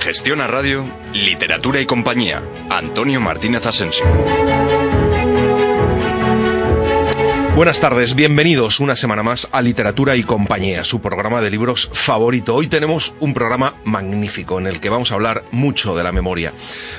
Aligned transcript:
En 0.00 0.04
Gestión 0.06 0.40
a 0.40 0.46
Radio, 0.46 0.86
Literatura 1.12 1.78
y 1.78 1.84
Compañía, 1.84 2.42
Antonio 2.70 3.20
Martínez 3.20 3.66
Asensio. 3.66 4.06
Buenas 7.60 7.78
tardes, 7.78 8.14
bienvenidos 8.14 8.80
una 8.80 8.96
semana 8.96 9.22
más 9.22 9.46
a 9.52 9.60
Literatura 9.60 10.16
y 10.16 10.22
Compañía, 10.22 10.82
su 10.82 11.02
programa 11.02 11.42
de 11.42 11.50
libros 11.50 11.90
favorito. 11.92 12.54
Hoy 12.54 12.68
tenemos 12.68 13.12
un 13.20 13.34
programa 13.34 13.74
magnífico 13.84 14.58
en 14.58 14.66
el 14.66 14.80
que 14.80 14.88
vamos 14.88 15.12
a 15.12 15.16
hablar 15.16 15.44
mucho 15.50 15.94
de 15.94 16.02
la 16.02 16.10
memoria. 16.10 16.54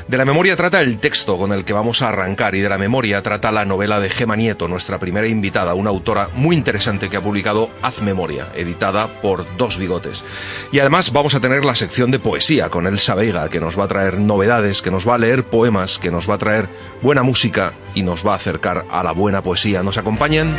De 0.07 0.17
la 0.17 0.23
memoria 0.23 0.55
trata 0.55 0.79
el 0.81 0.99
texto 0.99 1.39
con 1.39 1.51
el 1.51 1.65
que 1.65 1.73
vamos 1.73 2.03
a 2.03 2.09
arrancar 2.09 2.53
y 2.53 2.59
de 2.59 2.70
la 2.70 2.77
memoria 2.77 3.23
trata 3.23 3.51
la 3.51 3.65
novela 3.65 3.99
de 3.99 4.11
Gema 4.11 4.35
Nieto, 4.35 4.67
nuestra 4.67 4.99
primera 4.99 5.25
invitada, 5.25 5.73
una 5.73 5.89
autora 5.89 6.29
muy 6.35 6.55
interesante 6.55 7.09
que 7.09 7.17
ha 7.17 7.21
publicado 7.21 7.71
Haz 7.81 8.03
Memoria, 8.03 8.49
editada 8.53 9.20
por 9.20 9.48
Dos 9.57 9.79
Bigotes. 9.79 10.23
Y 10.71 10.77
además 10.77 11.12
vamos 11.12 11.34
a 11.34 11.39
tener 11.39 11.65
la 11.65 11.73
sección 11.73 12.12
de 12.12 12.20
poesía 12.20 12.70
con 12.70 12.85
Elsa 12.85 13.15
Veiga, 13.15 13.49
que 13.49 13.59
nos 13.59 13.79
va 13.79 13.85
a 13.85 13.87
traer 13.87 14.20
novedades, 14.20 14.84
que 14.84 14.91
nos 14.91 15.09
va 15.09 15.15
a 15.15 15.17
leer 15.17 15.43
poemas, 15.43 15.98
que 15.98 16.12
nos 16.12 16.29
va 16.29 16.35
a 16.35 16.37
traer 16.37 16.70
buena 17.01 17.23
música 17.23 17.73
y 17.95 18.04
nos 18.04 18.23
va 18.23 18.34
a 18.34 18.35
acercar 18.35 18.85
a 18.91 19.01
la 19.01 19.12
buena 19.12 19.41
poesía. 19.41 19.82
¿Nos 19.82 19.98
acompañan? 19.98 20.51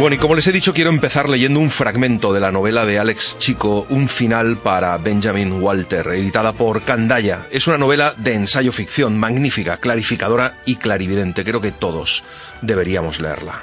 Bueno, 0.00 0.14
y 0.14 0.18
como 0.18 0.36
les 0.36 0.46
he 0.46 0.52
dicho, 0.52 0.72
quiero 0.72 0.90
empezar 0.90 1.28
leyendo 1.28 1.58
un 1.58 1.70
fragmento 1.70 2.32
de 2.32 2.38
la 2.38 2.52
novela 2.52 2.86
de 2.86 3.00
Alex 3.00 3.36
Chico, 3.40 3.84
Un 3.90 4.08
final 4.08 4.56
para 4.56 4.96
Benjamin 4.96 5.60
Walter, 5.60 6.06
editada 6.06 6.52
por 6.52 6.82
Candaya. 6.82 7.46
Es 7.50 7.66
una 7.66 7.78
novela 7.78 8.14
de 8.16 8.34
ensayo 8.34 8.70
ficción 8.70 9.18
magnífica, 9.18 9.78
clarificadora 9.78 10.58
y 10.64 10.76
clarividente. 10.76 11.42
Creo 11.42 11.60
que 11.60 11.72
todos 11.72 12.22
deberíamos 12.62 13.18
leerla. 13.18 13.60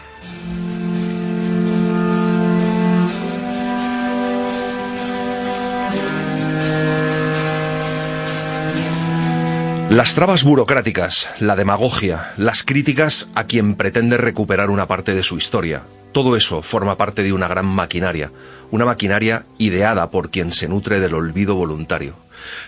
Las 9.89 10.15
trabas 10.15 10.43
burocráticas, 10.43 11.29
la 11.39 11.55
demagogia, 11.55 12.33
las 12.37 12.63
críticas 12.63 13.29
a 13.35 13.43
quien 13.43 13.75
pretende 13.75 14.17
recuperar 14.17 14.71
una 14.71 14.87
parte 14.87 15.13
de 15.13 15.21
su 15.21 15.37
historia, 15.37 15.83
todo 16.11 16.35
eso 16.35 16.63
forma 16.63 16.97
parte 16.97 17.21
de 17.21 17.31
una 17.31 17.47
gran 17.47 17.67
maquinaria, 17.67 18.31
una 18.71 18.83
maquinaria 18.85 19.45
ideada 19.59 20.09
por 20.09 20.31
quien 20.31 20.51
se 20.51 20.67
nutre 20.67 20.99
del 20.99 21.13
olvido 21.13 21.55
voluntario. 21.55 22.15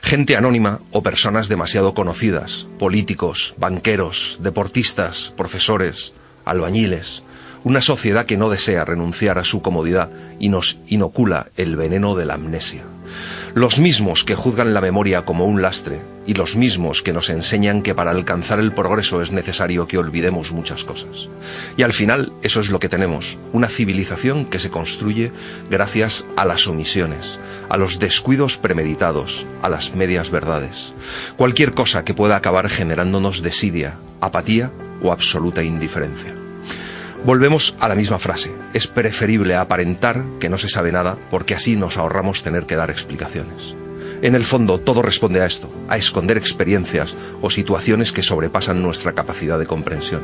Gente 0.03 0.37
anónima 0.37 0.79
o 0.91 1.01
personas 1.01 1.49
demasiado 1.49 1.95
conocidas, 1.95 2.67
políticos, 2.77 3.55
banqueros, 3.57 4.37
deportistas, 4.41 5.33
profesores, 5.35 6.13
albañiles, 6.45 7.23
una 7.63 7.81
sociedad 7.81 8.25
que 8.25 8.37
no 8.37 8.49
desea 8.49 8.85
renunciar 8.85 9.39
a 9.39 9.43
su 9.43 9.61
comodidad 9.61 10.11
y 10.39 10.49
nos 10.49 10.77
inocula 10.87 11.47
el 11.57 11.75
veneno 11.75 12.15
de 12.15 12.25
la 12.25 12.35
amnesia. 12.35 12.83
Los 13.55 13.79
mismos 13.79 14.23
que 14.23 14.35
juzgan 14.35 14.73
la 14.73 14.81
memoria 14.81 15.23
como 15.23 15.45
un 15.45 15.61
lastre 15.63 15.99
y 16.27 16.33
los 16.33 16.55
mismos 16.55 17.01
que 17.01 17.13
nos 17.13 17.29
enseñan 17.29 17.81
que 17.81 17.95
para 17.95 18.11
alcanzar 18.11 18.59
el 18.59 18.73
progreso 18.73 19.21
es 19.21 19.31
necesario 19.31 19.87
que 19.87 19.97
olvidemos 19.97 20.51
muchas 20.51 20.83
cosas. 20.83 21.29
Y 21.77 21.83
al 21.83 21.93
final 21.93 22.33
eso 22.43 22.59
es 22.59 22.69
lo 22.69 22.79
que 22.79 22.89
tenemos, 22.89 23.39
una 23.53 23.69
civilización 23.69 24.45
que 24.45 24.59
se 24.59 24.69
construye 24.69 25.31
gracias 25.71 26.25
a 26.35 26.45
las 26.45 26.67
omisiones, 26.67 27.39
a 27.69 27.77
los 27.77 27.97
descuidos 27.97 28.57
premeditados, 28.57 29.47
a 29.61 29.69
las 29.69 29.95
medias 29.95 30.29
verdades. 30.29 30.93
Cualquier 31.37 31.73
cosa 31.73 32.03
que 32.03 32.13
pueda 32.13 32.35
acabar 32.35 32.69
generándonos 32.69 33.41
desidia, 33.41 33.95
apatía 34.19 34.71
o 35.01 35.13
absoluta 35.13 35.63
indiferencia. 35.63 36.33
Volvemos 37.23 37.75
a 37.79 37.87
la 37.87 37.95
misma 37.95 38.19
frase. 38.19 38.51
Es 38.73 38.87
preferible 38.87 39.55
aparentar 39.55 40.23
que 40.39 40.49
no 40.49 40.57
se 40.57 40.69
sabe 40.69 40.91
nada 40.91 41.17
porque 41.31 41.55
así 41.55 41.75
nos 41.75 41.97
ahorramos 41.97 42.43
tener 42.43 42.65
que 42.65 42.75
dar 42.75 42.91
explicaciones. 42.91 43.75
En 44.21 44.33
el 44.33 44.43
fondo, 44.43 44.79
todo 44.79 45.01
responde 45.01 45.41
a 45.41 45.45
esto, 45.45 45.69
a 45.87 45.97
esconder 45.97 46.37
experiencias 46.37 47.15
o 47.41 47.49
situaciones 47.49 48.11
que 48.11 48.23
sobrepasan 48.23 48.81
nuestra 48.81 49.13
capacidad 49.13 49.59
de 49.59 49.67
comprensión. 49.67 50.21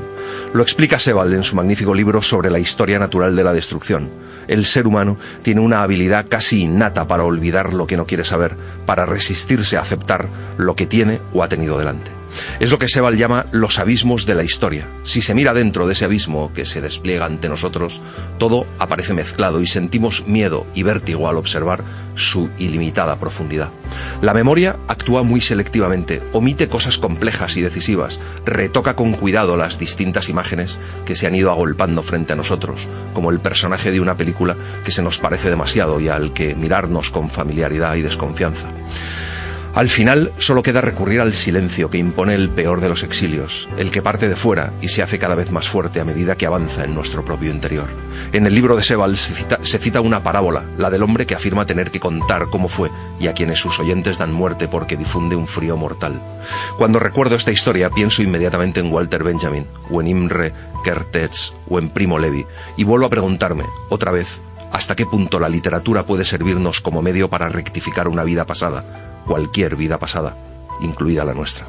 Lo 0.54 0.64
explica 0.64 1.00
Sebald 1.00 1.34
en 1.34 1.44
su 1.44 1.56
magnífico 1.56 1.94
libro 1.94 2.22
sobre 2.22 2.50
la 2.50 2.60
historia 2.60 2.98
natural 2.98 3.36
de 3.36 3.44
la 3.44 3.54
destrucción. 3.54 4.10
El 4.48 4.66
ser 4.66 4.88
humano 4.88 5.18
tiene 5.44 5.62
una 5.62 5.84
habilidad 5.84 6.26
casi 6.28 6.62
innata 6.62 7.08
para 7.08 7.24
olvidar 7.24 7.74
lo 7.74 7.86
que 7.86 7.98
no 7.98 8.08
quiere 8.08 8.26
saber, 8.26 8.56
para 8.86 9.06
resistirse 9.06 9.78
a 9.78 9.82
aceptar 9.82 10.28
lo 10.58 10.76
que 10.76 10.88
tiene 10.88 11.20
o 11.34 11.44
ha 11.44 11.50
tenido 11.50 11.78
delante. 11.78 12.23
Es 12.60 12.72
lo 12.72 12.80
que 12.80 12.88
Sebald 12.88 13.18
llama 13.18 13.46
los 13.52 13.80
abismos 13.80 14.26
de 14.26 14.36
la 14.36 14.44
historia. 14.44 14.88
Si 15.04 15.22
se 15.22 15.34
mira 15.34 15.54
dentro 15.54 15.88
de 15.88 15.94
ese 15.94 16.06
abismo 16.06 16.52
que 16.54 16.66
se 16.66 16.82
despliega 16.82 17.26
ante 17.26 17.50
nosotros, 17.50 18.02
todo 18.38 18.66
aparece 18.80 19.14
mezclado 19.14 19.62
y 19.62 19.68
sentimos 19.68 20.26
miedo 20.28 20.66
y 20.74 20.84
vértigo 20.84 21.28
al 21.28 21.38
observar 21.38 21.84
su 22.16 22.50
ilimitada 22.58 23.16
profundidad. 23.18 23.70
La 24.22 24.34
memoria 24.34 24.76
actúa 24.88 25.24
muy 25.24 25.42
selectivamente, 25.42 26.22
omite 26.32 26.68
cosas 26.68 26.98
complejas 26.98 27.58
y 27.58 27.62
decisivas, 27.62 28.20
retoca 28.46 28.96
con 28.96 29.14
cuidado 29.14 29.58
las 29.58 29.80
distintas 29.80 30.30
imágenes 30.30 30.80
que 31.06 31.16
se 31.16 31.28
han 31.28 31.36
ido 31.36 31.52
agolpando 31.52 32.04
frente 32.04 32.34
a 32.34 32.36
nosotros, 32.36 32.88
como 33.14 33.32
el 33.32 33.40
personaje 33.40 33.92
de 33.92 34.00
una 34.00 34.18
película 34.18 34.56
que 34.84 34.92
se 34.92 35.02
nos 35.02 35.20
parece 35.20 35.50
demasiado 35.50 36.00
y 36.00 36.10
al 36.10 36.34
que 36.34 36.56
mirarnos 36.56 37.12
con 37.12 37.30
familiaridad 37.30 37.96
y 37.96 38.02
desconfianza. 38.02 38.68
Al 39.76 39.90
final 39.90 40.32
solo 40.38 40.62
queda 40.62 40.82
recurrir 40.82 41.20
al 41.20 41.34
silencio 41.34 41.90
que 41.90 41.98
impone 41.98 42.36
el 42.36 42.50
peor 42.50 42.80
de 42.80 42.90
los 42.90 43.02
exilios, 43.02 43.68
el 43.76 43.90
que 43.90 44.04
parte 44.04 44.30
de 44.30 44.36
fuera 44.36 44.72
y 44.82 44.90
se 44.90 45.02
hace 45.02 45.18
cada 45.18 45.34
vez 45.34 45.50
más 45.50 45.68
fuerte 45.68 46.00
a 46.00 46.06
medida 46.06 46.36
que 46.36 46.46
avanza 46.46 46.84
en 46.84 46.94
nuestro 46.94 47.26
propio 47.26 47.50
interior. 47.50 47.88
En 48.34 48.46
el 48.46 48.54
libro 48.54 48.76
de 48.76 48.84
Sebald 48.84 49.16
se 49.16 49.34
cita, 49.34 49.58
se 49.64 49.80
cita 49.80 50.00
una 50.00 50.22
parábola, 50.22 50.64
la 50.78 50.92
del 50.92 51.02
hombre 51.02 51.26
que 51.26 51.34
afirma 51.34 51.66
tener 51.66 51.90
que 51.90 52.00
contar 52.00 52.50
cómo 52.52 52.68
fue 52.68 52.92
y 53.20 53.26
a 53.26 53.34
quienes 53.34 53.58
sus 53.58 53.80
oyentes 53.80 54.20
dan 54.20 54.32
muerte 54.32 54.68
porque 54.68 54.96
difunde 54.96 55.36
un 55.36 55.48
frío 55.48 55.76
mortal. 55.76 56.22
Cuando 56.78 57.00
recuerdo 57.00 57.36
esta 57.36 57.52
historia 57.52 57.90
pienso 57.90 58.22
inmediatamente 58.22 58.80
en 58.80 58.94
Walter 58.94 59.24
Benjamin, 59.24 59.66
o 59.90 60.02
en 60.02 60.08
Imre 60.08 60.54
Kertész, 60.84 61.52
o 61.68 61.80
en 61.80 61.90
Primo 61.90 62.20
Levi, 62.20 62.46
y 62.78 62.84
vuelvo 62.84 63.08
a 63.08 63.10
preguntarme, 63.10 63.64
otra 63.90 64.12
vez, 64.12 64.40
hasta 64.72 64.96
qué 64.96 65.08
punto 65.08 65.40
la 65.40 65.50
literatura 65.50 66.04
puede 66.04 66.26
servirnos 66.26 66.80
como 66.80 67.02
medio 67.02 67.28
para 67.28 67.50
rectificar 67.50 68.08
una 68.08 68.24
vida 68.24 68.46
pasada, 68.46 68.84
cualquier 69.26 69.76
vida 69.76 69.98
pasada, 69.98 70.36
incluida 70.82 71.24
la 71.26 71.34
nuestra. 71.34 71.66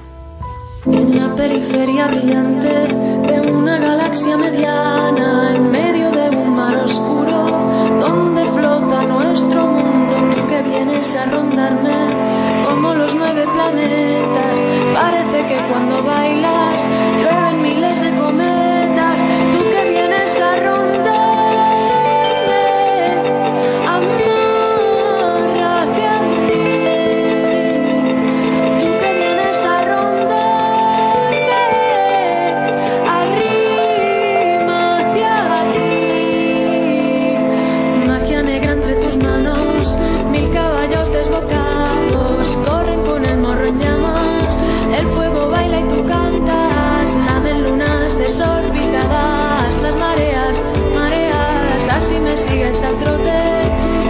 En 0.86 1.16
la 1.16 1.34
periferia 1.34 2.08
brillante 2.08 2.68
de 2.68 3.40
una 3.40 3.78
galaxia 3.78 4.36
mediana, 4.36 5.54
en 5.54 5.70
medio 5.70 6.10
de 6.10 6.28
un 6.36 6.54
mar 6.54 6.76
oscuro, 6.76 7.70
donde 7.98 8.44
flota 8.44 9.02
nuestro 9.04 9.66
mundo, 9.66 10.14
tú 10.34 10.46
que 10.46 10.62
vienes 10.62 11.16
a 11.16 11.24
rondarme 11.24 12.44
como 12.66 12.94
los 12.94 13.14
nueve 13.14 13.46
planetas, 13.52 14.62
parece 14.92 15.46
que 15.46 15.66
cuando 15.70 16.02
bailas 16.02 16.86
llueven 17.18 17.62
miles 17.62 18.00
de 18.02 18.10
cometas, 18.18 19.24
tú 19.52 19.58
que 19.70 19.88
vienes 19.88 20.40
a 20.40 20.56
rondarme. 20.60 21.23
desorbitadas 48.34 49.80
las 49.80 49.94
mareas, 49.94 50.60
mareas, 50.92 51.88
así 51.88 52.18
me 52.18 52.36
sigues 52.36 52.82
al 52.82 52.96
trote 52.96 53.38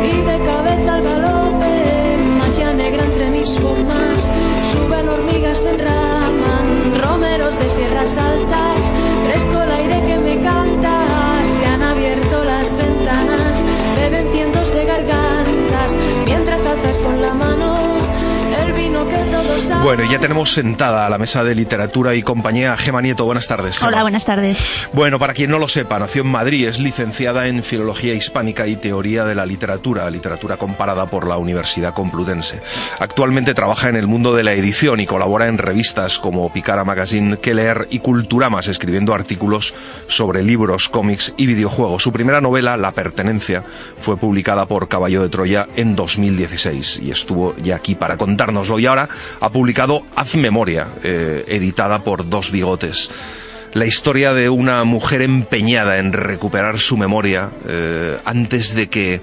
y 0.02 0.16
de 0.22 0.38
cabeza 0.46 0.94
al 0.94 1.02
galope, 1.02 2.16
magia 2.38 2.72
negra 2.72 3.04
entre 3.04 3.28
mis 3.28 3.50
formas, 3.60 4.30
suben 4.62 5.10
hormigas, 5.10 5.66
en 5.66 5.74
enraman, 5.78 7.02
romeros 7.02 7.58
de 7.58 7.68
sierras 7.68 8.16
altas, 8.16 8.90
presto 9.26 9.62
el 9.62 9.70
aire 9.70 10.02
que 10.06 10.16
me 10.16 10.40
canta, 10.40 11.04
se 11.44 11.66
han 11.66 11.82
abierto 11.82 12.44
las 12.46 12.78
ventanas, 12.78 13.62
beben 13.94 14.32
cientos 14.32 14.72
de 14.72 14.86
gargantas, 14.86 15.98
mientras 16.24 16.66
alzas 16.66 16.98
con 16.98 17.20
la 17.20 17.34
mano 17.34 17.73
bueno, 19.82 20.02
ya 20.10 20.18
tenemos 20.18 20.52
sentada 20.52 21.06
a 21.06 21.10
la 21.10 21.18
mesa 21.18 21.44
de 21.44 21.54
literatura 21.54 22.14
y 22.14 22.22
compañía 22.22 22.76
Gema 22.76 23.02
Nieto. 23.02 23.24
Buenas 23.24 23.46
tardes. 23.46 23.82
Hola, 23.82 24.02
buenas 24.02 24.24
tardes. 24.24 24.88
Bueno, 24.92 25.18
para 25.18 25.34
quien 25.34 25.50
no 25.50 25.58
lo 25.58 25.68
sepa, 25.68 25.98
nació 25.98 26.22
en 26.22 26.28
Madrid, 26.28 26.66
es 26.66 26.80
licenciada 26.80 27.46
en 27.46 27.62
Filología 27.62 28.14
Hispánica 28.14 28.66
y 28.66 28.76
Teoría 28.76 29.24
de 29.24 29.34
la 29.34 29.46
Literatura, 29.46 30.10
literatura 30.10 30.56
comparada 30.56 31.06
por 31.06 31.28
la 31.28 31.36
Universidad 31.36 31.94
Complutense. 31.94 32.62
Actualmente 32.98 33.54
trabaja 33.54 33.88
en 33.88 33.96
el 33.96 34.06
mundo 34.06 34.34
de 34.34 34.42
la 34.42 34.54
edición 34.54 35.00
y 35.00 35.06
colabora 35.06 35.46
en 35.46 35.58
revistas 35.58 36.18
como 36.18 36.52
Picara 36.52 36.84
Magazine, 36.84 37.36
Keller 37.36 37.86
y 37.90 38.00
Culturamas, 38.00 38.68
escribiendo 38.68 39.14
artículos 39.14 39.74
sobre 40.08 40.42
libros, 40.42 40.88
cómics 40.88 41.34
y 41.36 41.46
videojuegos. 41.46 42.02
Su 42.02 42.12
primera 42.12 42.40
novela, 42.40 42.76
La 42.76 42.92
Pertenencia, 42.92 43.64
fue 44.00 44.16
publicada 44.16 44.66
por 44.66 44.88
Caballo 44.88 45.22
de 45.22 45.28
Troya 45.28 45.68
en 45.76 45.94
2016 45.94 47.00
y 47.02 47.10
estuvo 47.10 47.54
ya 47.58 47.76
aquí 47.76 47.94
para 47.94 48.16
contárnoslo. 48.16 48.78
Y 48.78 48.86
ahora 48.94 49.08
ha 49.40 49.50
publicado 49.50 50.02
Haz 50.14 50.36
Memoria, 50.36 50.86
eh, 51.02 51.44
editada 51.48 52.04
por 52.04 52.28
Dos 52.28 52.52
Bigotes. 52.52 53.10
La 53.72 53.86
historia 53.86 54.34
de 54.34 54.48
una 54.48 54.84
mujer 54.84 55.22
empeñada 55.22 55.98
en 55.98 56.12
recuperar 56.12 56.78
su 56.78 56.96
memoria 56.96 57.50
eh, 57.66 58.18
antes 58.24 58.76
de 58.76 58.88
que 58.88 59.20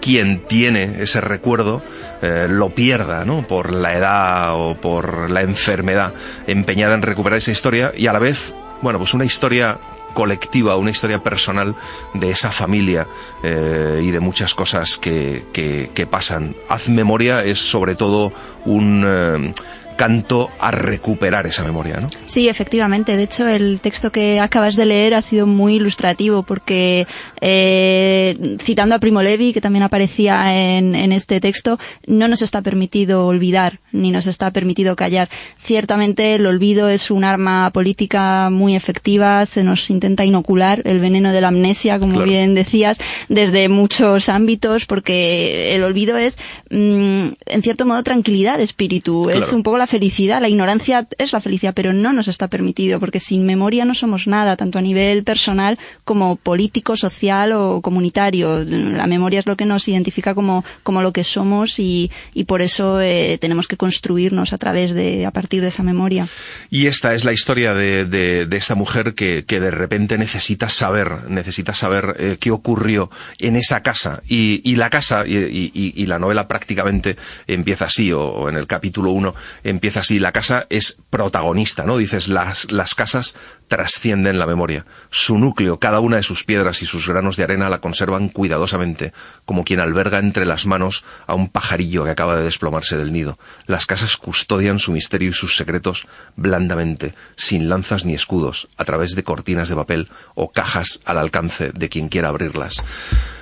quien 0.00 0.46
tiene 0.46 1.02
ese 1.02 1.20
recuerdo 1.20 1.82
eh, 2.22 2.46
lo 2.48 2.72
pierda, 2.72 3.24
¿no? 3.24 3.44
Por 3.46 3.74
la 3.74 3.94
edad 3.94 4.54
o 4.54 4.80
por 4.80 5.28
la 5.28 5.42
enfermedad, 5.42 6.14
empeñada 6.46 6.94
en 6.94 7.02
recuperar 7.02 7.38
esa 7.38 7.50
historia 7.50 7.92
y 7.96 8.06
a 8.06 8.12
la 8.12 8.20
vez, 8.20 8.54
bueno, 8.80 9.00
pues 9.00 9.12
una 9.12 9.24
historia 9.24 9.76
colectiva, 10.12 10.76
una 10.76 10.90
historia 10.90 11.22
personal 11.22 11.76
de 12.14 12.30
esa 12.30 12.50
familia 12.50 13.06
eh, 13.42 14.00
y 14.02 14.10
de 14.10 14.20
muchas 14.20 14.54
cosas 14.54 14.98
que, 14.98 15.44
que, 15.52 16.06
pasan. 16.06 16.56
Haz 16.68 16.88
memoria 16.88 17.44
es 17.44 17.58
sobre 17.58 17.94
todo 17.94 18.32
un... 18.64 19.04
Eh, 19.06 19.54
canto 20.00 20.48
a 20.58 20.70
recuperar 20.70 21.46
esa 21.46 21.62
memoria, 21.62 22.00
¿no? 22.00 22.08
Sí, 22.24 22.48
efectivamente. 22.48 23.18
De 23.18 23.24
hecho, 23.24 23.46
el 23.46 23.80
texto 23.82 24.10
que 24.10 24.40
acabas 24.40 24.74
de 24.74 24.86
leer 24.86 25.12
ha 25.12 25.20
sido 25.20 25.46
muy 25.46 25.74
ilustrativo 25.74 26.42
porque, 26.42 27.06
eh, 27.42 28.56
citando 28.62 28.94
a 28.94 28.98
Primo 28.98 29.22
Levi, 29.22 29.52
que 29.52 29.60
también 29.60 29.82
aparecía 29.82 30.54
en, 30.78 30.94
en, 30.94 31.12
este 31.12 31.38
texto, 31.38 31.78
no 32.06 32.28
nos 32.28 32.40
está 32.40 32.62
permitido 32.62 33.26
olvidar 33.26 33.78
ni 33.92 34.10
nos 34.10 34.26
está 34.26 34.50
permitido 34.52 34.96
callar. 34.96 35.28
Ciertamente, 35.58 36.34
el 36.36 36.46
olvido 36.46 36.88
es 36.88 37.10
un 37.10 37.22
arma 37.22 37.68
política 37.70 38.48
muy 38.48 38.74
efectiva. 38.76 39.44
Se 39.44 39.62
nos 39.64 39.90
intenta 39.90 40.24
inocular 40.24 40.80
el 40.86 41.00
veneno 41.00 41.30
de 41.30 41.42
la 41.42 41.48
amnesia, 41.48 41.98
como 41.98 42.14
claro. 42.14 42.26
bien 42.26 42.54
decías, 42.54 42.98
desde 43.28 43.68
muchos 43.68 44.30
ámbitos, 44.30 44.86
porque 44.86 45.74
el 45.74 45.84
olvido 45.84 46.16
es, 46.16 46.38
mmm, 46.70 47.34
en 47.44 47.62
cierto 47.62 47.84
modo, 47.84 48.02
tranquilidad 48.02 48.56
de 48.56 48.64
espíritu. 48.64 49.24
Claro. 49.24 49.44
Es 49.44 49.52
un 49.52 49.62
poco 49.62 49.76
la 49.76 49.89
felicidad, 49.90 50.40
la 50.40 50.48
ignorancia 50.48 51.06
es 51.18 51.32
la 51.32 51.40
felicidad, 51.40 51.74
pero 51.74 51.92
no 51.92 52.12
nos 52.12 52.28
está 52.28 52.48
permitido, 52.48 53.00
porque 53.00 53.18
sin 53.18 53.44
memoria 53.44 53.84
no 53.84 53.94
somos 53.94 54.28
nada, 54.28 54.56
tanto 54.56 54.78
a 54.78 54.82
nivel 54.82 55.24
personal 55.24 55.78
como 56.04 56.36
político, 56.36 56.96
social 56.96 57.52
o 57.52 57.80
comunitario. 57.82 58.64
La 58.64 59.08
memoria 59.08 59.40
es 59.40 59.46
lo 59.46 59.56
que 59.56 59.66
nos 59.66 59.88
identifica 59.88 60.34
como, 60.34 60.64
como 60.84 61.02
lo 61.02 61.12
que 61.12 61.24
somos 61.24 61.78
y, 61.80 62.10
y 62.32 62.44
por 62.44 62.62
eso 62.62 63.00
eh, 63.00 63.36
tenemos 63.40 63.66
que 63.66 63.76
construirnos 63.76 64.52
a 64.52 64.58
través 64.58 64.94
de, 64.94 65.26
a 65.26 65.32
partir 65.32 65.60
de 65.60 65.68
esa 65.68 65.82
memoria. 65.82 66.28
Y 66.70 66.86
esta 66.86 67.12
es 67.12 67.24
la 67.24 67.32
historia 67.32 67.74
de, 67.74 68.04
de, 68.04 68.56
esta 68.56 68.76
mujer 68.76 69.14
que, 69.14 69.44
que, 69.44 69.58
de 69.58 69.70
repente 69.70 70.18
necesita 70.18 70.68
saber, 70.68 71.28
necesita 71.28 71.74
saber 71.74 72.14
eh, 72.18 72.36
qué 72.38 72.52
ocurrió 72.52 73.10
en 73.38 73.56
esa 73.56 73.82
casa. 73.82 74.22
Y, 74.28 74.60
y 74.64 74.76
la 74.76 74.88
casa, 74.88 75.26
y, 75.26 75.36
y, 75.36 75.72
y, 75.74 76.06
la 76.06 76.18
novela 76.18 76.46
prácticamente 76.46 77.16
empieza 77.46 77.86
así, 77.86 78.12
o, 78.12 78.22
o 78.22 78.48
en 78.48 78.56
el 78.56 78.66
capítulo 78.66 79.10
1 79.10 79.34
empieza 79.70 80.00
así. 80.00 80.18
La 80.18 80.32
casa 80.32 80.66
es 80.70 80.98
protagonista, 81.10 81.84
¿no? 81.84 81.96
Dices, 81.96 82.28
las, 82.28 82.70
las 82.70 82.94
casas 82.94 83.36
trascienden 83.70 84.40
la 84.40 84.46
memoria. 84.46 84.84
Su 85.10 85.38
núcleo, 85.38 85.78
cada 85.78 86.00
una 86.00 86.16
de 86.16 86.24
sus 86.24 86.42
piedras 86.42 86.82
y 86.82 86.86
sus 86.86 87.06
granos 87.06 87.36
de 87.36 87.44
arena 87.44 87.70
la 87.70 87.80
conservan 87.80 88.28
cuidadosamente, 88.28 89.12
como 89.44 89.62
quien 89.62 89.78
alberga 89.78 90.18
entre 90.18 90.44
las 90.44 90.66
manos 90.66 91.04
a 91.28 91.34
un 91.34 91.48
pajarillo 91.48 92.02
que 92.02 92.10
acaba 92.10 92.34
de 92.34 92.42
desplomarse 92.42 92.96
del 92.96 93.12
nido. 93.12 93.38
Las 93.66 93.86
casas 93.86 94.16
custodian 94.16 94.80
su 94.80 94.90
misterio 94.90 95.30
y 95.30 95.34
sus 95.34 95.56
secretos 95.56 96.08
blandamente, 96.34 97.14
sin 97.36 97.68
lanzas 97.68 98.04
ni 98.04 98.12
escudos, 98.12 98.68
a 98.76 98.84
través 98.84 99.14
de 99.14 99.22
cortinas 99.22 99.68
de 99.68 99.76
papel 99.76 100.08
o 100.34 100.50
cajas 100.50 101.00
al 101.04 101.18
alcance 101.18 101.70
de 101.70 101.88
quien 101.88 102.08
quiera 102.08 102.28
abrirlas 102.28 102.82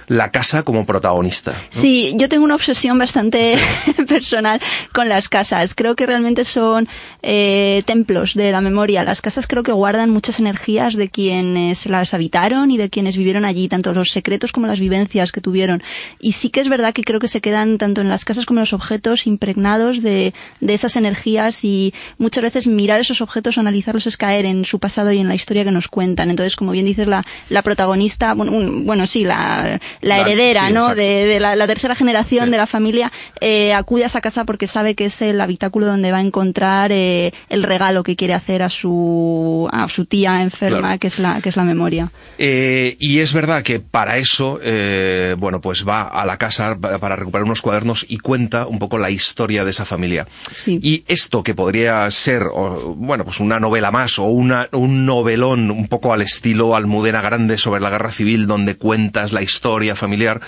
la 0.09 0.31
casa 0.31 0.63
como 0.63 0.85
protagonista. 0.87 1.53
¿no? 1.53 1.59
Sí, 1.69 2.15
yo 2.17 2.29
tengo 2.29 2.45
una 2.45 2.55
obsesión 2.55 2.99
bastante 2.99 3.59
sí. 3.85 3.93
personal 4.09 4.61
con 4.93 5.09
las 5.09 5.29
casas. 5.29 5.75
Creo 5.75 5.95
que 5.95 6.07
realmente 6.07 6.45
son 6.45 6.89
eh, 7.23 7.83
templos 7.87 8.35
de 8.35 8.51
la 8.51 8.61
memoria. 8.61 9.05
Las 9.05 9.21
casas 9.21 9.47
creo 9.47 9.63
que 9.63 9.73
guardan 9.73 10.11
muchas 10.19 10.41
energías 10.41 10.97
de 10.97 11.09
quienes 11.09 11.87
las 11.87 12.13
habitaron 12.13 12.73
y 12.73 12.77
de 12.77 12.91
quienes 12.91 13.17
vivieron 13.17 13.45
allí, 13.45 13.69
tanto 13.69 13.95
los 13.95 14.11
secretos 14.11 14.51
como 14.51 14.67
las 14.67 14.81
vivencias 14.81 15.31
que 15.31 15.41
tuvieron. 15.41 15.81
Y 16.19 16.33
sí 16.33 16.51
que 16.51 16.59
es 16.59 16.69
verdad 16.69 16.93
que 16.93 17.05
creo 17.05 17.21
que 17.21 17.29
se 17.29 17.41
quedan 17.41 17.79
tanto 17.79 18.01
en 18.01 18.09
las 18.09 18.25
casas 18.25 18.45
como 18.45 18.59
en 18.59 18.63
los 18.63 18.73
objetos 18.73 19.29
impregnados 19.29 20.03
de, 20.03 20.35
de 20.61 20.75
esas 20.75 20.97
energías 20.97 21.63
y 21.63 21.95
muchas 22.19 22.43
veces 22.43 22.67
mirar 22.67 22.99
esos 22.99 23.21
objetos 23.21 23.57
o 23.57 23.61
analizarlos 23.61 24.09
es 24.09 24.17
caer 24.17 24.45
en 24.45 24.65
su 24.65 24.81
pasado 24.81 25.13
y 25.13 25.21
en 25.21 25.29
la 25.29 25.37
historia 25.37 25.63
que 25.63 25.71
nos 25.71 25.87
cuentan. 25.87 26.31
Entonces, 26.31 26.57
como 26.57 26.73
bien 26.73 26.85
dices, 26.85 27.07
la, 27.07 27.25
la 27.49 27.63
protagonista, 27.63 28.35
bueno, 28.35 28.51
un, 28.51 28.87
bueno 28.87 29.07
sí, 29.07 29.23
la, 29.23 29.81
la 30.01 30.19
heredera, 30.19 30.67
sí, 30.67 30.73
¿no? 30.73 30.97
De, 30.97 31.27
de 31.27 31.39
la, 31.39 31.55
la, 31.55 31.69
tercera 31.69 31.95
generación 31.95 32.47
sí. 32.47 32.51
de 32.51 32.57
la 32.57 32.67
familia 32.67 33.13
eh, 33.41 33.73
acude 33.73 34.03
a 34.03 34.07
esa 34.07 34.21
casa 34.21 34.45
porque 34.45 34.67
sabe 34.67 34.97
que 34.97 35.05
es 35.05 35.23
el 35.23 35.41
habitáculo 35.41 35.87
donde 35.87 36.11
va 36.11 36.19
a 36.19 36.23
encontrar 36.23 36.91
eh, 36.91 37.33
el 37.49 37.63
regalo 37.63 38.03
que 38.03 38.17
quiere 38.17 38.35
hacer 38.35 38.65
a 38.65 38.69
su 38.69 39.69
a 39.71 39.87
su 39.89 40.08
tía 40.09 40.43
enferma, 40.43 40.79
claro. 40.79 40.99
que 40.99 41.07
es 41.07 41.19
la 41.19 41.41
que 41.41 41.49
es 41.49 41.57
la 41.57 41.65
memoria. 41.65 42.11
Eh, 42.39 42.97
y 43.01 43.19
es 43.19 43.33
verdad 43.33 43.63
que 43.63 43.81
para 43.81 44.17
eso, 44.17 44.61
eh, 44.63 45.35
bueno, 45.39 45.61
pues 45.61 45.87
va 45.87 46.03
a 46.03 46.25
la 46.25 46.39
casa 46.39 46.77
para 46.79 47.17
recuperar 47.17 47.45
unos 47.45 47.63
cuadernos 47.63 48.07
y 48.09 48.19
cuenta 48.19 48.67
un 48.67 48.79
poco 48.79 48.99
la 48.99 49.11
historia 49.11 49.65
de 49.65 49.71
esa 49.71 49.85
familia. 49.85 50.27
Sí. 50.53 50.79
Y 50.83 51.05
esto 51.09 51.43
que 51.43 51.55
podría 51.55 52.09
ser, 52.11 52.45
o, 52.53 52.95
bueno, 52.97 53.25
pues 53.25 53.41
una 53.41 53.61
novela 53.61 53.91
más 53.91 54.19
o 54.19 54.25
una, 54.25 54.69
un 54.73 55.05
novelón 55.05 55.71
un 55.71 55.89
poco 55.89 56.13
al 56.13 56.23
estilo 56.23 56.77
Almudena 56.77 57.21
Grande 57.21 57.59
sobre 57.59 57.81
la 57.81 57.91
guerra 57.91 58.11
civil, 58.11 58.47
donde 58.47 58.77
cuentas 58.77 59.33
la 59.33 59.43
historia 59.43 59.97
familiar, 59.97 60.41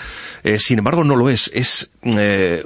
eh, 0.43 0.59
sin 0.59 0.79
embargo 0.79 1.03
no 1.03 1.15
lo 1.15 1.29
es. 1.29 1.51
Es 1.53 1.91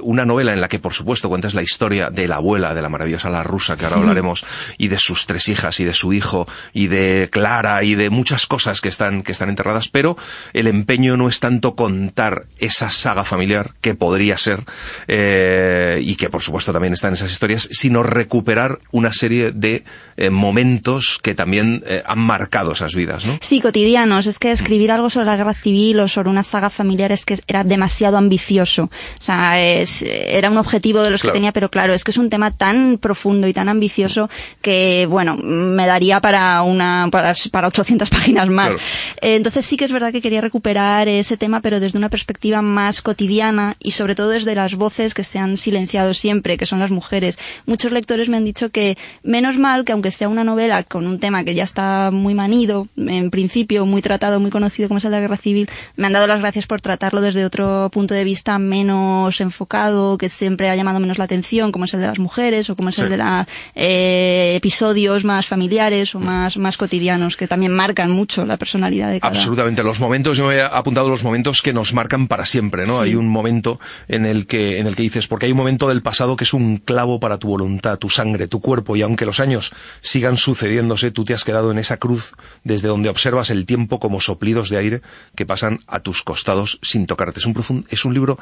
una 0.00 0.24
novela 0.24 0.54
en 0.54 0.62
la 0.62 0.68
que, 0.68 0.78
por 0.78 0.94
supuesto, 0.94 1.28
cuentas 1.28 1.52
la 1.52 1.62
historia 1.62 2.08
de 2.10 2.26
la 2.26 2.36
abuela, 2.36 2.74
de 2.74 2.80
la 2.80 2.88
maravillosa 2.88 3.28
la 3.28 3.42
rusa, 3.42 3.76
que 3.76 3.84
ahora 3.84 3.98
hablaremos, 3.98 4.46
y 4.78 4.88
de 4.88 4.98
sus 4.98 5.26
tres 5.26 5.48
hijas, 5.48 5.78
y 5.80 5.84
de 5.84 5.92
su 5.92 6.12
hijo, 6.12 6.48
y 6.72 6.85
de 6.86 7.28
Clara, 7.30 7.82
y 7.82 7.94
de 7.94 8.10
muchas 8.10 8.46
cosas 8.46 8.80
que 8.80 8.88
están, 8.88 9.22
que 9.22 9.32
están 9.32 9.48
enterradas, 9.48 9.88
pero 9.88 10.16
el 10.52 10.66
empeño 10.66 11.16
no 11.16 11.28
es 11.28 11.40
tanto 11.40 11.74
contar 11.74 12.46
esa 12.58 12.90
saga 12.90 13.24
familiar, 13.24 13.72
que 13.80 13.94
podría 13.94 14.38
ser, 14.38 14.64
eh, 15.08 16.00
y 16.02 16.16
que 16.16 16.28
por 16.28 16.42
supuesto 16.42 16.72
también 16.72 16.92
está 16.92 17.08
en 17.08 17.14
esas 17.14 17.30
historias, 17.30 17.68
sino 17.70 18.02
recuperar 18.02 18.78
una 18.92 19.12
serie 19.12 19.52
de 19.52 19.84
eh, 20.16 20.30
momentos 20.30 21.18
que 21.22 21.34
también 21.34 21.82
eh, 21.86 22.02
han 22.06 22.18
marcado 22.18 22.72
esas 22.72 22.94
vidas, 22.94 23.26
¿no? 23.26 23.38
Sí, 23.40 23.60
cotidianos. 23.60 24.26
Es 24.26 24.38
que 24.38 24.50
escribir 24.50 24.90
algo 24.90 25.10
sobre 25.10 25.26
la 25.26 25.36
guerra 25.36 25.54
civil 25.54 26.00
o 26.00 26.08
sobre 26.08 26.30
una 26.30 26.42
saga 26.42 26.70
familiar 26.70 27.12
es 27.12 27.24
que 27.24 27.38
era 27.46 27.64
demasiado 27.64 28.16
ambicioso. 28.16 28.84
O 28.84 29.22
sea, 29.22 29.60
es, 29.62 30.02
era 30.02 30.50
un 30.50 30.56
objetivo 30.56 31.02
de 31.02 31.10
los 31.10 31.20
claro. 31.20 31.32
que 31.32 31.38
tenía, 31.38 31.52
pero 31.52 31.70
claro, 31.70 31.92
es 31.92 32.04
que 32.04 32.10
es 32.10 32.18
un 32.18 32.30
tema 32.30 32.50
tan 32.50 32.98
profundo 32.98 33.46
y 33.46 33.52
tan 33.52 33.68
ambicioso 33.68 34.30
que, 34.62 35.06
bueno, 35.08 35.36
me 35.36 35.86
daría 35.86 36.20
para 36.20 36.62
una, 36.76 37.08
para, 37.10 37.34
para 37.50 37.68
800 37.68 38.08
páginas 38.16 38.48
más. 38.48 38.68
Claro. 38.68 38.82
Eh, 39.20 39.34
entonces 39.36 39.66
sí 39.66 39.76
que 39.76 39.84
es 39.84 39.92
verdad 39.92 40.12
que 40.12 40.20
quería 40.20 40.40
recuperar 40.40 41.08
ese 41.08 41.36
tema, 41.36 41.60
pero 41.60 41.80
desde 41.80 41.98
una 41.98 42.08
perspectiva 42.08 42.62
más 42.62 43.02
cotidiana 43.02 43.76
y 43.80 43.90
sobre 43.92 44.14
todo 44.14 44.30
desde 44.30 44.54
las 44.54 44.74
voces 44.74 45.14
que 45.14 45.24
se 45.24 45.38
han 45.38 45.56
silenciado 45.56 46.14
siempre, 46.14 46.56
que 46.56 46.66
son 46.66 46.80
las 46.80 46.90
mujeres. 46.90 47.38
Muchos 47.66 47.92
lectores 47.92 48.28
me 48.28 48.36
han 48.36 48.44
dicho 48.44 48.70
que 48.70 48.96
menos 49.22 49.58
mal 49.58 49.84
que 49.84 49.92
aunque 49.92 50.10
sea 50.10 50.28
una 50.28 50.44
novela 50.44 50.82
con 50.84 51.06
un 51.06 51.18
tema 51.18 51.44
que 51.44 51.54
ya 51.54 51.64
está 51.64 52.10
muy 52.12 52.34
manido, 52.34 52.88
en 52.96 53.30
principio 53.30 53.86
muy 53.86 54.02
tratado, 54.02 54.40
muy 54.40 54.50
conocido 54.50 54.88
como 54.88 54.98
es 54.98 55.04
el 55.04 55.10
de 55.10 55.16
la 55.16 55.20
guerra 55.22 55.36
civil, 55.36 55.68
me 55.96 56.06
han 56.06 56.12
dado 56.12 56.26
las 56.26 56.40
gracias 56.40 56.66
por 56.66 56.80
tratarlo 56.80 57.20
desde 57.20 57.44
otro 57.44 57.88
punto 57.92 58.14
de 58.14 58.24
vista 58.24 58.58
menos 58.58 59.40
enfocado, 59.40 60.18
que 60.18 60.28
siempre 60.28 60.68
ha 60.70 60.76
llamado 60.76 61.00
menos 61.00 61.18
la 61.18 61.24
atención, 61.24 61.72
como 61.72 61.84
es 61.84 61.94
el 61.94 62.00
de 62.00 62.06
las 62.06 62.18
mujeres 62.18 62.68
o 62.70 62.76
como 62.76 62.90
es 62.90 62.96
sí. 62.96 63.02
el 63.02 63.10
de 63.10 63.16
los 63.16 63.46
eh, 63.74 64.54
episodios 64.56 65.24
más 65.24 65.46
familiares 65.46 66.14
o 66.14 66.20
más, 66.20 66.56
más 66.56 66.65
cotidianos, 66.76 67.36
que 67.36 67.46
también 67.46 67.72
marcan 67.72 68.10
mucho 68.10 68.44
la 68.44 68.56
personalidad 68.56 69.12
de 69.12 69.20
cada... 69.20 69.30
Absolutamente. 69.30 69.84
Los 69.84 70.00
momentos, 70.00 70.36
yo 70.36 70.48
me 70.48 70.56
he 70.56 70.62
apuntado 70.62 71.08
los 71.08 71.22
momentos 71.22 71.62
que 71.62 71.72
nos 71.72 71.94
marcan 71.94 72.26
para 72.26 72.44
siempre, 72.44 72.86
¿no? 72.86 72.96
Sí. 72.98 73.04
Hay 73.04 73.14
un 73.14 73.28
momento 73.28 73.78
en 74.08 74.26
el 74.26 74.48
que, 74.48 74.80
en 74.80 74.88
el 74.88 74.96
que 74.96 75.02
dices, 75.02 75.28
porque 75.28 75.46
hay 75.46 75.52
un 75.52 75.58
momento 75.58 75.88
del 75.88 76.02
pasado 76.02 76.34
que 76.34 76.42
es 76.42 76.52
un 76.52 76.78
clavo 76.78 77.20
para 77.20 77.38
tu 77.38 77.46
voluntad, 77.46 77.98
tu 77.98 78.10
sangre, 78.10 78.48
tu 78.48 78.60
cuerpo, 78.60 78.96
y 78.96 79.02
aunque 79.02 79.24
los 79.26 79.38
años 79.38 79.72
sigan 80.00 80.36
sucediéndose, 80.36 81.12
tú 81.12 81.24
te 81.24 81.34
has 81.34 81.44
quedado 81.44 81.70
en 81.70 81.78
esa 81.78 81.98
cruz 81.98 82.32
desde 82.64 82.88
donde 82.88 83.08
observas 83.08 83.50
el 83.50 83.66
tiempo 83.66 84.00
como 84.00 84.20
soplidos 84.20 84.70
de 84.70 84.78
aire 84.78 85.02
que 85.36 85.46
pasan 85.46 85.80
a 85.86 86.00
tus 86.00 86.22
costados 86.22 86.80
sin 86.82 87.06
tocarte. 87.06 87.38
Es 87.38 87.46
un, 87.46 87.86
es 87.90 88.04
un 88.04 88.14
libro 88.14 88.38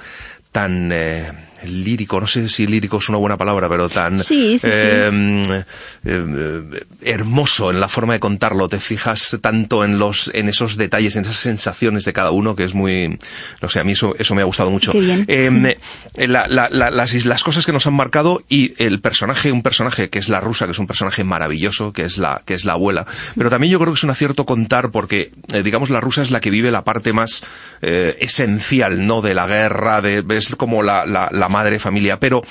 tan 0.55 0.93
eh, 0.93 1.33
lírico, 1.67 2.21
no 2.21 2.29
sé 2.29 2.49
si 2.49 2.67
lírico 2.69 2.99
es 2.99 3.09
una 3.09 3.19
buena 3.19 3.37
palabra, 3.37 3.69
pero 3.69 3.89
tan 3.89 4.21
em, 4.31 5.43
eh, 6.05 6.85
hermoso 7.03 7.73
en 7.73 7.81
la 7.81 7.89
forma 7.89 8.13
de 8.13 8.21
contarlo. 8.21 8.69
Te 8.69 8.79
fijas 8.79 9.39
tanto 9.41 9.85
en 9.85 9.99
los, 9.99 10.31
en 10.33 10.49
esos 10.49 10.77
detalles, 10.77 11.17
en 11.17 11.23
esas 11.23 11.39
sensaciones 11.39 12.05
de 12.05 12.13
cada 12.13 12.31
uno, 12.31 12.55
que 12.55 12.63
es 12.63 12.75
muy, 12.75 13.19
no 13.61 13.69
sé, 13.69 13.81
a 13.81 13.85
mí 13.85 13.93
eso, 13.93 14.15
eso 14.17 14.37
me 14.37 14.43
ha 14.43 14.45
gustado 14.45 14.71
mucho. 14.71 14.93
Em, 14.95 15.75
las, 16.15 17.25
las 17.25 17.43
cosas 17.43 17.67
que 17.67 17.73
nos 17.73 17.89
han 17.89 17.95
marcado 17.95 18.45
y 18.49 18.75
el 18.83 19.01
personaje, 19.01 19.51
un 19.51 19.63
personaje 19.63 20.11
que 20.11 20.21
es 20.21 20.29
la 20.29 20.41
rusa, 20.41 20.67
que 20.67 20.73
es 20.73 20.79
un 20.79 20.87
personaje 20.87 21.25
maravilloso, 21.25 21.93
que 21.93 22.03
es 22.03 22.17
la, 22.17 22.43
que 22.45 22.55
es 22.55 22.65
la 22.65 22.75
abuela. 22.75 23.07
Pero 23.37 23.51
también 23.51 23.73
yo 23.73 23.81
creo 23.81 23.93
que 23.93 23.99
es 23.99 24.05
un 24.05 24.11
acierto 24.11 24.47
contar 24.47 24.91
porque, 24.91 25.33
eh, 25.53 25.65
digamos, 25.65 25.91
la 25.91 26.01
rusa 26.01 26.23
es 26.23 26.31
la 26.31 26.41
que 26.41 26.51
vive 26.51 26.71
la 26.71 26.85
parte 26.85 27.13
más 27.13 27.43
esencial, 27.83 29.07
¿no? 29.07 29.21
De 29.21 29.35
la 29.35 29.47
guerra, 29.47 30.01
de, 30.01 30.23
como 30.57 30.83
la, 30.83 31.07
la, 31.07 31.29
la 31.33 31.49
madre 31.49 31.79
familia, 31.79 32.19
pero 32.19 32.43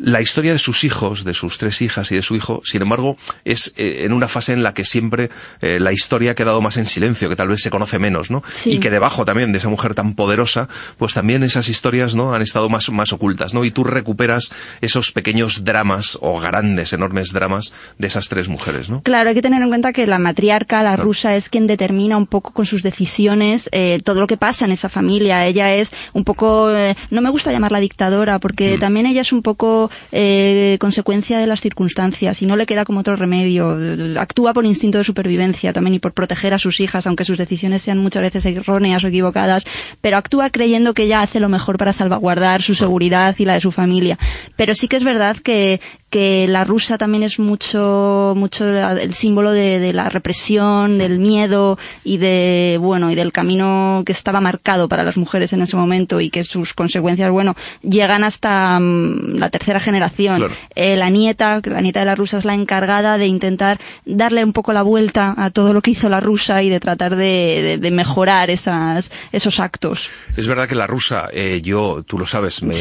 la 0.00 0.22
historia 0.22 0.52
de 0.52 0.58
sus 0.58 0.84
hijos, 0.84 1.24
de 1.24 1.34
sus 1.34 1.58
tres 1.58 1.82
hijas 1.82 2.10
y 2.10 2.14
de 2.14 2.22
su 2.22 2.34
hijo, 2.34 2.62
sin 2.64 2.80
embargo, 2.80 3.18
es 3.44 3.74
eh, 3.76 4.02
en 4.04 4.14
una 4.14 4.28
fase 4.28 4.54
en 4.54 4.62
la 4.62 4.72
que 4.72 4.84
siempre 4.84 5.30
eh, 5.60 5.78
la 5.78 5.92
historia 5.92 6.32
ha 6.32 6.34
quedado 6.34 6.62
más 6.62 6.78
en 6.78 6.86
silencio, 6.86 7.28
que 7.28 7.36
tal 7.36 7.48
vez 7.48 7.60
se 7.60 7.70
conoce 7.70 7.98
menos, 7.98 8.30
¿no? 8.30 8.42
Y 8.64 8.78
que 8.78 8.90
debajo 8.90 9.26
también 9.26 9.52
de 9.52 9.58
esa 9.58 9.68
mujer 9.68 9.94
tan 9.94 10.14
poderosa, 10.14 10.68
pues 10.96 11.14
también 11.14 11.42
esas 11.42 11.68
historias, 11.68 12.14
¿no? 12.14 12.34
Han 12.34 12.40
estado 12.40 12.70
más, 12.70 12.90
más 12.90 13.12
ocultas, 13.12 13.52
¿no? 13.52 13.64
Y 13.64 13.70
tú 13.70 13.84
recuperas 13.84 14.50
esos 14.80 15.12
pequeños 15.12 15.64
dramas 15.64 16.16
o 16.22 16.40
grandes, 16.40 16.94
enormes 16.94 17.32
dramas 17.32 17.74
de 17.98 18.06
esas 18.06 18.30
tres 18.30 18.48
mujeres, 18.48 18.88
¿no? 18.88 19.02
Claro, 19.02 19.28
hay 19.28 19.34
que 19.34 19.42
tener 19.42 19.60
en 19.60 19.68
cuenta 19.68 19.92
que 19.92 20.06
la 20.06 20.18
matriarca, 20.18 20.82
la 20.82 20.96
rusa, 20.96 21.36
es 21.36 21.50
quien 21.50 21.66
determina 21.66 22.16
un 22.16 22.26
poco 22.26 22.52
con 22.52 22.64
sus 22.64 22.82
decisiones 22.82 23.68
eh, 23.72 24.00
todo 24.02 24.20
lo 24.20 24.26
que 24.26 24.38
pasa 24.38 24.64
en 24.64 24.72
esa 24.72 24.88
familia. 24.88 25.46
Ella 25.46 25.74
es 25.74 25.92
un 26.14 26.24
poco, 26.24 26.70
no 27.10 27.20
me 27.20 27.28
gusta 27.28 27.52
llamarla 27.52 27.80
dictadora, 27.80 28.38
porque 28.38 28.76
mm. 28.76 28.80
también 28.80 29.06
ella 29.06 29.20
es 29.20 29.32
un 29.32 29.42
poco 29.42 29.89
eh, 30.12 30.76
consecuencia 30.80 31.38
de 31.38 31.46
las 31.46 31.60
circunstancias 31.60 32.42
y 32.42 32.46
no 32.46 32.56
le 32.56 32.66
queda 32.66 32.84
como 32.84 33.00
otro 33.00 33.16
remedio. 33.16 33.76
Actúa 34.18 34.52
por 34.52 34.64
instinto 34.64 34.98
de 34.98 35.04
supervivencia 35.04 35.72
también 35.72 35.94
y 35.94 35.98
por 35.98 36.12
proteger 36.12 36.54
a 36.54 36.58
sus 36.58 36.80
hijas, 36.80 37.06
aunque 37.06 37.24
sus 37.24 37.38
decisiones 37.38 37.82
sean 37.82 37.98
muchas 37.98 38.22
veces 38.22 38.46
erróneas 38.46 39.04
o 39.04 39.08
equivocadas, 39.08 39.64
pero 40.00 40.16
actúa 40.16 40.50
creyendo 40.50 40.94
que 40.94 41.04
ella 41.04 41.22
hace 41.22 41.40
lo 41.40 41.48
mejor 41.48 41.78
para 41.78 41.92
salvaguardar 41.92 42.62
su 42.62 42.74
seguridad 42.74 43.34
y 43.38 43.44
la 43.44 43.54
de 43.54 43.60
su 43.60 43.72
familia. 43.72 44.18
Pero 44.56 44.74
sí 44.74 44.88
que 44.88 44.96
es 44.96 45.04
verdad 45.04 45.36
que, 45.36 45.80
que 46.10 46.46
la 46.48 46.64
rusa 46.64 46.98
también 46.98 47.22
es 47.22 47.38
mucho, 47.38 48.34
mucho 48.36 48.68
el 48.68 49.14
símbolo 49.14 49.52
de, 49.52 49.92
la 49.92 50.08
represión, 50.08 50.98
del 50.98 51.18
miedo 51.18 51.78
y 52.04 52.18
de, 52.18 52.78
bueno, 52.80 53.10
y 53.10 53.14
del 53.14 53.32
camino 53.32 54.02
que 54.04 54.12
estaba 54.12 54.40
marcado 54.40 54.88
para 54.88 55.04
las 55.04 55.16
mujeres 55.16 55.52
en 55.52 55.62
ese 55.62 55.76
momento 55.76 56.20
y 56.20 56.30
que 56.30 56.44
sus 56.44 56.74
consecuencias, 56.74 57.30
bueno, 57.30 57.54
llegan 57.82 58.24
hasta 58.24 58.78
mm, 58.80 59.38
la 59.38 59.50
tercera 59.50 59.79
generación. 59.80 60.50
Eh, 60.74 60.96
la 60.96 61.10
nieta, 61.10 61.60
la 61.64 61.80
nieta 61.80 62.00
de 62.00 62.06
la 62.06 62.14
rusa 62.14 62.38
es 62.38 62.44
la 62.44 62.54
encargada 62.54 63.18
de 63.18 63.26
intentar 63.26 63.80
darle 64.04 64.44
un 64.44 64.52
poco 64.52 64.72
la 64.72 64.82
vuelta 64.82 65.34
a 65.36 65.50
todo 65.50 65.72
lo 65.72 65.80
que 65.80 65.92
hizo 65.92 66.08
la 66.08 66.20
rusa 66.20 66.62
y 66.62 66.68
de 66.68 66.80
tratar 66.80 67.16
de, 67.16 67.78
mejorar 67.92 68.50
esas, 68.50 69.10
esos 69.32 69.60
actos. 69.60 70.08
Es 70.36 70.46
verdad 70.46 70.68
que 70.68 70.74
la 70.74 70.86
rusa, 70.86 71.28
eh, 71.32 71.60
yo, 71.62 72.04
tú 72.06 72.18
lo 72.18 72.26
sabes, 72.26 72.62
me, 72.62 72.74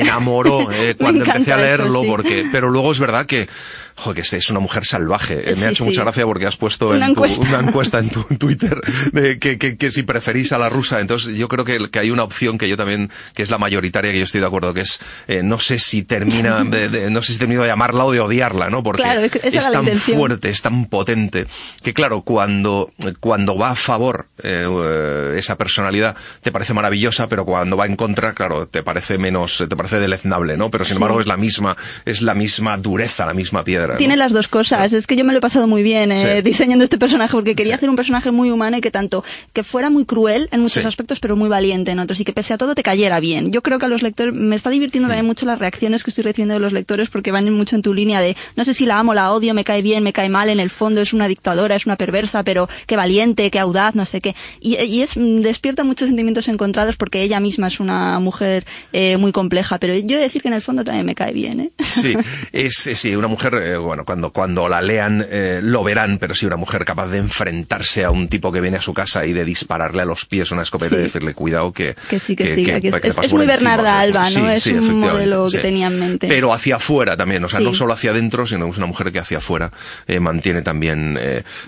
enamoró 0.00 0.70
eh, 0.72 0.94
cuando 0.98 1.24
empecé 1.24 1.52
a 1.52 1.56
leerlo 1.56 2.02
porque, 2.04 2.46
pero 2.50 2.70
luego 2.70 2.92
es 2.92 2.98
verdad 2.98 3.26
que 3.26 3.48
que 4.14 4.20
es 4.20 4.50
una 4.50 4.60
mujer 4.60 4.84
salvaje. 4.84 5.50
Eh, 5.50 5.56
me 5.56 5.66
ha 5.66 5.70
hecho 5.70 5.84
mucha 5.84 6.02
gracia 6.02 6.24
porque 6.24 6.46
has 6.46 6.56
puesto 6.56 6.90
una, 6.90 7.06
encuesta. 7.06 7.98
en 7.98 8.10
tu 8.10 8.22
Twitter 8.24 8.80
de 9.12 9.38
que, 9.38 9.90
si 9.90 10.02
preferís 10.02 10.52
a 10.52 10.58
la 10.58 10.68
rusa. 10.68 11.00
Entonces 11.00 11.36
yo 11.36 11.48
creo 11.48 11.64
que, 11.64 11.98
hay 11.98 12.10
una 12.10 12.22
opción 12.22 12.58
que 12.58 12.68
yo 12.68 12.76
también, 12.76 13.10
que 13.34 13.42
es 13.42 13.50
la 13.50 13.58
mayoritaria, 13.58 14.12
que 14.12 14.18
yo 14.18 14.24
estoy 14.24 14.40
de 14.40 14.46
acuerdo, 14.46 14.74
que 14.74 14.82
es, 14.82 15.00
eh, 15.28 15.42
no 15.42 15.58
sé 15.58 15.78
si 15.78 16.02
termina, 16.02 16.62
de, 16.64 17.10
no 17.10 17.22
sé 17.22 17.32
si 17.32 17.38
termino 17.38 17.62
de 17.62 17.68
llamarla 17.68 18.04
o 18.04 18.12
de 18.12 18.20
odiarla, 18.20 18.70
¿no? 18.70 18.82
Porque 18.82 19.02
es, 19.42 19.70
tan 19.70 19.86
fuerte, 19.96 20.50
es 20.50 20.62
tan 20.62 20.86
potente, 20.86 21.46
que 21.82 21.94
claro, 21.94 22.22
cuando, 22.22 22.92
cuando 23.20 23.56
va 23.56 23.70
a 23.70 23.76
favor 23.76 24.28
eh, 24.42 25.34
esa 25.36 25.56
personalidad 25.56 26.16
te 26.42 26.52
parece 26.52 26.74
maravillosa, 26.74 27.28
pero 27.28 27.44
cuando 27.44 27.76
va 27.76 27.86
en 27.86 27.96
contra, 27.96 28.34
claro, 28.34 28.66
te 28.66 28.82
parece 28.82 29.18
menos, 29.18 29.64
te 29.68 29.76
parece 29.76 29.98
deleznable, 29.98 30.56
¿no? 30.56 30.70
Pero 30.70 30.84
sin 30.84 30.96
embargo 30.96 31.20
es 31.20 31.26
la 31.26 31.36
misma, 31.36 31.76
es 32.04 32.22
la 32.22 32.34
misma 32.34 32.76
dureza, 32.76 33.26
la 33.26 33.34
misma 33.34 33.64
piedra. 33.64 33.85
Tiene 33.98 34.16
las 34.16 34.32
dos 34.32 34.48
cosas. 34.48 34.92
Es 34.92 35.06
que 35.06 35.16
yo 35.16 35.24
me 35.24 35.32
lo 35.32 35.38
he 35.38 35.40
pasado 35.40 35.66
muy 35.66 35.82
bien 35.82 36.12
eh, 36.12 36.42
diseñando 36.42 36.84
este 36.84 36.98
personaje 36.98 37.32
porque 37.32 37.54
quería 37.54 37.76
hacer 37.76 37.88
un 37.88 37.96
personaje 37.96 38.30
muy 38.30 38.50
humano 38.50 38.76
y 38.76 38.80
que 38.80 38.90
tanto 38.90 39.24
que 39.52 39.64
fuera 39.64 39.90
muy 39.90 40.04
cruel 40.04 40.48
en 40.52 40.60
muchos 40.60 40.84
aspectos, 40.84 41.20
pero 41.20 41.36
muy 41.36 41.48
valiente 41.48 41.92
en 41.92 41.98
otros 41.98 42.20
y 42.20 42.24
que 42.24 42.32
pese 42.32 42.54
a 42.54 42.58
todo 42.58 42.74
te 42.74 42.82
cayera 42.82 43.20
bien. 43.20 43.52
Yo 43.52 43.62
creo 43.62 43.78
que 43.78 43.86
a 43.86 43.88
los 43.88 44.02
lectores 44.02 44.34
me 44.34 44.56
está 44.56 44.70
divirtiendo 44.70 45.08
también 45.08 45.26
mucho 45.26 45.46
las 45.46 45.58
reacciones 45.58 46.04
que 46.04 46.10
estoy 46.10 46.24
recibiendo 46.24 46.54
de 46.54 46.60
los 46.60 46.72
lectores 46.72 47.08
porque 47.08 47.32
van 47.32 47.46
mucho 47.52 47.76
en 47.76 47.82
tu 47.82 47.94
línea 47.94 48.20
de 48.20 48.36
no 48.56 48.64
sé 48.64 48.74
si 48.74 48.86
la 48.86 48.98
amo, 48.98 49.14
la 49.14 49.32
odio, 49.32 49.54
me 49.54 49.64
cae 49.64 49.82
bien, 49.82 50.02
me 50.02 50.12
cae 50.12 50.28
mal, 50.28 50.48
en 50.48 50.60
el 50.60 50.70
fondo 50.70 51.00
es 51.00 51.12
una 51.12 51.28
dictadora, 51.28 51.76
es 51.76 51.86
una 51.86 51.96
perversa, 51.96 52.42
pero 52.42 52.68
qué 52.86 52.96
valiente, 52.96 53.50
qué 53.50 53.58
audaz, 53.58 53.94
no 53.94 54.04
sé 54.06 54.20
qué. 54.20 54.34
Y, 54.60 54.76
es 55.00 55.14
despierta 55.16 55.84
muchos 55.84 56.08
sentimientos 56.08 56.48
encontrados 56.48 56.96
porque 56.96 57.22
ella 57.22 57.40
misma 57.40 57.68
es 57.68 57.80
una 57.80 58.18
mujer 58.18 58.64
eh, 58.92 59.16
muy 59.16 59.32
compleja, 59.32 59.78
pero 59.78 59.94
yo 59.94 60.16
he 60.16 60.18
de 60.18 60.24
decir 60.24 60.42
que 60.42 60.48
en 60.48 60.54
el 60.54 60.62
fondo 60.62 60.84
también 60.84 61.06
me 61.06 61.14
cae 61.14 61.32
bien, 61.32 61.60
¿eh? 61.60 61.70
Sí, 61.82 62.14
es 62.52 62.90
sí, 62.94 63.14
una 63.14 63.28
mujer 63.28 63.75
eh, 63.76 63.78
bueno, 63.78 64.04
cuando, 64.04 64.30
cuando 64.30 64.68
la 64.68 64.80
lean 64.80 65.24
eh, 65.28 65.60
lo 65.62 65.84
verán, 65.84 66.18
pero 66.18 66.34
sí 66.34 66.46
una 66.46 66.56
mujer 66.56 66.84
capaz 66.84 67.08
de 67.08 67.18
enfrentarse 67.18 68.04
a 68.04 68.10
un 68.10 68.28
tipo 68.28 68.50
que 68.50 68.60
viene 68.60 68.78
a 68.78 68.80
su 68.80 68.94
casa 68.94 69.24
y 69.24 69.32
de 69.32 69.44
dispararle 69.44 70.02
a 70.02 70.04
los 70.04 70.24
pies 70.24 70.50
una 70.50 70.62
escopeta 70.62 70.96
y 70.96 70.98
decirle 70.98 71.34
cuidado 71.34 71.72
que... 71.72 71.94
Que 72.08 72.18
sí, 72.18 72.34
que, 72.34 72.54
sí. 72.54 72.66
es, 72.68 73.32
muy 73.32 73.46
Bernarda 73.46 74.00
Alba, 74.00 74.28
¿no? 74.30 74.50
es 74.50 74.66
un 74.66 75.00
modelo 75.00 75.48
que 75.50 75.58
tenía 75.58 75.86
en 75.88 76.00
mente. 76.00 76.28
Pero 76.28 76.52
hacia 76.52 76.76
afuera 76.76 77.16
también, 77.16 77.44
o 77.44 77.48
sea, 77.48 77.60
no 77.60 77.74
solo 77.74 77.92
hacia 77.92 78.10
adentro, 78.10 78.46
sino 78.46 78.68
es 78.68 78.76
una 78.76 78.86
mujer 78.86 79.12
que 79.12 79.18
hacia 79.18 79.38
afuera 79.38 79.70
eh, 80.06 80.20
mantiene 80.20 80.62
también, 80.62 81.18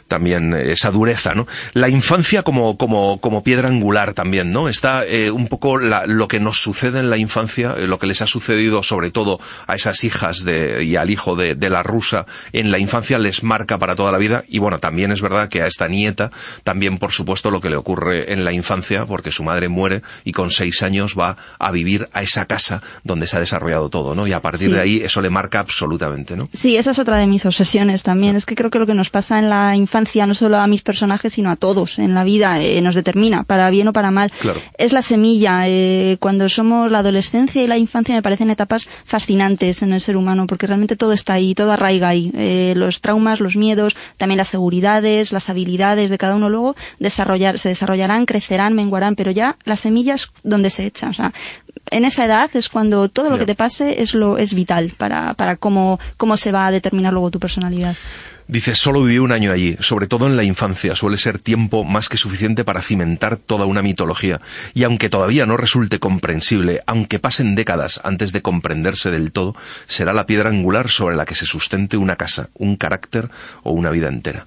también 0.09 0.55
esa 0.55 0.91
dureza, 0.91 1.35
¿no? 1.35 1.47
La 1.75 1.89
infancia 1.89 2.43
como, 2.43 2.77
como, 2.77 3.21
como 3.21 3.43
piedra 3.43 3.69
angular 3.69 4.15
también, 4.15 4.53
¿no? 4.53 4.69
Está 4.69 5.05
un 5.33 5.49
poco 5.49 5.79
lo 5.79 6.29
que 6.29 6.41
nos 6.41 6.61
sucede 6.63 7.01
en 7.01 7.11
la 7.11 7.19
infancia, 7.19 7.75
lo 7.77 7.99
que 7.99 8.07
les 8.07 8.23
ha 8.23 8.27
sucedido 8.27 8.83
sobre 8.83 9.11
todo 9.11 9.41
a 9.67 9.75
esas 9.75 10.05
hijas 10.05 10.45
de, 10.45 10.85
y 10.85 10.97
al 10.97 11.11
hijo 11.11 11.37
de, 11.37 11.55
de 11.55 11.71
la 11.71 11.83
rusa 11.99 12.27
en 12.53 12.71
la 12.71 12.79
infancia 12.79 13.19
les 13.19 13.43
marca 13.43 13.77
para 13.79 13.97
toda 13.97 14.13
la 14.13 14.19
vida 14.19 14.45
y 14.49 14.59
bueno, 14.59 14.79
también 14.79 15.11
es 15.11 15.21
verdad 15.21 15.49
que 15.49 15.63
a 15.63 15.67
esta 15.67 15.89
nieta 15.89 16.31
también 16.63 16.99
por 16.99 17.11
supuesto 17.11 17.51
lo 17.51 17.61
que 17.61 17.71
le 17.71 17.77
ocurre 17.77 18.33
en 18.33 18.45
la 18.45 18.53
infancia 18.53 19.05
porque 19.05 19.33
su 19.33 19.43
madre 19.43 19.69
muere 19.69 20.03
y 20.25 20.31
con 20.31 20.51
seis 20.51 20.85
años 20.85 21.17
va 21.19 21.37
a 21.59 21.73
vivir 21.73 22.09
a 22.13 22.23
esa 22.23 22.47
casa 22.47 22.83
donde 23.03 23.27
se 23.27 23.37
ha 23.37 23.41
desarrollado 23.41 23.89
todo, 23.89 24.15
¿no? 24.15 24.29
Y 24.29 24.33
a 24.33 24.41
partir 24.41 24.71
de 24.71 24.81
ahí 24.81 25.03
eso 25.05 25.21
le 25.21 25.31
marca 25.31 25.59
absolutamente, 25.59 26.37
¿no? 26.37 26.49
Sí, 26.53 26.77
esa 26.77 26.93
es 26.93 27.01
otra 27.01 27.17
de 27.17 27.27
mis 27.27 27.45
obsesiones 27.47 28.05
también. 28.05 28.37
Es 28.37 28.47
que 28.47 28.55
creo 28.55 28.71
que 28.71 28.79
lo 28.79 28.87
que 28.87 28.95
nos 28.95 29.11
pasa 29.11 29.41
en 29.41 29.51
la 29.51 29.75
infancia, 29.75 30.27
no 30.27 30.35
solo 30.35 30.59
a 30.59 30.67
mis 30.69 30.83
personajes, 30.83 31.33
sino 31.33 31.51
a 31.51 31.57
todos 31.57 31.99
en 31.99 32.15
la 32.15 32.23
vida, 32.23 32.63
eh, 32.63 32.81
nos 32.81 32.95
determina, 32.95 33.43
para 33.43 33.71
bien 33.71 33.89
o 33.89 33.93
para 33.93 34.13
mal. 34.13 34.33
Es 34.77 34.93
la 34.93 35.03
semilla. 35.03 35.63
Eh, 35.67 36.17
cuando 36.21 36.49
somos 36.49 36.91
la 36.93 37.01
adolescencia 37.01 37.63
y 37.63 37.67
la 37.67 37.77
infancia 37.77 38.15
me 38.15 38.23
parecen 38.23 38.51
etapas 38.51 38.89
fascinantes 39.05 39.83
en 39.83 39.93
el 39.93 40.01
ser 40.01 40.17
humano, 40.17 40.47
porque 40.47 40.67
realmente 40.67 40.97
todo 40.97 41.13
está 41.13 41.35
ahí, 41.35 41.55
todo 41.55 41.73
arraiga 41.73 41.88
ahí. 41.89 42.31
Eh, 42.35 42.75
los 42.77 43.01
traumas, 43.01 43.41
los 43.41 43.57
miedos, 43.57 43.97
también 44.17 44.39
las 44.39 44.49
seguridades, 44.49 45.33
las 45.33 45.49
habilidades 45.49 46.11
de 46.11 46.19
cada 46.19 46.37
uno 46.37 46.49
luego 46.51 46.77
desarrollar, 46.99 47.59
se 47.59 47.71
desarrollarán, 47.71 48.27
crecerán, 48.27 48.75
menguarán, 48.75 49.17
pero 49.17 49.31
ya 49.31 49.57
las 49.65 49.81
semillas 49.81 50.31
donde 50.43 50.71
se 50.71 50.87
echan. 50.87 51.11
O 51.11 51.15
sea, 51.15 51.33
en 51.91 52.05
esa 52.05 52.25
edad 52.25 52.51
es 52.55 52.69
cuando 52.69 53.09
todo 53.09 53.31
lo 53.31 53.39
que 53.39 53.47
te 53.47 53.55
pase 53.55 54.03
es 54.03 54.15
lo 54.15 54.39
es 54.39 54.55
vital 54.55 54.93
para, 54.97 55.35
para 55.35 55.57
cómo, 55.57 55.99
cómo 56.17 56.37
se 56.37 56.53
va 56.53 56.67
a 56.67 56.71
determinar 56.71 57.13
luego 57.13 57.31
tu 57.31 57.39
personalidad. 57.39 57.97
Dice, 58.49 58.75
solo 58.75 59.03
viví 59.03 59.19
un 59.19 59.31
año 59.33 59.53
allí, 59.53 59.77
sobre 59.81 60.07
todo 60.07 60.27
en 60.27 60.39
la 60.39 60.43
infancia, 60.43 60.97
suele 60.97 61.19
ser 61.19 61.39
tiempo 61.39 61.85
más 61.85 62.09
que 62.09 62.17
suficiente 62.17 62.65
para 62.65 62.81
cimentar 62.81 63.37
toda 63.37 63.67
una 63.67 63.83
mitología, 63.83 64.41
y 64.73 64.85
aunque 64.85 65.11
todavía 65.11 65.45
no 65.45 65.59
resulte 65.59 65.99
comprensible, 65.99 66.83
aunque 66.87 67.19
pasen 67.19 67.55
décadas 67.55 68.01
antes 68.05 68.33
de 68.33 68.41
comprenderse 68.41 69.11
del 69.11 69.33
todo, 69.33 69.55
será 69.87 70.15
la 70.15 70.25
piedra 70.25 70.49
angular 70.49 70.89
sobre 70.89 71.15
la 71.15 71.27
que 71.27 71.35
se 71.35 71.45
sustente 71.45 71.99
una 71.99 72.17
casa, 72.17 72.49
un 72.55 72.77
carácter 72.77 73.29
o 73.65 73.73
una 73.73 73.91
vida 73.91 74.09
entera. 74.09 74.47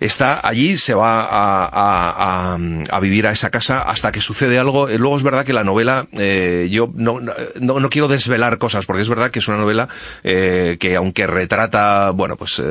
Está 0.00 0.40
allí, 0.42 0.78
se 0.78 0.94
va 0.94 1.28
a, 1.30 2.54
a, 2.54 3.00
vivir 3.00 3.26
a 3.26 3.30
esa 3.30 3.50
casa 3.50 3.82
hasta 3.82 4.10
que 4.10 4.22
sucede 4.22 4.58
algo. 4.58 4.88
Eh, 4.88 4.96
luego 4.96 5.18
es 5.18 5.22
verdad 5.22 5.44
que 5.44 5.52
la 5.52 5.64
novela, 5.64 6.06
eh, 6.12 6.68
yo 6.70 6.90
no, 6.94 7.20
no, 7.20 7.34
no, 7.80 7.90
quiero 7.90 8.08
desvelar 8.08 8.56
cosas, 8.56 8.86
porque 8.86 9.02
es 9.02 9.08
verdad 9.10 9.30
que 9.30 9.40
es 9.40 9.48
una 9.48 9.58
novela 9.58 9.88
eh, 10.22 10.78
que 10.80 10.96
aunque 10.96 11.26
retrata, 11.26 12.10
bueno, 12.10 12.36
pues 12.36 12.62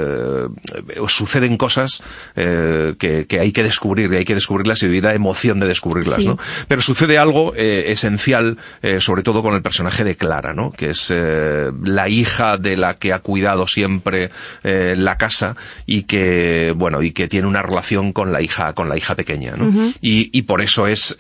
suceden 1.08 1.58
cosas 1.58 2.02
que, 2.36 3.28
hay 3.40 3.52
que 3.52 3.64
descubrir, 3.64 4.12
y 4.14 4.18
hay 4.18 4.26
que 4.26 4.36
descubrirlas 4.36 4.82
y 4.84 4.88
vivir 4.88 5.04
la 5.04 5.14
emoción 5.14 5.60
de 5.60 5.68
descubrirlas, 5.68 6.26
¿no? 6.26 6.38
Pero 6.68 6.82
sucede 6.82 7.18
algo 7.18 7.54
esencial, 7.56 8.58
sobre 9.00 9.24
todo 9.24 9.42
con 9.42 9.54
el 9.54 9.62
personaje 9.62 10.04
de 10.04 10.16
Clara, 10.16 10.54
¿no? 10.54 10.72
Que 10.72 10.92
es 10.92 11.12
la 11.12 12.10
hija 12.10 12.58
de 12.58 12.78
la 12.78 12.96
que 12.96 13.14
ha 13.14 13.20
cuidado 13.20 13.68
siempre 13.68 14.32
la 14.64 15.18
casa 15.18 15.56
y 15.86 16.04
que, 16.04 16.74
bueno, 16.76 17.02
y 17.02 17.12
que 17.12 17.28
tiene 17.28 17.48
una 17.48 17.62
relación 17.62 18.14
con 18.14 18.32
la 18.32 18.42
hija, 18.42 18.74
con 18.74 18.90
la 18.90 18.98
hija 18.98 19.16
pequeña, 19.16 19.56
¿no? 19.58 19.94
y, 20.02 20.42
por 20.44 20.62
eso 20.62 20.88
es 20.88 21.18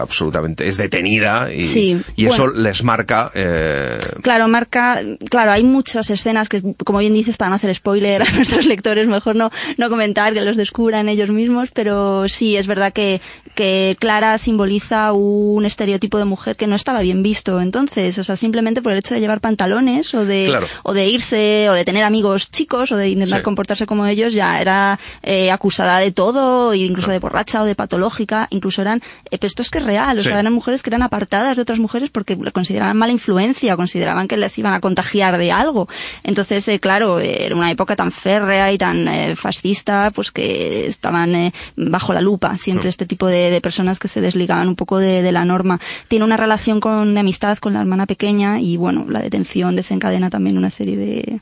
absolutamente, 0.00 0.66
es 0.68 0.76
detenida 0.76 1.52
y, 1.52 2.02
y 2.16 2.26
eso 2.26 2.46
les 2.46 2.82
marca. 2.84 3.30
Eh... 3.34 3.98
Claro, 4.22 4.48
marca, 4.48 5.00
claro, 5.30 5.52
hay 5.52 5.64
muchas 5.64 6.10
escenas 6.10 6.48
que, 6.48 6.62
como 6.84 6.98
bien 6.98 7.12
dices, 7.12 7.36
para 7.36 7.50
no 7.50 7.56
hacer 7.56 7.74
spoiler 7.74 8.13
a 8.22 8.30
nuestros 8.34 8.66
lectores, 8.66 9.06
mejor 9.06 9.36
no, 9.36 9.50
no 9.76 9.88
comentar, 9.88 10.34
que 10.34 10.40
los 10.40 10.56
descubran 10.56 11.08
ellos 11.08 11.30
mismos, 11.30 11.70
pero 11.72 12.28
sí, 12.28 12.56
es 12.56 12.66
verdad 12.66 12.92
que, 12.92 13.20
que 13.54 13.96
Clara 13.98 14.38
simboliza 14.38 15.12
un 15.12 15.64
estereotipo 15.64 16.18
de 16.18 16.24
mujer 16.24 16.56
que 16.56 16.66
no 16.66 16.76
estaba 16.76 17.00
bien 17.00 17.22
visto 17.22 17.44
entonces, 17.60 18.18
o 18.18 18.24
sea, 18.24 18.36
simplemente 18.36 18.82
por 18.82 18.92
el 18.92 18.98
hecho 18.98 19.14
de 19.14 19.20
llevar 19.20 19.40
pantalones 19.40 20.14
o 20.14 20.24
de, 20.24 20.56
o 20.82 20.92
de 20.92 21.06
irse, 21.06 21.68
o 21.68 21.72
de 21.72 21.84
tener 21.84 22.04
amigos 22.04 22.50
chicos, 22.50 22.92
o 22.92 22.96
de 22.96 23.08
intentar 23.08 23.42
comportarse 23.42 23.86
como 23.86 24.06
ellos, 24.06 24.32
ya 24.32 24.60
era 24.60 24.98
eh, 25.22 25.50
acusada 25.50 25.98
de 25.98 26.12
todo, 26.12 26.74
incluso 26.74 27.10
de 27.10 27.18
borracha 27.18 27.62
o 27.62 27.64
de 27.64 27.74
patológica, 27.74 28.46
incluso 28.50 28.82
eran, 28.82 29.02
eh, 29.30 29.38
esto 29.40 29.62
es 29.62 29.70
que 29.70 29.78
es 29.78 29.84
real, 29.84 30.18
o 30.18 30.22
sea, 30.22 30.38
eran 30.38 30.52
mujeres 30.52 30.82
que 30.82 30.90
eran 30.90 31.02
apartadas 31.02 31.56
de 31.56 31.62
otras 31.62 31.78
mujeres 31.78 32.10
porque 32.10 32.36
consideraban 32.52 32.96
mala 32.96 33.12
influencia, 33.12 33.76
consideraban 33.76 34.28
que 34.28 34.36
les 34.36 34.56
iban 34.58 34.74
a 34.74 34.80
contagiar 34.80 35.38
de 35.38 35.52
algo. 35.52 35.88
Entonces, 36.22 36.66
eh, 36.68 36.80
claro, 36.80 37.20
era 37.20 37.54
una 37.54 37.70
época 37.70 37.96
tan 37.96 38.03
férrea 38.10 38.72
y 38.72 38.78
tan 38.78 39.08
eh, 39.08 39.36
fascista, 39.36 40.10
pues 40.14 40.30
que 40.30 40.86
estaban 40.86 41.34
eh, 41.34 41.52
bajo 41.76 42.12
la 42.12 42.20
lupa 42.20 42.56
siempre 42.58 42.88
este 42.88 43.06
tipo 43.06 43.26
de, 43.26 43.60
personas 43.60 43.98
que 43.98 44.08
se 44.08 44.20
desligaban 44.20 44.68
un 44.68 44.76
poco 44.76 44.98
de, 44.98 45.32
la 45.32 45.44
norma. 45.44 45.80
Tiene 46.08 46.24
una 46.24 46.36
relación 46.36 46.80
con, 46.80 47.14
de 47.14 47.20
amistad 47.20 47.58
con 47.58 47.72
la 47.72 47.80
hermana 47.80 48.06
pequeña 48.06 48.60
y, 48.60 48.76
bueno, 48.76 49.06
la 49.08 49.20
detención 49.20 49.76
desencadena 49.76 50.30
también 50.30 50.58
una 50.58 50.70
serie 50.70 50.96
de 50.96 51.40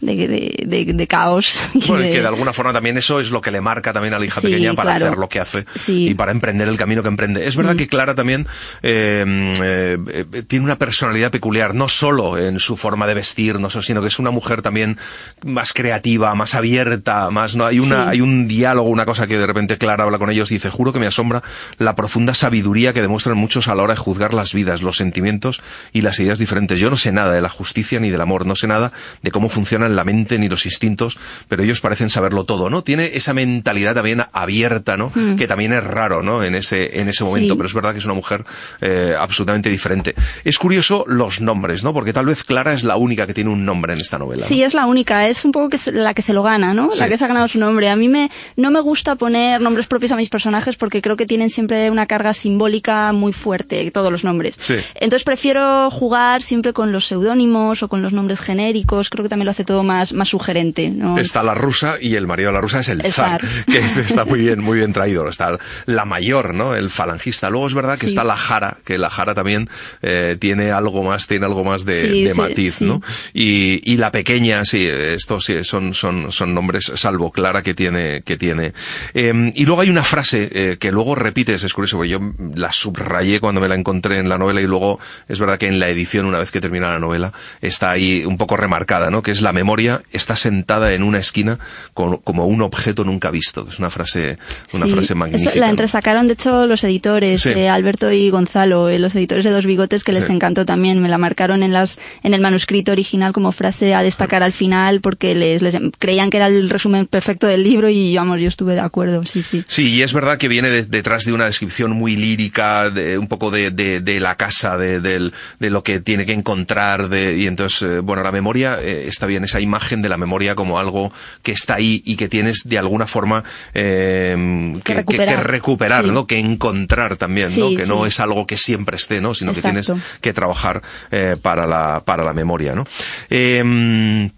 de, 0.00 0.86
de, 0.94 1.06
caos. 1.06 1.58
bueno, 1.88 2.06
y 2.06 2.10
que 2.10 2.20
de 2.20 2.26
alguna 2.26 2.52
forma 2.52 2.72
también 2.72 2.96
eso 2.98 3.20
es 3.20 3.30
lo 3.30 3.40
que 3.40 3.50
le 3.50 3.60
marca 3.60 3.92
también 3.92 4.14
a 4.14 4.18
la 4.18 4.26
hija 4.26 4.40
pequeña 4.40 4.74
para 4.74 4.94
hacer 4.94 5.16
lo 5.16 5.28
que 5.28 5.40
hace 5.40 5.64
y 5.86 6.14
para 6.14 6.32
emprender 6.32 6.68
el 6.68 6.76
camino 6.76 7.02
que 7.02 7.08
emprende. 7.08 7.46
Es 7.46 7.56
verdad 7.56 7.74
mm. 7.74 7.78
que 7.78 7.88
Clara 7.88 8.14
también 8.14 8.46
eh, 8.82 9.54
eh, 9.60 10.42
tiene 10.46 10.64
una 10.64 10.76
personalidad 10.76 11.30
peculiar, 11.30 11.74
no 11.74 11.88
solo 11.88 12.38
en 12.38 12.58
su 12.58 12.76
forma 12.76 13.06
de 13.06 13.14
vestir, 13.14 13.58
no 13.58 13.68
sino 13.70 14.00
que 14.00 14.08
es 14.08 14.18
una 14.18 14.30
mujer 14.30 14.62
también 14.62 14.98
más 15.44 15.72
creativa, 15.72 16.34
más 16.34 16.54
abierta, 16.54 17.30
más 17.30 17.54
no 17.54 17.66
hay 17.66 17.78
una 17.78 18.08
hay 18.08 18.20
un 18.20 18.48
diálogo, 18.48 18.88
una 18.88 19.04
cosa 19.04 19.26
que 19.26 19.38
de 19.38 19.46
repente 19.46 19.78
Clara 19.78 20.04
habla 20.04 20.18
con 20.18 20.30
ellos 20.30 20.50
y 20.50 20.54
dice, 20.54 20.70
"Juro 20.70 20.92
que 20.92 20.98
me 20.98 21.06
asombra 21.06 21.42
la 21.78 21.94
profunda 21.94 22.34
sabiduría 22.34 22.92
que 22.92 23.02
demuestran 23.02 23.36
muchos 23.36 23.68
a 23.68 23.74
la 23.74 23.82
hora 23.82 23.94
de 23.94 24.00
juzgar 24.00 24.34
las 24.34 24.52
vidas, 24.54 24.82
los 24.82 24.96
sentimientos 24.96 25.62
y 25.92 26.02
las 26.02 26.18
ideas 26.20 26.38
diferentes. 26.38 26.78
Yo 26.80 26.90
no 26.90 26.96
sé 26.96 27.12
nada 27.12 27.32
de 27.32 27.40
la 27.40 27.48
justicia 27.48 28.00
ni 28.00 28.10
del 28.10 28.20
amor, 28.20 28.46
no 28.46 28.56
sé 28.56 28.66
nada 28.66 28.92
de 29.22 29.30
cómo 29.30 29.48
la 29.96 30.04
mente 30.04 30.38
ni 30.38 30.48
los 30.48 30.66
instintos, 30.66 31.18
pero 31.48 31.62
ellos 31.62 31.80
parecen 31.80 32.10
saberlo 32.10 32.44
todo, 32.44 32.70
¿no? 32.70 32.82
Tiene 32.82 33.10
esa 33.14 33.34
mentalidad 33.34 33.94
también 33.94 34.24
abierta, 34.32 34.96
¿no? 34.96 35.12
Mm. 35.14 35.36
Que 35.36 35.46
también 35.46 35.72
es 35.72 35.84
raro, 35.84 36.22
¿no? 36.22 36.42
En 36.44 36.54
ese, 36.54 37.00
en 37.00 37.08
ese 37.08 37.24
momento, 37.24 37.56
pero 37.56 37.66
es 37.66 37.74
verdad 37.74 37.92
que 37.92 37.98
es 37.98 38.04
una 38.04 38.14
mujer 38.14 38.44
eh, 38.80 39.14
absolutamente 39.18 39.70
diferente. 39.70 40.14
Es 40.44 40.58
curioso 40.58 41.04
los 41.06 41.40
nombres, 41.40 41.84
¿no? 41.84 41.92
Porque 41.92 42.12
tal 42.12 42.26
vez 42.26 42.44
Clara 42.44 42.72
es 42.72 42.84
la 42.84 42.96
única 42.96 43.26
que 43.26 43.34
tiene 43.34 43.50
un 43.50 43.64
nombre 43.64 43.92
en 43.92 44.00
esta 44.00 44.18
novela. 44.18 44.46
Sí, 44.46 44.62
es 44.62 44.74
la 44.74 44.86
única, 44.86 45.28
es 45.28 45.44
un 45.44 45.52
poco 45.52 45.68
que 45.68 45.78
la 45.92 46.14
que 46.14 46.22
se 46.22 46.32
lo 46.32 46.42
gana, 46.42 46.74
¿no? 46.74 46.90
La 46.98 47.08
que 47.08 47.16
se 47.16 47.24
ha 47.24 47.28
ganado 47.28 47.48
su 47.48 47.58
nombre. 47.58 47.90
A 47.90 47.96
mí 47.96 48.08
me, 48.08 48.30
no 48.56 48.70
me 48.70 48.80
gusta 48.80 49.16
poner 49.16 49.60
nombres 49.60 49.86
propios 49.86 50.12
a 50.12 50.16
mis 50.16 50.28
personajes 50.28 50.76
porque 50.76 51.02
creo 51.02 51.16
que 51.16 51.26
tienen 51.26 51.50
siempre 51.50 51.90
una 51.90 52.06
carga 52.06 52.34
simbólica 52.34 53.12
muy 53.12 53.32
fuerte, 53.32 53.90
todos 53.90 54.10
los 54.10 54.24
nombres. 54.24 54.56
Entonces 54.94 55.24
prefiero 55.24 55.90
jugar 55.90 56.42
siempre 56.42 56.72
con 56.72 56.92
los 56.92 57.06
seudónimos 57.06 57.82
o 57.82 57.88
con 57.88 58.02
los 58.02 58.12
nombres 58.12 58.40
genéricos, 58.40 59.10
creo 59.10 59.22
que 59.22 59.28
también 59.28 59.46
lo 59.46 59.50
hace 59.50 59.64
todo 59.64 59.77
más, 59.82 60.12
más 60.12 60.28
sugerente. 60.28 60.90
¿no? 60.90 61.18
Está 61.18 61.42
la 61.42 61.54
rusa 61.54 61.96
y 62.00 62.14
el 62.14 62.26
marido 62.26 62.50
de 62.50 62.54
la 62.54 62.60
rusa 62.60 62.80
es 62.80 62.88
el, 62.88 63.02
zar, 63.12 63.40
que 63.66 63.78
está 63.78 64.24
muy 64.24 64.40
bien, 64.40 64.60
muy 64.60 64.78
bien 64.78 64.92
traído. 64.92 65.28
Está 65.28 65.58
la 65.86 66.04
mayor, 66.04 66.54
¿no? 66.54 66.74
El 66.74 66.90
falangista. 66.90 67.50
Luego 67.50 67.66
es 67.66 67.74
verdad 67.74 67.98
que 67.98 68.06
está 68.06 68.24
la 68.24 68.36
jara, 68.36 68.78
que 68.84 68.98
la 68.98 69.10
jara 69.10 69.34
también 69.34 69.68
eh, 70.02 70.36
tiene 70.38 70.70
algo 70.70 71.02
más, 71.02 71.26
tiene 71.26 71.46
algo 71.46 71.64
más 71.64 71.84
de, 71.84 72.32
matiz, 72.34 72.80
¿no? 72.80 73.02
Y, 73.32 73.80
y 73.90 73.96
la 73.96 74.12
pequeña, 74.12 74.64
sí, 74.64 74.86
estos 74.86 75.44
sí, 75.44 75.64
son, 75.64 75.94
son, 75.94 76.30
son 76.32 76.54
nombres, 76.54 76.92
salvo 76.94 77.30
Clara 77.30 77.62
que 77.62 77.74
tiene, 77.74 78.22
que 78.22 78.36
tiene. 78.36 78.72
Em, 79.14 79.50
y 79.54 79.64
luego 79.64 79.82
hay 79.82 79.90
una 79.90 80.02
frase 80.02 80.48
eh, 80.52 80.76
que 80.78 80.92
luego 80.92 81.14
repites, 81.14 81.62
es 81.62 81.72
curioso, 81.72 81.96
porque 81.96 82.10
yo 82.10 82.20
la 82.54 82.72
subrayé 82.72 83.40
cuando 83.40 83.60
me 83.60 83.68
la 83.68 83.74
encontré 83.74 84.18
en 84.18 84.28
la 84.28 84.38
novela 84.38 84.60
y 84.60 84.66
luego 84.66 84.98
es 85.28 85.38
verdad 85.38 85.58
que 85.58 85.68
en 85.68 85.78
la 85.78 85.88
edición, 85.88 86.26
una 86.26 86.38
vez 86.38 86.50
que 86.50 86.60
termina 86.60 86.88
la 86.88 86.98
novela, 86.98 87.32
está 87.60 87.90
ahí 87.90 88.24
un 88.24 88.36
poco 88.36 88.56
remarcada, 88.56 89.10
¿no? 89.10 89.22
Que 89.22 89.30
es 89.30 89.40
la 89.40 89.52
memoria 89.52 89.67
memoria 89.68 90.00
está 90.12 90.34
sentada 90.34 90.94
en 90.94 91.02
una 91.02 91.18
esquina 91.18 91.58
como 91.92 92.46
un 92.46 92.62
objeto 92.62 93.04
nunca 93.04 93.30
visto. 93.30 93.66
Es 93.68 93.78
una 93.78 93.90
frase, 93.90 94.38
una 94.72 94.86
frase 94.86 95.14
magnífica. 95.14 95.54
la 95.56 95.68
entresacaron, 95.68 96.26
de 96.26 96.32
hecho, 96.32 96.66
los 96.66 96.84
editores, 96.84 97.44
eh, 97.44 97.68
Alberto 97.68 98.10
y 98.10 98.30
Gonzalo, 98.30 98.88
eh, 98.88 98.98
los 98.98 99.14
editores 99.14 99.44
de 99.44 99.50
Dos 99.50 99.66
Bigotes, 99.66 100.04
que 100.04 100.12
les 100.12 100.30
encantó 100.30 100.64
también. 100.64 101.02
Me 101.02 101.08
la 101.10 101.18
marcaron 101.18 101.62
en, 101.62 101.74
las, 101.74 101.98
en 102.22 102.32
el 102.32 102.40
manuscrito 102.40 102.92
original 102.92 103.34
como 103.34 103.52
frase 103.52 103.94
a 103.94 104.02
destacar 104.02 104.42
al 104.42 104.54
final 104.54 105.02
porque 105.02 105.34
les, 105.34 105.62
creían 105.98 106.30
que 106.30 106.38
era 106.38 106.46
el 106.46 106.70
resumen 106.70 107.06
perfecto 107.06 107.46
del 107.46 107.62
libro 107.62 107.90
y, 107.90 108.16
vamos, 108.16 108.40
yo 108.40 108.48
estuve 108.48 108.74
de 108.74 108.80
acuerdo, 108.80 109.22
sí, 109.24 109.42
sí. 109.42 109.64
Sí, 109.68 109.90
y 109.90 110.02
es 110.02 110.14
verdad 110.14 110.38
que 110.38 110.48
viene 110.48 110.70
detrás 110.70 111.26
de 111.26 111.32
una 111.32 111.44
descripción 111.44 111.90
muy 111.90 112.16
lírica, 112.16 112.88
de, 112.88 113.18
un 113.18 113.28
poco 113.28 113.50
de, 113.50 113.70
de, 113.70 114.20
la 114.20 114.36
casa, 114.36 114.78
de, 114.78 115.00
de, 115.00 115.70
lo 115.70 115.82
que 115.82 116.00
tiene 116.00 116.24
que 116.24 116.32
encontrar, 116.32 117.10
de, 117.10 117.36
y 117.36 117.46
entonces, 117.46 117.82
eh, 117.82 117.98
bueno, 117.98 118.22
la 118.22 118.32
memoria 118.32 118.80
está 118.80 119.26
bien, 119.26 119.44
esa 119.44 119.57
imagen 119.60 120.02
de 120.02 120.08
la 120.08 120.16
memoria 120.16 120.54
como 120.54 120.78
algo 120.78 121.12
que 121.42 121.52
está 121.52 121.74
ahí 121.74 122.02
y 122.04 122.16
que 122.16 122.28
tienes 122.28 122.68
de 122.68 122.78
alguna 122.78 123.06
forma 123.06 123.44
eh, 123.74 124.80
que, 124.84 124.94
recuperar, 124.94 126.04
¿no? 126.06 126.26
Que 126.26 126.38
encontrar 126.38 127.16
también, 127.16 127.50
¿no? 127.58 127.76
Que 127.76 127.86
no 127.86 128.06
es 128.06 128.20
algo 128.20 128.46
que 128.46 128.56
siempre 128.56 128.96
esté, 128.96 129.20
¿no? 129.20 129.34
Sino 129.34 129.52
que 129.52 129.62
tienes 129.62 129.92
que 130.20 130.32
trabajar 130.32 130.82
eh, 131.10 131.36
para, 131.40 131.66
la, 131.66 132.02
para 132.04 132.24
la 132.24 132.32
memoria, 132.32 132.74
¿no? 132.74 132.84
Em, 133.30 134.30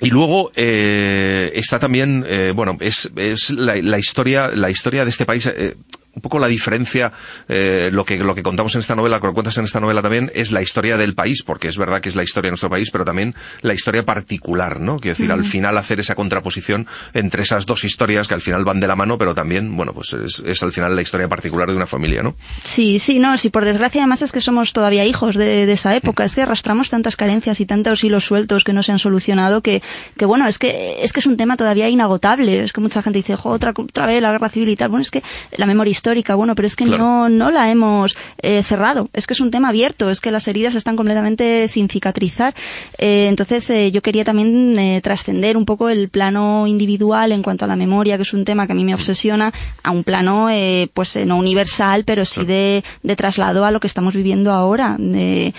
y 0.00 0.08
luego 0.08 0.50
eh, 0.56 1.52
está 1.54 1.78
también, 1.78 2.24
eh, 2.26 2.52
bueno, 2.54 2.76
es, 2.80 3.10
es 3.16 3.50
la, 3.50 3.76
la, 3.76 3.98
historia, 3.98 4.48
la 4.48 4.70
historia 4.70 5.04
de 5.04 5.10
este 5.10 5.26
país. 5.26 5.46
Eh, 5.46 5.76
un 6.20 6.22
poco 6.22 6.38
la 6.38 6.48
diferencia, 6.48 7.12
eh, 7.48 7.88
lo, 7.90 8.04
que, 8.04 8.18
lo 8.18 8.34
que 8.34 8.42
contamos 8.42 8.74
en 8.74 8.80
esta 8.80 8.94
novela, 8.94 9.16
lo 9.16 9.22
que 9.22 9.32
cuentas 9.32 9.56
en 9.56 9.64
esta 9.64 9.80
novela 9.80 10.02
también, 10.02 10.30
es 10.34 10.52
la 10.52 10.60
historia 10.60 10.98
del 10.98 11.14
país, 11.14 11.42
porque 11.42 11.68
es 11.68 11.78
verdad 11.78 12.02
que 12.02 12.10
es 12.10 12.14
la 12.14 12.22
historia 12.22 12.48
de 12.48 12.52
nuestro 12.52 12.68
país, 12.68 12.90
pero 12.90 13.06
también 13.06 13.34
la 13.62 13.72
historia 13.72 14.04
particular, 14.04 14.80
¿no? 14.80 14.98
Quiero 15.00 15.16
decir, 15.16 15.32
al 15.32 15.46
final 15.46 15.78
hacer 15.78 15.98
esa 15.98 16.14
contraposición 16.14 16.86
entre 17.14 17.42
esas 17.42 17.64
dos 17.64 17.84
historias 17.84 18.28
que 18.28 18.34
al 18.34 18.42
final 18.42 18.66
van 18.66 18.80
de 18.80 18.86
la 18.86 18.96
mano, 18.96 19.16
pero 19.16 19.34
también, 19.34 19.74
bueno, 19.74 19.94
pues 19.94 20.12
es, 20.12 20.42
es 20.44 20.62
al 20.62 20.72
final 20.72 20.94
la 20.94 21.00
historia 21.00 21.26
particular 21.26 21.70
de 21.70 21.76
una 21.76 21.86
familia, 21.86 22.22
¿no? 22.22 22.34
Sí, 22.64 22.98
sí, 22.98 23.18
no, 23.18 23.38
sí, 23.38 23.48
por 23.48 23.64
desgracia 23.64 24.02
además 24.02 24.20
es 24.20 24.32
que 24.32 24.42
somos 24.42 24.74
todavía 24.74 25.06
hijos 25.06 25.36
de, 25.36 25.64
de 25.64 25.72
esa 25.72 25.96
época, 25.96 26.24
es 26.24 26.34
que 26.34 26.42
arrastramos 26.42 26.90
tantas 26.90 27.16
carencias 27.16 27.60
y 27.60 27.66
tantos 27.66 28.04
hilos 28.04 28.24
sueltos 28.26 28.62
que 28.64 28.74
no 28.74 28.82
se 28.82 28.92
han 28.92 28.98
solucionado 28.98 29.62
que, 29.62 29.82
que 30.18 30.26
bueno, 30.26 30.46
es 30.46 30.58
que, 30.58 31.02
es 31.02 31.12
que 31.12 31.20
es 31.20 31.26
un 31.26 31.38
tema 31.38 31.56
todavía 31.56 31.88
inagotable, 31.88 32.62
es 32.62 32.72
que 32.72 32.80
mucha 32.80 33.02
gente 33.02 33.18
dice, 33.18 33.36
otra, 33.42 33.70
otra 33.70 34.06
vez 34.06 34.20
la 34.20 34.32
guerra 34.32 34.48
civil 34.48 34.68
y 34.68 34.76
tal, 34.76 34.90
bueno, 34.90 35.02
es 35.02 35.10
que 35.10 35.22
la 35.56 35.66
memoria 35.66 35.90
histórica, 35.90 36.09
bueno, 36.36 36.54
pero 36.54 36.66
es 36.66 36.76
que 36.76 36.86
no, 36.86 37.28
no 37.28 37.50
la 37.50 37.70
hemos 37.70 38.16
eh, 38.42 38.62
cerrado, 38.62 39.08
es 39.12 39.26
que 39.26 39.34
es 39.34 39.40
un 39.40 39.50
tema 39.50 39.68
abierto, 39.68 40.10
es 40.10 40.20
que 40.20 40.30
las 40.30 40.46
heridas 40.48 40.74
están 40.74 40.96
completamente 40.96 41.68
sin 41.68 41.88
cicatrizar. 41.88 42.54
Eh, 42.98 43.26
entonces 43.28 43.68
eh, 43.70 43.90
yo 43.90 44.02
quería 44.02 44.24
también 44.24 45.00
trascender 45.02 45.56
un 45.56 45.64
poco 45.64 45.88
el 45.88 46.08
plano 46.08 46.66
individual 46.66 47.32
en 47.32 47.42
cuanto 47.42 47.64
a 47.64 47.68
la 47.68 47.76
memoria, 47.76 48.16
que 48.16 48.22
es 48.22 48.32
un 48.32 48.44
tema 48.44 48.66
que 48.66 48.72
a 48.72 48.76
mí 48.76 48.84
me 48.84 48.94
obsesiona, 48.94 49.52
a 49.82 49.90
un 49.90 50.04
plano 50.04 50.48
pues 50.94 51.16
no 51.16 51.36
universal, 51.36 52.04
pero 52.04 52.24
sí 52.24 52.44
de, 52.44 52.84
de 53.02 53.16
traslado 53.16 53.64
a 53.64 53.70
lo 53.70 53.80
que 53.80 53.86
estamos 53.86 54.14
viviendo 54.14 54.52
ahora. 54.52 54.96
De, 54.98 55.54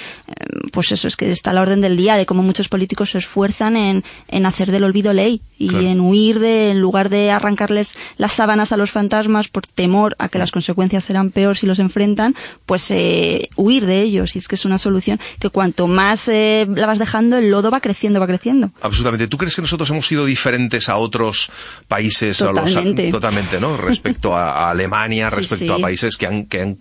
pues 0.71 0.91
eso 0.91 1.07
es 1.07 1.15
que 1.15 1.29
está 1.29 1.51
a 1.51 1.53
la 1.53 1.61
orden 1.61 1.81
del 1.81 1.97
día, 1.97 2.15
de 2.15 2.25
cómo 2.25 2.43
muchos 2.43 2.69
políticos 2.69 3.11
se 3.11 3.17
esfuerzan 3.17 3.75
en, 3.75 4.03
en 4.27 4.45
hacer 4.45 4.71
del 4.71 4.83
olvido 4.83 5.13
ley 5.13 5.41
y 5.57 5.85
en 5.85 5.99
huir 5.99 6.39
de, 6.39 6.71
en 6.71 6.81
lugar 6.81 7.09
de 7.09 7.29
arrancarles 7.29 7.93
las 8.17 8.33
sábanas 8.33 8.71
a 8.71 8.77
los 8.77 8.91
fantasmas 8.91 9.47
por 9.47 9.67
temor 9.67 10.15
a 10.17 10.29
que 10.31 10.39
las 10.39 10.51
consecuencias 10.51 11.03
serán 11.03 11.31
peor 11.31 11.57
si 11.57 11.67
los 11.67 11.79
enfrentan, 11.79 12.35
pues 12.65 12.89
eh, 12.91 13.49
huir 13.55 13.85
de 13.85 14.01
ellos. 14.01 14.35
Y 14.35 14.39
es 14.39 14.47
que 14.47 14.55
es 14.55 14.65
una 14.65 14.77
solución 14.77 15.19
que 15.39 15.49
cuanto 15.49 15.87
más 15.87 16.27
eh, 16.27 16.67
la 16.73 16.87
vas 16.87 16.99
dejando, 16.99 17.37
el 17.37 17.51
lodo 17.51 17.69
va 17.69 17.81
creciendo, 17.81 18.19
va 18.19 18.27
creciendo. 18.27 18.71
Absolutamente. 18.81 19.27
¿Tú 19.27 19.37
crees 19.37 19.55
que 19.55 19.61
nosotros 19.61 19.89
hemos 19.91 20.07
sido 20.07 20.25
diferentes 20.25 20.89
a 20.89 20.97
otros 20.97 21.51
países? 21.87 22.37
Totalmente. 22.37 23.11
totalmente, 23.11 23.59
¿no? 23.59 23.77
Respecto 23.77 24.35
a, 24.35 24.71
Alemania, 24.71 25.29
respecto 25.29 25.75
a 25.75 25.79
países 25.79 26.17
que 26.17 26.25
han, 26.25 26.45
que 26.45 26.61
han, 26.61 26.77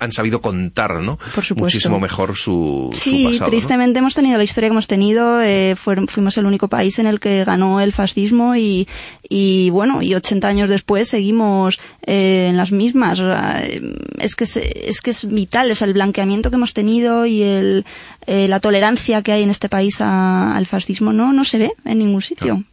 han, 0.00 0.12
sabido 0.12 0.40
contar, 0.40 1.00
¿no? 1.00 1.16
Por 1.34 1.44
supuesto. 1.44 1.64
Muchísimo 1.64 2.00
mejor 2.00 2.36
su, 2.36 2.90
sí, 2.94 3.24
su 3.24 3.30
pasado. 3.30 3.50
tristemente 3.50 3.98
hemos 3.98 4.14
tenido 4.14 4.38
la 4.38 4.44
historia 4.44 4.68
que 4.68 4.72
hemos 4.72 4.88
tenido. 4.88 5.40
Eh, 5.42 5.76
fuimos 5.76 6.36
el 6.38 6.46
único 6.46 6.68
país 6.68 6.98
en 6.98 7.06
el 7.06 7.20
que 7.20 7.44
ganó 7.44 7.80
el 7.80 7.92
fascismo 7.92 8.56
y, 8.56 8.88
y 9.28 9.70
bueno, 9.70 10.02
y 10.02 10.14
80 10.14 10.48
años 10.48 10.70
después 10.70 11.08
seguimos 11.08 11.78
eh, 12.06 12.46
en 12.48 12.56
las 12.56 12.72
mismas. 12.78 13.20
es 14.18 14.34
que 14.34 14.44
es, 14.44 14.56
es 14.56 15.00
que 15.02 15.10
es 15.10 15.28
vital, 15.28 15.70
es 15.70 15.82
el 15.82 15.92
blanqueamiento 15.92 16.48
que 16.48 16.56
hemos 16.56 16.72
tenido 16.72 17.26
y 17.26 17.42
el, 17.42 17.84
eh, 18.26 18.48
la 18.48 18.60
tolerancia 18.60 19.22
que 19.22 19.32
hay 19.32 19.42
en 19.42 19.50
este 19.50 19.68
país 19.68 20.00
al 20.00 20.64
fascismo 20.66 21.12
no, 21.12 21.32
no 21.34 21.44
se 21.44 21.58
ve 21.58 21.72
en 21.84 21.98
ningún 21.98 22.22
sitio. 22.22 22.64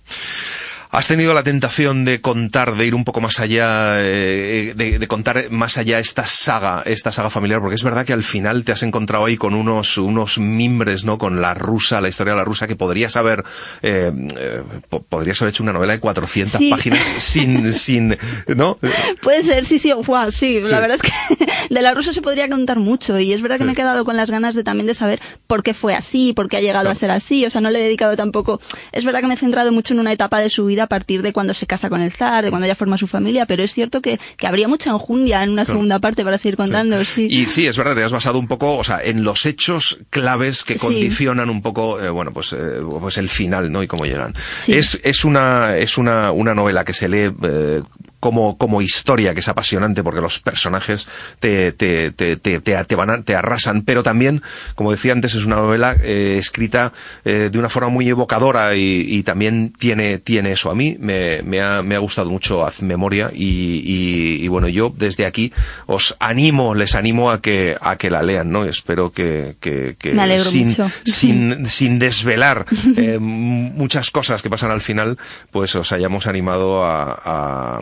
¿Has 0.96 1.10
tenido 1.10 1.34
la 1.34 1.44
tentación 1.44 2.06
de 2.06 2.22
contar, 2.22 2.74
de 2.76 2.86
ir 2.86 2.96
un 2.96 3.04
poco 3.04 3.20
más 3.20 3.42
allá, 3.42 4.02
eh, 4.02 4.74
de, 4.78 5.08
contar 5.10 5.52
más 5.52 5.78
allá 5.78 6.00
esta 6.00 6.26
saga, 6.26 6.84
esta 6.86 7.12
saga 7.12 7.30
familiar? 7.30 7.60
Porque 7.60 7.76
es 7.76 7.84
verdad 7.84 8.06
que 8.06 8.14
al 8.14 8.24
final 8.24 8.64
te 8.64 8.72
has 8.72 8.82
encontrado 8.82 9.26
ahí 9.26 9.36
con 9.36 9.56
unos, 9.56 9.98
unos 9.98 10.40
mimbres, 10.40 11.04
¿no? 11.04 11.18
Con 11.18 11.42
la 11.42 11.54
rusa, 11.54 12.00
la 12.00 12.08
historia 12.08 12.32
de 12.32 12.40
la 12.40 12.46
rusa, 12.46 12.66
que 12.66 12.78
podrías 12.78 13.18
haber, 13.18 13.44
eh, 13.82 14.10
eh 14.38 14.64
podrías 15.10 15.42
haber 15.42 15.54
hecho 15.54 15.64
una 15.64 15.74
novela 15.74 15.92
de 15.92 16.00
400 16.00 16.62
páginas 16.70 17.04
sin, 17.18 17.74
sin, 17.74 18.18
¿no? 18.56 18.78
Puede 19.22 19.44
ser, 19.44 19.66
sí, 19.66 19.80
sí, 19.80 19.92
wow, 19.92 20.32
sí, 20.32 20.62
La 20.62 20.80
verdad 20.80 20.98
es 21.04 21.12
que 21.12 21.46
de 21.74 21.82
la 21.82 21.94
rusa 21.94 22.14
se 22.14 22.22
podría 22.22 22.48
contar 22.48 22.80
mucho 22.80 23.20
y 23.20 23.34
es 23.34 23.42
verdad 23.42 23.58
que 23.58 23.66
me 23.66 23.74
he 23.74 23.76
quedado 23.76 24.06
con 24.06 24.16
las 24.16 24.32
ganas 24.32 24.56
de 24.56 24.64
también 24.64 24.88
de 24.88 24.94
saber 24.94 25.20
por 25.46 25.62
qué 25.62 25.74
fue 25.74 25.94
así, 25.94 26.32
por 26.32 26.48
qué 26.48 26.56
ha 26.56 26.62
llegado 26.62 26.90
a 26.90 26.96
ser 26.96 27.12
así. 27.12 27.46
O 27.46 27.50
sea, 27.50 27.60
no 27.60 27.70
le 27.70 27.82
he 27.82 27.84
dedicado 27.84 28.16
tampoco, 28.16 28.62
es 28.94 29.04
verdad 29.04 29.20
que 29.20 29.28
me 29.28 29.34
he 29.34 29.38
centrado 29.38 29.74
mucho 29.74 29.94
en 29.94 30.00
una 30.00 30.14
etapa 30.14 30.40
de 30.40 30.50
su 30.50 30.64
vida 30.64 30.85
a 30.86 30.88
partir 30.88 31.22
de 31.22 31.34
cuando 31.34 31.54
se 31.54 31.68
casa 31.68 31.90
con 31.90 32.02
el 32.02 32.12
zar, 32.12 32.44
de 32.44 32.50
cuando 32.50 32.68
ya 32.68 32.76
forma 32.76 32.98
su 32.98 33.08
familia, 33.08 33.46
pero 33.46 33.64
es 33.64 33.74
cierto 33.74 34.02
que, 34.02 34.20
que 34.38 34.48
habría 34.48 34.68
mucha 34.68 34.92
enjundia 34.92 35.44
en 35.44 35.50
una 35.52 35.66
segunda 35.66 36.00
parte 36.00 36.24
para 36.24 36.38
seguir 36.38 36.56
contando. 36.56 37.04
Sí. 37.04 37.28
Y 37.30 37.46
sí, 37.48 37.68
es 37.68 37.78
verdad, 37.78 37.96
te 37.96 38.04
has 38.04 38.12
basado 38.12 38.40
un 38.40 38.48
poco, 38.48 38.78
o 38.78 38.84
sea, 38.84 39.02
en 39.04 39.24
los 39.24 39.46
hechos 39.46 40.00
claves 40.10 40.64
que 40.64 40.78
condicionan 40.78 41.50
un 41.50 41.62
poco, 41.62 42.00
eh, 42.02 42.10
bueno, 42.10 42.32
pues, 42.32 42.54
eh, 42.54 42.82
pues 43.00 43.18
el 43.18 43.30
final, 43.30 43.72
¿no? 43.72 43.84
Y 43.84 43.88
cómo 43.88 44.06
llegan. 44.06 44.34
Es, 44.68 45.00
es 45.04 45.26
una, 45.26 45.78
es 45.78 45.98
una, 45.98 46.32
una 46.32 46.54
novela 46.54 46.84
que 46.84 46.94
se 46.94 47.10
lee 47.10 47.32
eh, 47.44 47.82
como, 48.26 48.58
como 48.58 48.82
historia, 48.82 49.36
que 49.36 49.42
es 49.42 49.48
apasionante 49.50 50.02
porque 50.02 50.20
los 50.20 50.40
personajes 50.40 51.08
te, 51.40 51.72
te, 51.74 52.10
te, 52.10 52.38
te, 52.38 52.60
te, 52.60 52.96
van 52.96 53.22
te 53.22 53.36
arrasan, 53.36 53.84
pero 53.84 54.02
también, 54.02 54.42
como 54.74 54.90
decía 54.90 55.12
antes, 55.12 55.36
es 55.36 55.46
una 55.46 55.58
novela 55.58 55.96
eh, 56.02 56.38
escrita 56.40 56.92
eh, 57.24 57.50
de 57.52 57.60
una 57.60 57.70
forma 57.70 57.90
muy 57.90 58.10
evocadora 58.10 58.74
y, 58.74 59.06
y, 59.08 59.22
también 59.22 59.74
tiene, 59.78 60.18
tiene 60.18 60.54
eso. 60.54 60.72
A 60.72 60.74
mí 60.74 60.98
me, 61.00 61.44
me, 61.44 61.62
ha, 61.62 61.84
me 61.84 61.94
ha 61.94 62.00
gustado 62.00 62.32
mucho 62.32 62.66
Haz 62.66 62.82
Memoria 62.82 63.30
y, 63.32 63.84
y, 63.86 64.44
y, 64.44 64.48
bueno, 64.48 64.70
yo 64.70 64.92
desde 64.98 65.28
aquí 65.28 65.54
os 65.86 66.16
animo, 66.18 66.74
les 66.74 66.96
animo 66.96 67.30
a 67.30 67.42
que, 67.42 67.78
a 67.80 67.96
que 67.98 68.10
la 68.10 68.24
lean, 68.24 68.52
¿no? 68.52 68.66
Espero 68.66 69.12
que, 69.12 69.56
que, 69.60 69.98
que 70.00 70.40
sin, 70.40 70.76
sin, 71.06 71.66
sin 71.68 72.00
desvelar 72.00 72.66
eh, 72.98 73.20
muchas 73.20 74.10
cosas 74.10 74.42
que 74.42 74.50
pasan 74.50 74.72
al 74.72 74.82
final, 74.82 75.20
pues 75.52 75.76
os 75.76 75.92
hayamos 75.92 76.26
animado 76.26 76.84
a, 76.84 77.22
a 77.24 77.82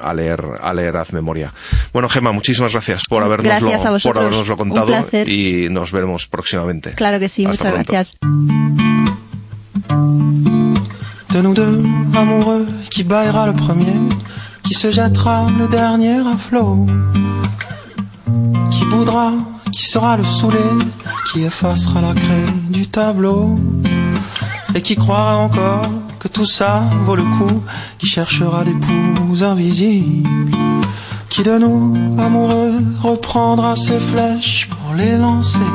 a 0.00 0.14
leer, 0.14 0.44
a 0.60 0.72
leer 0.74 0.96
Haz 0.96 1.12
Memoria. 1.12 1.52
Bueno, 1.92 2.08
Gema, 2.08 2.32
muchísimas 2.32 2.72
gracias 2.72 3.02
por 3.08 3.22
habernoslo, 3.22 3.98
por 4.02 4.18
habernoslo 4.18 4.56
contado 4.56 4.92
y 5.26 5.68
nos 5.70 5.92
veremos 5.92 6.26
próximamente. 6.26 6.94
Claro 6.94 7.18
que 7.18 7.28
sí, 7.28 7.46
muchas 7.46 7.72
gracias. 7.72 8.12
De 11.30 11.42
nous 11.42 11.54
deux, 11.54 11.84
amoureux, 12.16 12.66
qui 12.90 13.04
baillera 13.04 13.46
le 13.46 13.52
premier, 13.52 14.00
qui 14.64 14.74
se 14.74 14.90
jettera 14.90 15.46
le 15.58 15.68
dernier 15.68 16.20
à 16.26 16.36
flot, 16.36 16.86
qui 18.70 18.84
boudra, 18.86 19.34
qui 19.70 19.82
sera 19.82 20.16
le 20.16 20.24
saoulé, 20.24 20.58
qui 21.30 21.44
effacera 21.44 22.00
la 22.00 22.14
craie 22.14 22.52
du 22.70 22.86
tableau, 22.88 23.58
et 24.74 24.80
qui 24.80 24.96
croira 24.96 25.36
encore 25.36 25.86
tout 26.32 26.46
ça 26.46 26.82
vaut 27.04 27.16
le 27.16 27.24
coup, 27.24 27.62
qui 27.98 28.06
cherchera 28.06 28.64
poux 28.64 29.42
invisibles, 29.42 30.28
qui 31.28 31.42
de 31.42 31.58
nous, 31.58 31.96
amoureux, 32.18 32.74
reprendra 33.02 33.76
ses 33.76 34.00
flèches 34.00 34.68
pour 34.68 34.94
les 34.94 35.16
lancer 35.16 35.70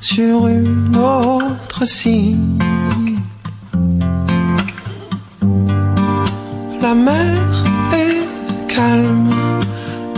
sur 0.00 0.46
une 0.48 0.96
autre 0.96 1.84
cible. 1.84 2.64
La 6.80 6.94
mer 6.94 7.64
est 7.92 8.68
calme, 8.68 9.30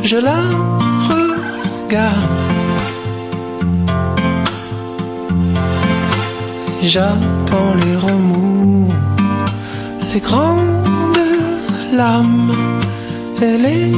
je 0.03 0.17
la 0.17 0.43
regarde. 1.09 2.41
J'attends 6.83 7.75
les 7.75 7.95
remous 7.95 8.50
les 10.13 10.21
grandes 10.21 11.93
lames 11.93 12.57
les 13.41 13.97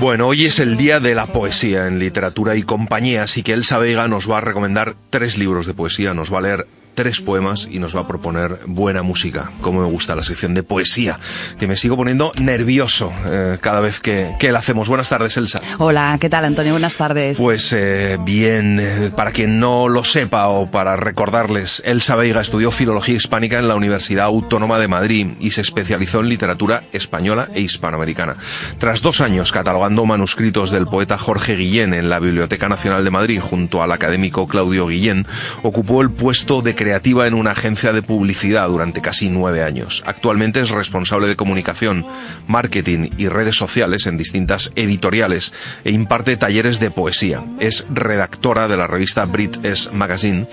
Bueno, 0.00 0.28
hoy 0.28 0.44
es 0.44 0.60
el 0.60 0.76
día 0.76 1.00
de 1.00 1.14
la 1.14 1.26
poesía 1.26 1.86
en 1.86 1.98
literatura 1.98 2.56
y 2.56 2.62
compañía, 2.62 3.22
así 3.22 3.42
que 3.42 3.54
Elsa 3.54 3.78
Vega 3.78 4.06
nos 4.06 4.30
va 4.30 4.36
a 4.36 4.40
recomendar 4.42 4.96
tres 5.08 5.38
libros 5.38 5.66
de 5.66 5.72
poesía, 5.72 6.12
nos 6.12 6.30
va 6.32 6.38
a 6.38 6.42
leer 6.42 6.66
tres 6.94 7.20
poemas 7.20 7.68
y 7.70 7.78
nos 7.78 7.96
va 7.96 8.02
a 8.02 8.06
proponer 8.06 8.60
buena 8.66 9.02
música. 9.02 9.52
Como 9.60 9.80
me 9.80 9.86
gusta 9.86 10.14
la 10.14 10.22
sección 10.22 10.54
de 10.54 10.62
poesía, 10.62 11.18
que 11.58 11.66
me 11.66 11.76
sigo 11.76 11.96
poniendo 11.96 12.32
nervioso 12.40 13.12
eh, 13.26 13.58
cada 13.60 13.80
vez 13.80 14.00
que, 14.00 14.34
que, 14.38 14.52
la 14.52 14.60
hacemos. 14.60 14.88
Buenas 14.88 15.08
tardes, 15.08 15.36
Elsa. 15.36 15.60
Hola, 15.78 16.16
¿qué 16.20 16.30
tal, 16.30 16.44
Antonio? 16.44 16.72
Buenas 16.72 16.96
tardes. 16.96 17.38
Pues 17.38 17.72
eh, 17.72 18.18
bien, 18.20 18.78
eh, 18.80 19.10
para 19.14 19.32
quien 19.32 19.58
no 19.58 19.88
lo 19.88 20.04
sepa 20.04 20.48
o 20.48 20.70
para 20.70 20.96
recordarles, 20.96 21.82
Elsa 21.84 22.16
Veiga 22.16 22.40
estudió 22.40 22.70
Filología 22.70 23.16
Hispánica 23.16 23.58
en 23.58 23.68
la 23.68 23.74
Universidad 23.74 24.26
Autónoma 24.26 24.78
de 24.78 24.88
Madrid 24.88 25.26
y 25.40 25.50
se 25.50 25.60
especializó 25.60 26.20
en 26.20 26.28
literatura 26.28 26.84
española 26.92 27.48
e 27.54 27.60
hispanoamericana. 27.60 28.36
Tras 28.78 29.02
dos 29.02 29.20
años 29.20 29.52
catalogando 29.52 30.06
manuscritos 30.06 30.70
del 30.70 30.86
poeta 30.86 31.18
Jorge 31.18 31.56
Guillén 31.56 31.94
en 31.94 32.08
la 32.08 32.20
Biblioteca 32.20 32.68
Nacional 32.68 33.04
de 33.04 33.10
Madrid 33.10 33.40
junto 33.40 33.82
al 33.82 33.92
académico 33.92 34.46
Claudio 34.46 34.86
Guillén, 34.86 35.26
ocupó 35.62 36.02
el 36.02 36.10
puesto 36.10 36.62
de 36.62 36.74
creativa 36.84 37.26
en 37.26 37.32
una 37.32 37.52
agencia 37.52 37.94
de 37.94 38.02
publicidad 38.02 38.68
durante 38.68 39.00
casi 39.00 39.30
nueve 39.30 39.62
años. 39.62 40.02
Actualmente 40.04 40.60
es 40.60 40.68
responsable 40.68 41.28
de 41.28 41.34
comunicación, 41.34 42.04
marketing 42.46 43.08
y 43.16 43.28
redes 43.28 43.56
sociales 43.56 44.06
en 44.06 44.18
distintas 44.18 44.70
editoriales 44.76 45.54
e 45.84 45.92
imparte 45.92 46.36
talleres 46.36 46.80
de 46.80 46.90
poesía. 46.90 47.42
Es 47.58 47.86
redactora 47.88 48.68
de 48.68 48.76
la 48.76 48.86
revista 48.86 49.24
Brit 49.24 49.64
S 49.64 49.90
Magazine. 49.92 50.46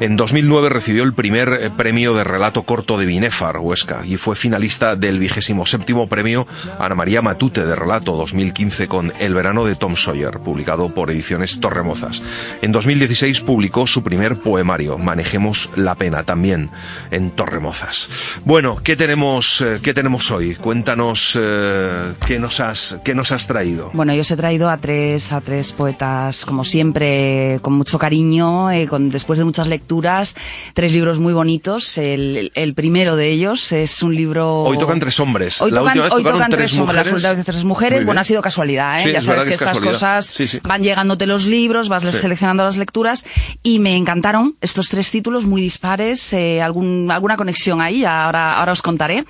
En 0.00 0.16
2009 0.16 0.70
recibió 0.70 1.02
el 1.02 1.12
primer 1.12 1.50
eh, 1.52 1.68
premio 1.68 2.14
de 2.14 2.24
relato 2.24 2.62
corto 2.62 2.96
de 2.96 3.04
Binefar, 3.04 3.58
Huesca, 3.58 4.06
y 4.06 4.16
fue 4.16 4.36
finalista 4.36 4.96
del 4.96 5.18
vigésimo 5.18 5.66
séptimo 5.66 6.08
premio 6.08 6.46
Ana 6.78 6.94
María 6.94 7.20
Matute 7.20 7.66
de 7.66 7.76
relato 7.76 8.16
2015 8.16 8.88
con 8.88 9.12
El 9.18 9.34
verano 9.34 9.66
de 9.66 9.74
Tom 9.74 9.96
Sawyer, 9.96 10.38
publicado 10.38 10.94
por 10.94 11.10
Ediciones 11.10 11.60
Torremozas. 11.60 12.22
En 12.62 12.72
2016 12.72 13.42
publicó 13.42 13.86
su 13.86 14.02
primer 14.02 14.38
poemario, 14.38 14.96
Manejemos 14.96 15.68
la 15.76 15.94
pena 15.94 16.24
también 16.24 16.70
en 17.10 17.30
Torremozas. 17.30 18.10
Bueno, 18.44 18.76
¿qué 18.82 18.96
tenemos, 18.96 19.60
eh, 19.60 19.80
¿qué 19.82 19.94
tenemos 19.94 20.30
hoy? 20.30 20.54
Cuéntanos 20.54 21.38
eh, 21.40 22.14
qué, 22.26 22.38
nos 22.38 22.60
has, 22.60 22.98
qué 23.04 23.14
nos 23.14 23.32
has 23.32 23.46
traído. 23.46 23.90
Bueno, 23.92 24.14
yo 24.14 24.20
os 24.22 24.30
he 24.30 24.36
traído 24.36 24.70
a 24.70 24.76
tres, 24.78 25.32
a 25.32 25.40
tres 25.40 25.72
poetas, 25.72 26.44
como 26.44 26.64
siempre, 26.64 27.58
con 27.62 27.74
mucho 27.74 27.98
cariño, 27.98 28.70
eh, 28.70 28.86
con, 28.86 29.08
después 29.10 29.38
de 29.38 29.44
muchas 29.44 29.68
lecturas, 29.68 30.34
tres 30.74 30.92
libros 30.92 31.18
muy 31.18 31.32
bonitos. 31.32 31.98
El, 31.98 32.52
el, 32.54 32.74
primero 32.74 33.16
de 33.16 33.30
ellos 33.30 33.72
es 33.72 34.02
un 34.02 34.14
libro... 34.14 34.62
Hoy 34.62 34.78
tocan 34.78 34.98
tres 34.98 35.18
hombres. 35.20 35.60
Hoy 35.60 35.70
la 35.70 35.78
tocan, 35.80 35.98
última 35.98 36.04
vez 36.04 36.12
hoy 36.12 36.22
tocan 36.24 36.50
tres, 36.50 36.70
tres 36.70 36.78
hombres. 36.80 37.04
mujeres. 37.06 37.22
Las 37.22 37.36
de 37.36 37.44
tres 37.44 37.64
mujeres, 37.64 38.04
bueno, 38.04 38.20
ha 38.20 38.24
sido 38.24 38.42
casualidad, 38.42 39.00
¿eh? 39.00 39.04
Sí, 39.04 39.12
ya 39.12 39.18
es 39.18 39.24
sabes 39.24 39.44
verdad 39.44 39.44
que, 39.48 39.54
es 39.54 39.60
estas 39.60 39.68
casualidad. 39.68 39.92
cosas 39.92 40.26
Sí, 40.26 40.48
sí. 40.48 40.60
van 40.62 40.82
llegándote 40.82 41.26
los 41.26 41.44
libros, 41.46 41.88
vas 41.88 42.02
seleccionando 42.02 42.64
las 42.64 42.76
lecturas 42.76 43.24
y 43.62 43.78
me 43.78 43.96
encantaron 43.96 44.56
estos 44.60 44.88
tres 44.88 45.10
títulos 45.10 45.46
muy 45.46 45.60
dispares, 45.64 46.32
eh, 46.32 46.62
algún, 46.62 47.10
alguna 47.10 47.36
conexión 47.36 47.80
ahí, 47.80 48.04
ahora, 48.04 48.52
ahora 48.54 48.70
os 48.72 48.82
contaré. 48.82 49.24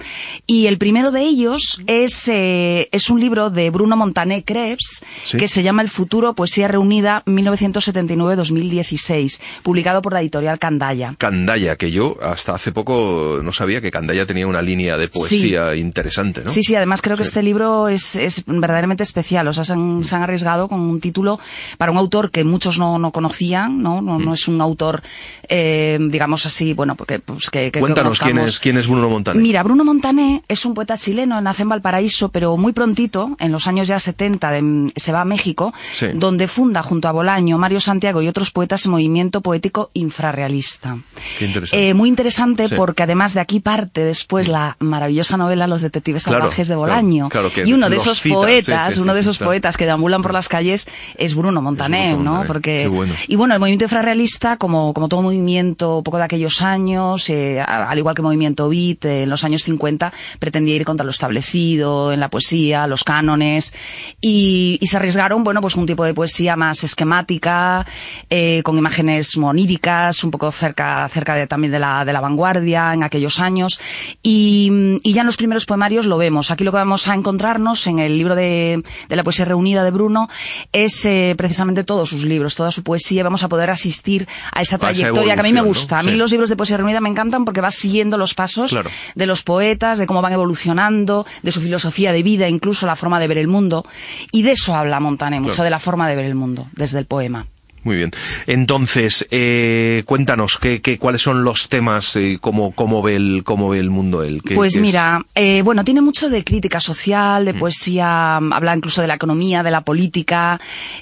Y 0.47 0.67
el 0.67 0.77
primero 0.79 1.11
de 1.11 1.23
ellos 1.23 1.81
es, 1.87 2.29
eh, 2.29 2.89
es 2.93 3.09
un 3.09 3.21
libro 3.21 3.49
de 3.51 3.71
Bruno 3.71 3.97
Montané 3.97 4.45
Krebs, 4.45 5.03
que 5.39 5.49
se 5.49 5.63
llama 5.63 5.81
El 5.83 5.89
futuro, 5.89 6.35
poesía 6.35 6.69
reunida 6.69 7.23
1979-2016, 7.27 9.41
publicado 9.63 10.03
por 10.03 10.13
la 10.13 10.21
editorial 10.21 10.59
Candaya. 10.59 11.15
Candaya, 11.19 11.77
que 11.77 11.91
yo 11.91 12.19
hasta 12.23 12.55
hace 12.55 12.73
poco 12.73 13.41
no 13.43 13.53
sabía 13.53 13.81
que 13.81 13.91
Candaya 13.91 14.27
tenía 14.27 14.47
una 14.47 14.61
línea 14.63 14.99
de 14.99 15.09
poesía 15.09 15.75
interesante, 15.77 16.43
¿no? 16.45 16.51
Sí, 16.51 16.63
sí, 16.63 16.75
además 16.75 17.01
creo 17.03 17.17
que 17.17 17.23
este 17.23 17.43
libro 17.43 17.89
es, 17.89 18.17
es 18.17 18.45
verdaderamente 18.47 19.03
especial. 19.03 19.49
O 19.49 19.53
sea, 19.53 19.65
se 19.65 19.73
han, 19.73 20.05
se 20.05 20.15
han, 20.15 20.23
arriesgado 20.23 20.69
con 20.69 20.81
un 20.81 21.01
título 21.01 21.39
para 21.79 21.93
un 21.93 21.99
autor 21.99 22.31
que 22.31 22.45
muchos 22.45 22.79
no, 22.79 22.99
no 22.99 23.11
conocían, 23.13 23.83
¿no? 23.83 24.03
No, 24.03 24.19
no 24.19 24.31
mm. 24.31 24.35
es 24.35 24.49
un 24.49 24.61
autor, 24.61 25.03
eh, 25.49 25.99
digamos 26.01 26.24
así, 26.33 26.75
bueno, 26.75 26.95
porque, 26.95 27.19
pues 27.19 27.51
que, 27.51 27.71
que 27.71 27.81
Cuéntanos 27.81 28.19
quién 28.19 28.39
es, 28.39 28.61
quién 28.61 28.77
es 28.77 28.89
Bruno 28.89 29.09
Montané. 29.09 29.41
Mira, 29.41 29.63
Bruno 29.63 29.85
Montané 29.85 30.43
es 30.49 30.65
un 30.65 30.75
poeta 30.75 30.97
chileno, 30.97 31.41
nace 31.41 31.63
en 31.63 31.69
Valparaíso, 31.69 32.31
pero 32.31 32.57
muy 32.57 32.73
prontito, 32.73 33.37
en 33.39 33.53
los 33.53 33.67
años 33.67 33.89
ya 33.89 33.99
70, 33.99 34.51
de, 34.51 34.93
se 34.97 35.13
va 35.13 35.21
a 35.23 35.25
México, 35.25 35.73
sí. 35.93 36.09
donde 36.15 36.49
funda 36.49 36.83
junto 36.83 37.09
a 37.09 37.13
Bolaño, 37.13 37.59
Mario 37.59 37.81
Santiago 37.81 38.23
y 38.23 38.29
otros 38.29 38.51
poetas 38.51 38.85
el 38.85 38.91
movimiento 38.91 39.41
poético 39.41 39.91
infrarrealista. 39.95 40.97
Qué 41.39 41.47
interesante. 41.47 41.89
Eh, 41.89 41.95
muy 41.95 42.09
interesante 42.09 42.69
sí. 42.69 42.75
porque 42.75 43.03
además 43.03 43.35
de 43.35 43.41
aquí 43.41 43.61
parte 43.61 44.05
después 44.05 44.49
la 44.49 44.77
maravillosa 44.81 45.37
novela 45.37 45.67
Los 45.67 45.81
detectives 45.81 46.25
claro, 46.25 46.41
salvajes 46.41 46.69
de 46.69 46.75
Bolaño. 46.75 47.29
Claro, 47.29 47.51
claro, 47.51 47.69
y 47.69 47.73
uno 47.73 47.91
de 47.91 47.97
esos 47.97 48.21
poetas, 48.21 48.95
sí, 48.95 49.01
uno 49.01 49.15
de 49.15 49.21
esos 49.21 49.39
poetas 49.39 49.77
que 49.77 49.85
deambulan 49.85 50.23
por 50.23 50.33
las 50.33 50.49
calles 50.49 50.87
es 51.17 51.35
Bruno 51.35 51.63
Montané, 51.63 52.11
es 52.11 52.15
Bruno 52.15 52.25
¿no? 52.25 52.31
Montané. 52.39 52.47
Porque 52.47 52.89
bueno. 52.89 53.13
y 53.29 53.37
bueno, 53.37 53.55
el 53.55 53.61
movimiento 53.61 53.85
infrarrealista 53.85 54.57
como 54.57 54.95
como 54.95 55.09
todo 55.09 55.23
movimiento 55.23 56.03
poco 56.15 56.19
de 56.19 56.25
aquellos 56.25 56.63
años, 56.63 57.29
eh, 57.31 57.61
al 57.61 57.99
igual 57.99 58.15
que 58.15 58.23
movimiento 58.23 58.69
beat 58.69 59.05
eh, 59.07 59.23
en 59.23 59.31
los 59.31 59.43
años 59.43 59.65
50 59.65 60.13
pretendía 60.39 60.77
ir 60.77 60.85
contra 60.85 61.03
lo 61.03 61.11
establecido 61.11 62.13
en 62.13 62.21
la 62.21 62.29
poesía, 62.29 62.87
los 62.87 63.03
cánones 63.05 63.75
y, 64.21 64.79
y 64.81 64.87
se 64.87 64.99
arriesgaron, 64.99 65.43
bueno, 65.43 65.61
pues 65.61 65.77
un 65.77 65.87
tipo 65.87 66.05
de 66.05 66.15
poesía 66.15 66.57
más 66.57 66.85
esquemática, 66.85 67.87
eh, 68.31 68.61
con 68.63 68.79
imágenes 68.79 69.37
moníricas, 69.39 70.23
un 70.23 70.31
poco 70.31 70.53
cerca 70.53 71.09
cerca 71.09 71.35
de, 71.35 71.47
también 71.47 71.73
de 71.73 71.79
la 71.79 72.05
de 72.05 72.13
la 72.13 72.21
vanguardia 72.21 72.93
en 72.93 73.03
aquellos 73.03 73.41
años 73.41 73.81
y, 74.23 75.01
y 75.03 75.13
ya 75.15 75.23
en 75.23 75.27
los 75.27 75.37
primeros 75.37 75.65
poemarios 75.65 76.07
lo 76.07 76.19
vemos. 76.19 76.51
Aquí 76.51 76.65
lo 76.65 76.71
que 76.71 76.77
vamos 76.79 77.09
a 77.09 77.15
encontrarnos 77.15 77.87
en 77.87 77.99
el 77.99 78.19
libro 78.19 78.35
de, 78.35 78.83
de 79.09 79.17
la 79.17 79.25
poesía 79.25 79.47
reunida 79.47 79.83
de 79.83 79.91
Bruno 79.91 80.29
es 80.73 81.09
precisamente 81.37 81.83
todos 81.83 82.09
sus 82.11 82.25
libros, 82.25 82.55
toda 82.55 82.71
su 82.71 82.83
poesía. 82.83 83.25
Vamos 83.25 83.43
a 83.43 83.49
poder 83.49 83.71
asistir 83.71 84.29
a 84.53 84.61
esa 84.61 84.79
trayectoria 84.79 85.35
que 85.35 85.41
a 85.41 85.43
mí 85.43 85.53
me 85.53 85.63
gusta. 85.63 85.94
¿no? 85.94 85.94
A 85.99 86.03
mí 86.03 86.13
Sí. 86.13 86.17
los 86.17 86.31
libros 86.31 86.51
de 86.51 86.57
poesía 86.57 86.77
reunida 86.77 87.01
me 87.01 87.09
encantan 87.09 87.45
porque 87.45 87.61
vas 87.61 87.75
siguiendo 87.75 88.19
los 88.19 88.35
pasos 88.35 88.71
Claro. 88.71 88.91
de 89.15 89.27
los 89.27 89.43
poetas, 89.43 89.99
de 89.99 90.07
cómo 90.07 90.23
van 90.23 90.33
evolucionando, 90.33 91.27
de 91.43 91.53
su 91.53 91.61
filosofía 91.61 92.13
de 92.13 92.23
vida, 92.23 92.49
incluso 92.49 92.87
la 92.87 92.97
forma 92.97 93.21
de 93.21 93.29
ver 93.29 93.39
el 93.39 93.49
mundo. 93.49 93.85
Y 94.33 94.43
de 94.43 94.53
eso 94.53 94.75
habla 94.75 95.01
Montané, 95.01 95.41
mucho 95.41 95.55
Claro. 95.55 95.65
de 95.65 95.71
la 95.71 95.79
forma 95.79 96.09
de 96.09 96.17
ver 96.17 96.25
el 96.27 96.35
mundo, 96.35 96.67
desde 96.73 96.99
el 96.99 97.07
poema. 97.07 97.47
Muy 97.85 97.97
bien. 97.97 98.11
Entonces, 98.47 99.27
eh, 99.31 100.03
cuéntanos, 100.07 100.59
¿qué, 100.59 100.81
qué, 100.81 100.99
cuáles 100.99 101.23
son 101.23 101.45
los 101.45 101.69
temas, 101.69 102.17
eh, 102.17 102.39
cómo, 102.41 102.73
cómo, 102.73 103.03
ve 103.03 103.17
el, 103.17 103.43
cómo 103.45 103.69
ve 103.69 103.79
el 103.79 103.91
mundo 103.91 104.23
él? 104.23 104.43
¿Qué- 104.43 104.55
Pues 104.55 104.81
mira, 104.81 105.25
eh, 105.35 105.61
bueno, 105.63 105.85
tiene 105.85 106.01
mucho 106.01 106.29
de 106.31 106.43
crítica 106.45 106.81
social, 106.81 107.43
Mm. 107.43 107.47
de 107.47 107.55
poesía, 107.55 108.37
habla 108.37 108.75
incluso 108.75 109.03
de 109.03 109.09
la 109.09 109.15
economía, 109.15 109.63
de 109.63 109.71
la 109.71 109.83
política, 109.83 110.59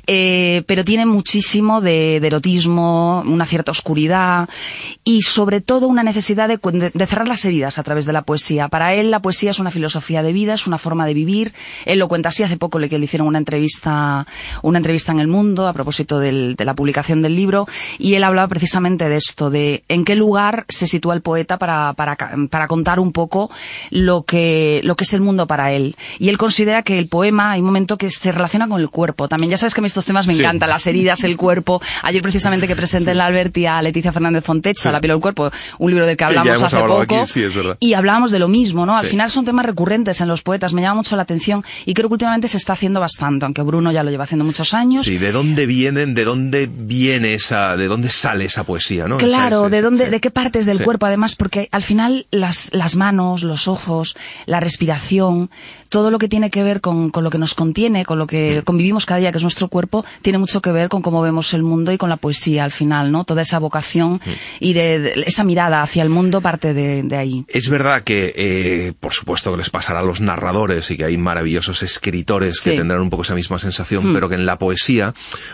eh, 0.07 0.64
pero 0.66 0.85
tiene 0.85 1.07
muchísimo 1.07 1.81
de, 1.81 2.18
de 2.21 2.27
erotismo, 2.27 3.23
una 3.27 3.47
cierta 3.47 3.71
oscuridad 3.71 4.49
y 5.05 5.23
sobre 5.23 5.61
todo 5.61 5.87
una 5.87 6.03
necesidad 6.03 6.49
de- 6.49 6.90
de 6.92 7.07
cerrar 7.07 7.29
las 7.29 7.45
heridas 7.45 7.79
a 7.79 7.83
través 7.83 8.07
de 8.07 8.12
la 8.12 8.23
poesía. 8.23 8.68
Para 8.68 8.95
él 8.95 9.11
la 9.11 9.23
poesía 9.23 9.53
es 9.53 9.59
una 9.61 9.71
filosofía 9.71 10.23
de 10.23 10.33
vida, 10.33 10.55
es 10.55 10.66
una 10.66 10.79
forma 10.79 11.07
de 11.07 11.14
vivir. 11.14 11.53
Él 11.87 11.99
lo 12.01 12.09
cuenta 12.09 12.31
así, 12.31 12.42
hace 12.42 12.57
poco 12.57 12.79
le, 12.79 12.88
que 12.88 12.99
le 12.99 13.05
hicieron 13.05 13.29
una 13.29 13.38
entrevista, 13.38 14.27
una 14.62 14.79
entrevista 14.79 15.12
en 15.12 15.21
El 15.21 15.29
Mundo 15.29 15.68
a 15.68 15.73
propósito 15.73 16.18
del- 16.18 16.57
de 16.57 16.64
la 16.64 16.71
publicación 16.74 17.22
del 17.22 17.37
libro 17.37 17.66
y 17.98 18.14
él 18.14 18.24
hablaba 18.24 18.48
precisamente 18.48 19.08
de 19.08 19.16
esto, 19.16 19.50
de 19.50 19.85
en 19.88 20.04
qué 20.04 20.14
lugar 20.14 20.64
se 20.68 20.87
sitúa 20.87 21.14
el 21.14 21.22
poeta 21.22 21.58
para, 21.58 21.92
para, 21.94 22.16
para 22.50 22.66
contar 22.66 23.00
un 23.00 23.12
poco 23.12 23.50
lo 23.90 24.22
que, 24.22 24.80
lo 24.85 24.96
que 24.96 25.04
es 25.04 25.12
el 25.14 25.20
mundo 25.20 25.46
para 25.46 25.72
él. 25.72 25.96
Y 26.18 26.28
él 26.28 26.38
considera 26.38 26.82
que 26.82 26.98
el 26.98 27.08
poema, 27.08 27.52
hay 27.52 27.61
un 27.61 27.66
momento 27.66 27.96
que 27.98 28.11
se 28.11 28.32
relaciona 28.32 28.68
con 28.68 28.80
el 28.80 28.90
cuerpo. 28.90 29.28
También 29.28 29.50
ya 29.50 29.56
sabes 29.58 29.74
que 29.74 29.80
a 29.80 29.82
mí 29.82 29.87
estos 29.87 30.04
temas 30.04 30.26
me 30.26 30.35
Sí. 30.35 30.40
encantan, 30.40 30.68
las 30.70 30.87
heridas, 30.87 31.24
el 31.24 31.37
cuerpo. 31.37 31.80
Ayer 32.02 32.22
precisamente 32.22 32.66
que 32.66 32.74
presenté 32.76 33.11
en 33.12 33.18
la 33.18 33.26
Alberti 33.26 33.66
a 33.66 33.82
Leticia 33.82 34.12
Fernández 34.12 34.44
Fontecha, 34.44 34.82
Sí. 34.82 34.92
La 34.92 35.00
piel 35.00 35.12
del 35.12 35.20
cuerpo, 35.20 35.50
un 35.78 35.90
libro 35.90 36.06
del 36.06 36.16
que 36.16 36.24
hablamos 36.24 36.62
hace 36.62 36.76
poco. 36.78 37.00
aquí, 37.02 37.14
sí. 37.26 37.44
Y 37.80 37.94
hablábamos 37.94 38.30
de 38.30 38.38
lo 38.38 38.48
mismo, 38.48 38.87
¿no? 38.87 38.96
Al 38.96 39.04
Sí. 39.04 39.11
final 39.12 39.30
son 39.30 39.44
temas 39.44 39.66
recurrentes 39.66 40.20
en 40.20 40.28
los 40.28 40.42
poetas, 40.42 40.72
me 40.72 40.82
llama 40.82 40.96
mucho 40.96 41.16
la 41.16 41.22
atención 41.22 41.64
y 41.87 41.94
creo 41.94 42.08
que 42.08 42.14
últimamente 42.14 42.48
se 42.48 42.56
está 42.56 42.72
haciendo 42.74 43.00
bastante, 43.00 43.44
aunque 43.44 43.62
Bruno 43.62 43.92
ya 43.92 44.02
lo 44.02 44.11
lleva 44.11 44.24
haciendo 44.24 44.44
muchos 44.44 44.72
años. 44.74 45.04
Sí, 45.04 45.18
¿de 45.18 45.32
dónde 45.32 45.66
vienen, 45.66 46.14
de 46.14 46.24
dónde 46.24 46.62
viene 46.70 47.35
esa, 47.35 47.77
de 47.77 47.87
dónde 47.88 48.11
sale 48.11 48.44
esa 48.44 48.64
poesía, 48.64 49.07
no? 49.09 49.16
Claro, 49.18 49.57
Esa- 49.59 49.66
esa- 49.66 49.68
de 49.68 49.83
dónde, 49.83 50.05
sí. 50.05 50.11
de 50.11 50.20
qué 50.20 50.31
partes 50.31 50.66
del 50.66 50.79
Sí. 50.79 50.85
cuerpo, 50.85 51.07
además, 51.07 51.37
porque 51.37 51.68
al 51.72 51.83
final 51.83 52.27
las, 52.31 52.70
las 52.72 52.96
manos, 52.96 53.42
los 53.42 53.68
ojos, 53.68 54.14
la 54.46 54.61
respiración, 54.61 55.51
todo 55.92 56.11
lo 56.11 56.18
que 56.18 56.26
tiene 56.28 56.50
que 56.50 56.62
ver 56.64 56.81
con, 56.81 57.11
con 57.11 57.22
lo 57.22 57.28
que 57.31 57.37
nos 57.38 57.52
contiene, 57.55 58.05
con 58.07 58.18
lo 58.18 58.26
que 58.26 58.62
convivimos 58.64 59.05
cada 59.05 59.20
día, 59.20 59.31
que 59.31 59.37
es 59.38 59.42
nuestro 59.44 59.68
cuerpo, 59.68 60.05
tiene 60.22 60.38
mucho 60.38 60.62
que 60.62 60.72
ver 60.72 60.88
con 60.88 61.02
cómo 61.02 61.20
vemos 61.20 61.52
el 61.52 61.62
mundo 61.62 61.92
y 61.92 61.98
con 61.98 62.09
la 62.09 62.16
poesía 62.16 62.64
al 62.64 62.72
final, 62.72 63.12
¿no? 63.12 63.24
Toda 63.24 63.42
esa 63.42 63.59
vocación 63.59 64.20
y 64.59 64.72
de, 64.72 64.98
de- 64.98 65.24
esa 65.26 65.44
mirada 65.44 65.83
hacia 65.83 66.02
el 66.02 66.09
mundo 66.09 66.40
parte 66.40 66.72
de, 66.72 67.02
de 67.02 67.16
ahí. 67.16 67.44
Es 67.46 67.68
verdad 67.68 68.02
que, 68.02 68.33
eh, 68.35 68.92
por 68.98 69.12
supuesto, 69.12 69.50
que 69.52 69.59
les 69.59 69.68
pasará 69.68 70.00
a 70.00 70.02
los 70.02 70.22
narradores 70.22 70.90
y 70.90 70.96
que 70.96 71.05
hay 71.05 71.18
maravillosos 71.18 71.83
escritores 71.83 72.61
que 72.61 72.70
tendrán 72.78 73.02
un 73.02 73.11
poco 73.11 73.22
esa 73.24 73.35
misma 73.35 73.59
sensación, 73.59 73.92
Hmm. 74.11 74.14
pero 74.14 74.28
que 74.31 74.37
en 74.37 74.46
la 74.46 74.59
poesía 74.59 75.12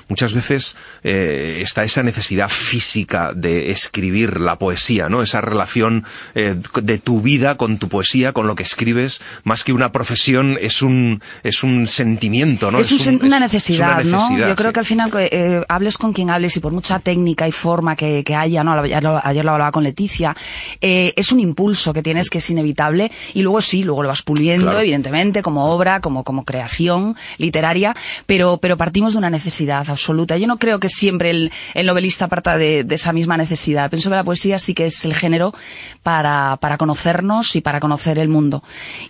muchas 0.08 0.32
veces 0.34 0.76
eh, 1.02 1.58
está 1.62 1.82
esa 1.82 2.04
necesidad 2.04 2.48
física 2.48 3.32
de 3.34 3.72
escribir 3.72 4.40
la 4.40 4.56
poesía, 4.56 5.08
¿no? 5.08 5.20
Esa 5.22 5.40
relación 5.40 6.04
eh, 6.36 6.54
de 6.82 6.98
tu 6.98 7.20
vida 7.20 7.56
con 7.56 7.78
tu 7.78 7.88
poesía, 7.88 8.32
con 8.32 8.46
lo 8.46 8.54
que 8.54 8.62
escribes, 8.62 9.20
más 9.42 9.64
que 9.64 9.72
una 9.72 9.90
profesión, 9.90 10.27
es 10.36 10.82
un, 10.82 11.20
es 11.42 11.62
un 11.62 11.86
sentimiento, 11.86 12.70
¿no? 12.70 12.78
es, 12.78 12.92
un 12.92 12.98
sen- 12.98 13.20
un- 13.20 13.26
una, 13.26 13.36
es- 13.36 13.42
necesidad, 13.42 14.00
es 14.00 14.06
una 14.06 14.16
¿no? 14.18 14.22
necesidad, 14.24 14.48
Yo 14.48 14.54
creo 14.56 14.70
sí. 14.70 14.72
que 14.74 14.80
al 14.80 14.86
final 14.86 15.10
eh, 15.16 15.62
hables 15.68 15.98
con 15.98 16.12
quien 16.12 16.30
hables 16.30 16.56
y 16.56 16.60
por 16.60 16.72
mucha 16.72 16.98
técnica 16.98 17.46
y 17.48 17.52
forma 17.52 17.96
que, 17.96 18.22
que 18.24 18.34
haya, 18.34 18.62
¿no? 18.64 18.72
Ayer 18.72 19.02
lo, 19.02 19.20
ayer 19.24 19.44
lo 19.44 19.52
hablaba 19.52 19.72
con 19.72 19.84
Leticia, 19.84 20.36
eh, 20.80 21.12
es 21.16 21.32
un 21.32 21.40
impulso 21.40 21.92
que 21.92 22.02
tienes 22.02 22.30
que 22.30 22.38
es 22.38 22.50
inevitable 22.50 23.10
y 23.34 23.42
luego 23.42 23.60
sí, 23.62 23.84
luego 23.84 24.02
lo 24.02 24.08
vas 24.08 24.22
puliendo, 24.22 24.66
Claro. 24.66 24.80
evidentemente, 24.80 25.42
como 25.42 25.72
obra, 25.72 26.00
como, 26.00 26.24
como 26.24 26.44
creación 26.44 27.16
literaria, 27.38 27.94
pero, 28.26 28.58
pero 28.58 28.76
partimos 28.76 29.12
de 29.12 29.18
una 29.18 29.30
necesidad 29.30 29.88
absoluta. 29.88 30.36
Yo 30.36 30.46
no 30.46 30.58
creo 30.58 30.78
que 30.80 30.88
siempre 30.88 31.30
el, 31.30 31.50
el 31.74 31.86
novelista 31.86 32.28
parta 32.28 32.56
de, 32.58 32.84
de 32.84 32.94
esa 32.94 33.12
misma 33.12 33.36
necesidad. 33.36 33.90
Pienso 33.90 34.10
que 34.10 34.16
la 34.16 34.24
poesía 34.24 34.58
sí 34.58 34.74
que 34.74 34.86
es 34.86 35.04
el 35.04 35.14
género 35.14 35.54
para, 36.02 36.58
para 36.60 36.76
conocernos 36.78 37.56
y 37.56 37.60
para 37.60 37.80
conocer 37.80 38.18
el 38.18 38.28
mundo. 38.28 38.62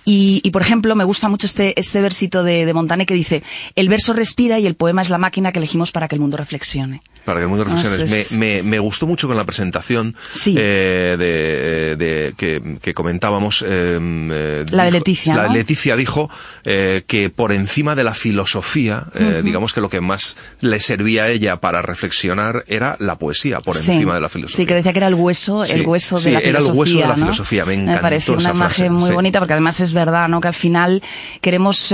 Y, 0.05 0.41
y, 0.45 0.51
por 0.51 0.63
ejemplo, 0.63 0.95
me 0.95 1.05
gusta 1.09 1.31
mucho 1.31 1.47
este, 1.47 1.79
este 1.81 2.03
versito 2.03 2.45
de, 2.45 2.67
de 2.67 2.75
Montané 2.75 3.07
que 3.07 3.15
dice, 3.15 3.43
el 3.75 3.89
verso 3.89 4.13
respira 4.13 4.59
y 4.59 4.67
el 4.67 4.75
poema 4.75 5.01
es 5.01 5.09
la 5.09 5.17
máquina 5.17 5.53
que 5.53 5.59
elegimos 5.59 5.91
para 5.91 6.07
que 6.07 6.15
el 6.15 6.21
mundo 6.21 6.37
reflexione. 6.37 7.01
Para 7.29 7.41
que 7.41 7.45
el 7.45 7.49
mundo 7.51 7.67
Ah, 7.69 7.75
reflexione. 7.75 8.21
es- 8.23 8.33
Me, 8.33 8.39
me, 8.39 8.63
me 8.63 8.79
gustó 8.79 9.07
mucho 9.07 9.29
con 9.29 9.37
la 9.37 9.45
presentación 9.45 10.17
Sí. 10.33 10.55
eh, 10.59 11.17
de, 11.19 11.97
de- 11.97 12.35
que, 12.39 12.79
que 12.81 12.95
comentábamos. 12.95 13.63
eh, 13.69 13.99
eh, 14.01 14.65
La 14.71 14.85
de 14.85 14.93
Leticia, 14.93 15.37
La 15.37 15.49
¿no? 15.49 15.53
Leticia 15.53 15.95
dijo 15.95 16.31
eh, 16.65 17.03
que 17.07 17.29
por 17.29 17.53
encima 17.53 17.95
de 17.95 18.05
la 18.05 18.15
filosofía, 18.15 19.05
digamos 19.45 19.75
que 19.75 19.83
lo 19.83 19.91
que 19.91 20.01
más 20.01 20.39
le 20.61 20.81
servía 20.81 21.25
a 21.25 21.29
ella 21.29 21.57
para 21.57 21.83
reflexionar 21.83 22.65
era 22.67 22.97
la 22.99 23.17
poesía, 23.19 23.61
por 23.61 23.77
Sí. 23.77 23.93
encima 23.93 24.15
de 24.15 24.23
la 24.23 24.31
filosofía. 24.31 24.57
Sí, 24.57 24.67
que 24.67 24.73
decía 24.75 24.95
que 24.95 24.99
era 25.01 25.09
el 25.09 25.15
hueso, 25.15 25.67
Sí, 25.67 25.73
el 25.73 25.87
hueso 25.87 26.19
de 26.19 26.31
la 26.33 26.39
era 26.39 26.49
el 26.49 26.55
filosofía. 26.65 26.75
hueso 26.81 26.95
de 26.97 27.01
la 27.03 27.09
¿no? 27.09 27.15
filosofía, 27.17 27.65
me 27.67 27.75
encantó 27.75 28.01
pareció 28.01 28.33
una 28.35 28.41
esa 28.43 28.51
imagen 28.55 28.93
muy 28.95 29.11
bonita 29.11 29.39
porque 29.39 29.53
además 29.53 29.81
es 29.81 29.93
verdad, 29.93 30.29
¿no? 30.29 30.41
Que 30.41 30.49
al 30.49 30.55
final 30.55 31.03
queremos 31.43 31.93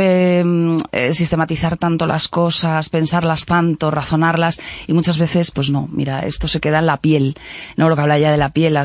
sistematizar 1.13 1.77
tanto 1.79 2.07
las 2.07 2.29
cosas, 2.29 2.89
pensarlas 2.89 3.47
tanto, 3.47 3.91
razonarlas 3.91 4.61
y 4.87 4.93
muchas 4.93 5.19
veces, 5.19 5.24
pues 5.55 5.71
no, 5.71 5.89
mira, 5.93 6.21
esto 6.21 6.49
se 6.49 6.61
queda 6.61 6.79
en 6.79 6.87
la 6.87 6.99
piel, 6.99 7.37
¿no? 7.77 7.89
Lo 7.89 7.97
que 7.97 8.03
habla 8.03 8.19
ya 8.19 8.31
de 8.31 8.39
la 8.39 8.51
piel, 8.51 8.77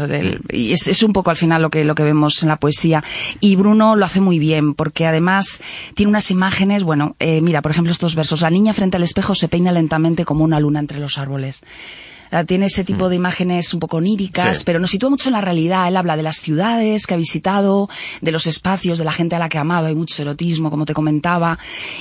y 0.50 0.74
es, 0.74 0.88
es 0.88 1.04
un 1.04 1.14
poco 1.14 1.30
al 1.30 1.38
final 1.38 1.62
lo 1.62 1.70
que, 1.70 1.84
lo 1.84 1.96
que 1.96 2.04
vemos 2.04 2.42
en 2.44 2.50
la 2.50 2.58
poesía. 2.58 3.04
Y 3.40 3.56
Bruno 3.56 3.96
lo 3.96 4.06
hace 4.06 4.22
muy 4.22 4.40
bien 4.40 4.74
porque 4.74 5.08
además 5.08 5.62
tiene 5.96 6.10
unas 6.10 6.32
imágenes, 6.32 6.84
bueno, 6.84 7.16
eh, 7.20 7.42
mira, 7.42 7.62
por 7.62 7.72
ejemplo 7.72 7.92
estos 7.92 8.16
versos, 8.16 8.42
la 8.42 8.50
niña 8.50 8.74
frente 8.74 8.98
al 8.98 9.04
espejo 9.04 9.36
se 9.36 9.48
peina 9.48 9.72
lentamente 9.72 10.26
como 10.26 10.44
una 10.44 10.60
luna 10.60 10.80
entre 10.80 11.00
los 11.00 11.18
árboles. 11.18 11.64
Tiene 12.46 12.68
ese 12.68 12.84
tipo 12.84 13.06
Mm. 13.06 13.10
de 13.10 13.16
imágenes 13.16 13.74
un 13.74 13.80
poco 13.80 13.98
oníricas, 13.98 14.60
Sí. 14.60 14.64
pero 14.66 14.80
nos 14.80 14.92
sitúa 14.92 15.10
mucho 15.10 15.30
en 15.30 15.34
la 15.34 15.42
realidad. 15.42 15.88
Él 15.88 15.98
habla 15.98 16.16
de 16.18 16.24
las 16.24 16.38
ciudades 16.38 17.08
que 17.08 17.14
ha 17.14 17.18
visitado, 17.18 17.90
de 18.22 18.32
los 18.32 18.48
espacios, 18.48 18.98
de 19.00 19.06
la 19.06 19.12
gente 19.12 19.36
a 19.36 19.40
la 19.40 19.50
que 19.50 19.58
ha 19.58 19.62
amado. 19.62 19.88
Hay 19.88 19.96
mucho 19.96 20.22
erotismo, 20.22 20.70
como 20.70 20.86
te 20.86 20.94
comentaba. 20.94 21.58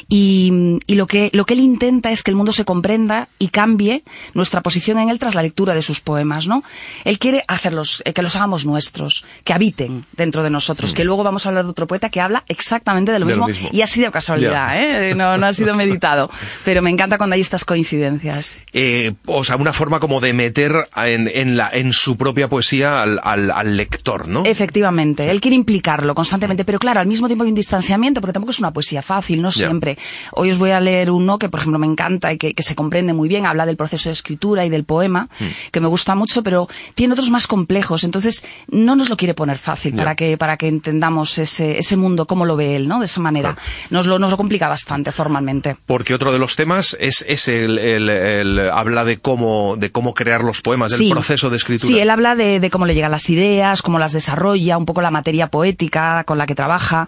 Y, 0.08 0.78
y 0.86 0.94
lo, 0.94 1.06
que, 1.06 1.30
lo 1.32 1.44
que 1.46 1.54
él 1.54 1.60
intenta 1.60 2.10
es 2.10 2.22
que 2.22 2.30
el 2.30 2.36
mundo 2.36 2.52
se 2.52 2.64
comprenda 2.64 3.28
y 3.38 3.48
cambie 3.48 4.02
nuestra 4.34 4.62
posición 4.62 4.98
en 4.98 5.08
él 5.10 5.18
tras 5.18 5.34
la 5.34 5.42
lectura 5.42 5.74
de 5.74 5.82
sus 5.82 6.00
poemas, 6.00 6.46
¿no? 6.46 6.62
Él 7.04 7.18
quiere 7.18 7.44
hacerlos, 7.48 8.02
eh, 8.04 8.12
que 8.12 8.22
los 8.22 8.36
hagamos 8.36 8.64
nuestros, 8.64 9.24
que 9.44 9.52
habiten 9.52 10.04
dentro 10.16 10.42
de 10.42 10.50
nosotros, 10.50 10.92
que 10.92 11.04
luego 11.04 11.22
vamos 11.24 11.46
a 11.46 11.50
hablar 11.50 11.64
de 11.64 11.70
otro 11.70 11.86
poeta 11.86 12.08
que 12.10 12.20
habla 12.20 12.44
exactamente 12.48 13.12
de 13.12 13.18
lo, 13.18 13.26
Mm. 13.26 13.28
De 13.28 13.36
lo 13.36 13.46
mismo, 13.46 13.62
mismo. 13.62 13.68
y 13.72 13.82
ha 13.82 13.86
sido 13.86 14.10
casualidad, 14.10 14.68
Ya. 14.74 15.08
¿eh? 15.10 15.14
No, 15.14 15.36
no 15.36 15.46
ha 15.46 15.52
sido 15.52 15.74
meditado. 15.74 16.30
Pero 16.64 16.80
me 16.82 16.90
encanta 16.90 17.18
cuando 17.18 17.34
hay 17.34 17.40
estas 17.40 17.64
coincidencias. 17.64 18.62
Eh, 18.72 19.12
o 19.26 19.44
sea, 19.44 19.56
una 19.56 19.72
forma 19.72 20.00
como 20.00 20.17
de 20.20 20.32
meter 20.32 20.88
en, 20.96 21.30
en, 21.32 21.56
la, 21.56 21.70
en 21.72 21.92
su 21.92 22.16
propia 22.16 22.48
poesía 22.48 23.02
al, 23.02 23.20
al, 23.22 23.50
al 23.50 23.76
lector, 23.76 24.28
¿no? 24.28 24.44
Efectivamente, 24.44 25.30
él 25.30 25.40
quiere 25.40 25.54
implicarlo 25.56 26.14
constantemente, 26.14 26.64
pero 26.64 26.78
claro, 26.78 27.00
al 27.00 27.06
mismo 27.06 27.26
tiempo 27.26 27.44
hay 27.44 27.50
un 27.50 27.54
distanciamiento, 27.54 28.20
porque 28.20 28.32
tampoco 28.32 28.50
es 28.52 28.58
una 28.58 28.72
poesía 28.72 29.02
fácil, 29.02 29.40
no 29.42 29.50
siempre. 29.50 29.96
Hoy 30.32 30.50
os 30.50 30.58
voy 30.58 30.70
a 30.70 30.80
leer 30.80 31.10
uno 31.10 31.38
que, 31.38 31.48
por 31.48 31.60
ejemplo, 31.60 31.78
me 31.78 31.86
encanta 31.86 32.32
y 32.32 32.38
que, 32.38 32.54
que 32.54 32.62
se 32.62 32.74
comprende 32.74 33.12
muy 33.12 33.28
bien, 33.28 33.46
habla 33.46 33.66
del 33.66 33.76
proceso 33.76 34.08
de 34.08 34.12
escritura 34.12 34.64
y 34.64 34.68
del 34.68 34.84
poema, 34.84 35.28
Hmm. 35.40 35.44
que 35.72 35.80
me 35.80 35.88
gusta 35.88 36.14
mucho, 36.14 36.42
pero 36.42 36.68
tiene 36.94 37.12
otros 37.12 37.30
más 37.30 37.46
complejos, 37.46 38.04
entonces 38.04 38.44
no 38.68 38.96
nos 38.96 39.08
lo 39.08 39.16
quiere 39.16 39.34
poner 39.34 39.58
fácil 39.58 39.92
Ya. 39.94 39.98
para 40.02 40.14
que 40.14 40.36
para 40.36 40.56
que 40.56 40.68
entendamos 40.68 41.38
ese, 41.38 41.78
ese 41.78 41.96
mundo, 41.96 42.26
cómo 42.26 42.44
lo 42.44 42.56
ve 42.56 42.76
él, 42.76 42.88
¿no? 42.88 42.98
De 43.00 43.06
esa 43.06 43.20
manera. 43.20 43.56
Nos, 43.90 44.06
lo, 44.06 44.18
nos 44.18 44.30
lo 44.30 44.36
complica 44.36 44.68
bastante 44.68 45.12
formalmente. 45.12 45.76
Porque 45.86 46.14
otro 46.14 46.32
de 46.32 46.38
los 46.38 46.56
temas 46.56 46.96
es, 47.00 47.24
es 47.28 47.48
el, 47.48 47.78
el- 47.78 48.08
el- 48.10 48.70
habla 48.70 49.04
de 49.04 49.18
cómo, 49.18 49.76
de 49.78 49.90
cómo 49.92 50.07
crear 50.14 50.42
los 50.42 50.62
poemas, 50.62 50.92
del 50.92 50.98
Sí. 51.00 51.10
proceso 51.10 51.50
de 51.50 51.56
escritura. 51.56 51.88
Sí, 51.88 51.98
él 51.98 52.10
habla 52.10 52.34
de, 52.34 52.60
de 52.60 52.70
cómo 52.70 52.86
le 52.86 52.94
llegan 52.94 53.10
las 53.10 53.28
ideas, 53.30 53.82
cómo 53.82 53.98
las 53.98 54.12
desarrolla, 54.12 54.76
un 54.78 54.86
poco 54.86 55.00
la 55.00 55.10
materia 55.10 55.48
poética 55.48 56.24
con 56.24 56.38
la 56.38 56.46
que 56.46 56.54
trabaja. 56.54 57.06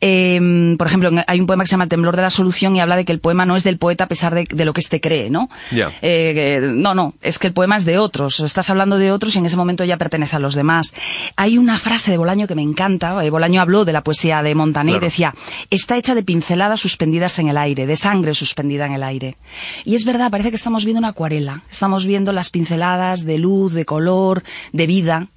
Eh, 0.00 0.74
por 0.78 0.86
ejemplo, 0.86 1.10
hay 1.26 1.40
un 1.40 1.46
poema 1.46 1.64
que 1.64 1.68
se 1.68 1.72
llama 1.72 1.84
El 1.84 1.90
temblor 1.90 2.16
de 2.16 2.22
la 2.22 2.30
solución 2.30 2.76
y 2.76 2.80
habla 2.80 2.96
de 2.96 3.04
que 3.04 3.12
el 3.12 3.20
poema 3.20 3.46
no 3.46 3.56
es 3.56 3.64
del 3.64 3.78
poeta 3.78 4.04
a 4.04 4.08
pesar 4.08 4.34
de, 4.34 4.46
de 4.50 4.64
lo 4.64 4.72
que 4.72 4.80
éste 4.80 5.00
cree, 5.00 5.30
¿no? 5.30 5.48
Eh, 5.72 5.80
que- 6.02 6.60
no, 6.72 6.94
no, 6.94 7.14
es 7.22 7.38
que 7.38 7.46
el 7.46 7.52
poema 7.52 7.76
es 7.76 7.84
de 7.84 7.98
otros. 7.98 8.40
Estás 8.40 8.70
hablando 8.70 8.98
de 8.98 9.12
otros 9.12 9.34
y 9.34 9.38
en 9.38 9.46
ese 9.46 9.56
momento 9.56 9.84
ya 9.84 9.96
pertenece 9.96 10.36
a 10.36 10.38
los 10.38 10.54
demás. 10.54 10.94
Hay 11.36 11.58
una 11.58 11.78
frase 11.78 12.10
de 12.10 12.18
Bolaño 12.18 12.46
que 12.46 12.54
me 12.54 12.62
encanta. 12.62 13.24
eh, 13.24 13.30
Bolaño 13.30 13.60
habló 13.60 13.84
de 13.84 13.92
la 13.92 14.02
poesía 14.02 14.42
de 14.42 14.54
Montaner 14.54 14.92
Claro. 14.94 15.06
y 15.06 15.08
decía, 15.08 15.34
está 15.70 15.96
hecha 15.96 16.14
de 16.14 16.22
pinceladas 16.22 16.80
suspendidas 16.80 17.38
en 17.38 17.48
el 17.48 17.56
aire, 17.56 17.86
de 17.86 17.96
sangre 17.96 18.34
suspendida 18.34 18.86
en 18.86 18.92
el 18.92 19.02
aire. 19.02 19.36
Y 19.84 19.94
es 19.94 20.04
verdad, 20.04 20.30
parece 20.30 20.50
que 20.50 20.56
estamos 20.56 20.84
viendo 20.84 20.98
una 20.98 21.08
acuarela. 21.08 21.62
Estamos 21.70 22.06
viendo 22.06 22.32
las 22.42 22.50
pinceladas 22.50 23.24
de 23.24 23.38
luz, 23.38 23.72
de 23.72 23.84
color, 23.84 24.42
de 24.72 24.88
vida 24.88 25.28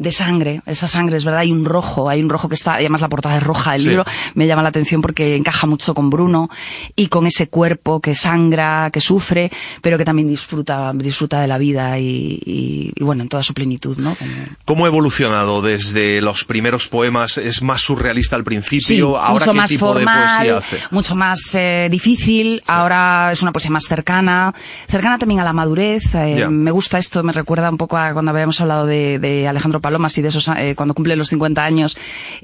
de 0.00 0.10
sangre, 0.12 0.62
esa 0.64 0.88
sangre, 0.88 1.18
es 1.18 1.24
verdad, 1.26 1.40
hay 1.40 1.52
un 1.52 1.64
rojo, 1.66 2.08
hay 2.08 2.22
un 2.22 2.30
rojo 2.30 2.48
que 2.48 2.54
está, 2.54 2.74
además 2.76 3.02
la 3.02 3.08
portada 3.10 3.36
es 3.36 3.42
roja 3.42 3.72
del 3.72 3.82
Sí. 3.82 3.88
libro, 3.90 4.04
me 4.34 4.46
llama 4.46 4.62
la 4.62 4.70
atención 4.70 5.02
porque 5.02 5.36
encaja 5.36 5.66
mucho 5.66 5.92
con 5.92 6.08
Bruno 6.08 6.48
y 6.96 7.08
con 7.08 7.26
ese 7.26 7.48
cuerpo 7.48 8.00
que 8.00 8.14
sangra, 8.14 8.88
que 8.90 9.02
sufre, 9.02 9.52
pero 9.82 9.98
que 9.98 10.06
también 10.06 10.26
disfruta, 10.26 10.92
disfruta 10.94 11.40
de 11.42 11.46
la 11.48 11.58
vida 11.58 11.98
y, 11.98 12.40
y- 12.44 12.92
y, 12.96 13.04
bueno, 13.04 13.22
en 13.22 13.28
toda 13.28 13.42
su 13.42 13.52
plenitud, 13.52 13.98
¿no? 13.98 14.14
Como- 14.14 14.30
¿Cómo 14.64 14.84
ha 14.86 14.88
evolucionado 14.88 15.60
desde 15.60 16.22
los 16.22 16.44
primeros 16.44 16.88
poemas? 16.88 17.36
¿Es 17.36 17.60
más 17.62 17.82
surrealista 17.82 18.36
al 18.36 18.44
principio? 18.44 18.80
Sí, 18.86 19.00
¿Ahora 19.02 19.30
mucho 19.32 19.52
qué 19.52 19.56
más 19.58 19.70
tipo 19.70 19.86
de 19.88 19.92
formal, 20.04 20.36
poesía 20.36 20.56
hace? 20.56 20.78
mucho 20.90 21.14
más 21.14 21.40
eh, 21.54 21.88
difícil. 21.90 22.62
Ahora 22.66 23.30
es 23.32 23.42
una 23.42 23.52
poesía 23.52 23.70
más 23.70 23.84
cercana, 23.84 24.54
cercana 24.88 25.18
también 25.18 25.40
a 25.40 25.44
la 25.44 25.52
madurez. 25.52 26.14
eh, 26.14 26.36
Ya. 26.38 26.48
Me 26.48 26.70
gusta 26.70 26.96
esto, 26.96 27.22
me 27.22 27.32
recuerda 27.32 27.68
un 27.68 27.76
poco 27.76 27.98
a 27.98 28.12
cuando 28.14 28.30
habíamos 28.30 28.58
hablado 28.62 28.86
de, 28.86 29.18
de 29.18 29.46
Alejandro 29.46 29.80
Palomas 29.90 30.16
y 30.18 30.22
de 30.22 30.28
esos 30.28 30.48
eh, 30.56 30.74
cuando 30.76 30.94
cumple 30.94 31.16
los 31.16 31.28
50 31.28 31.64
años 31.64 31.96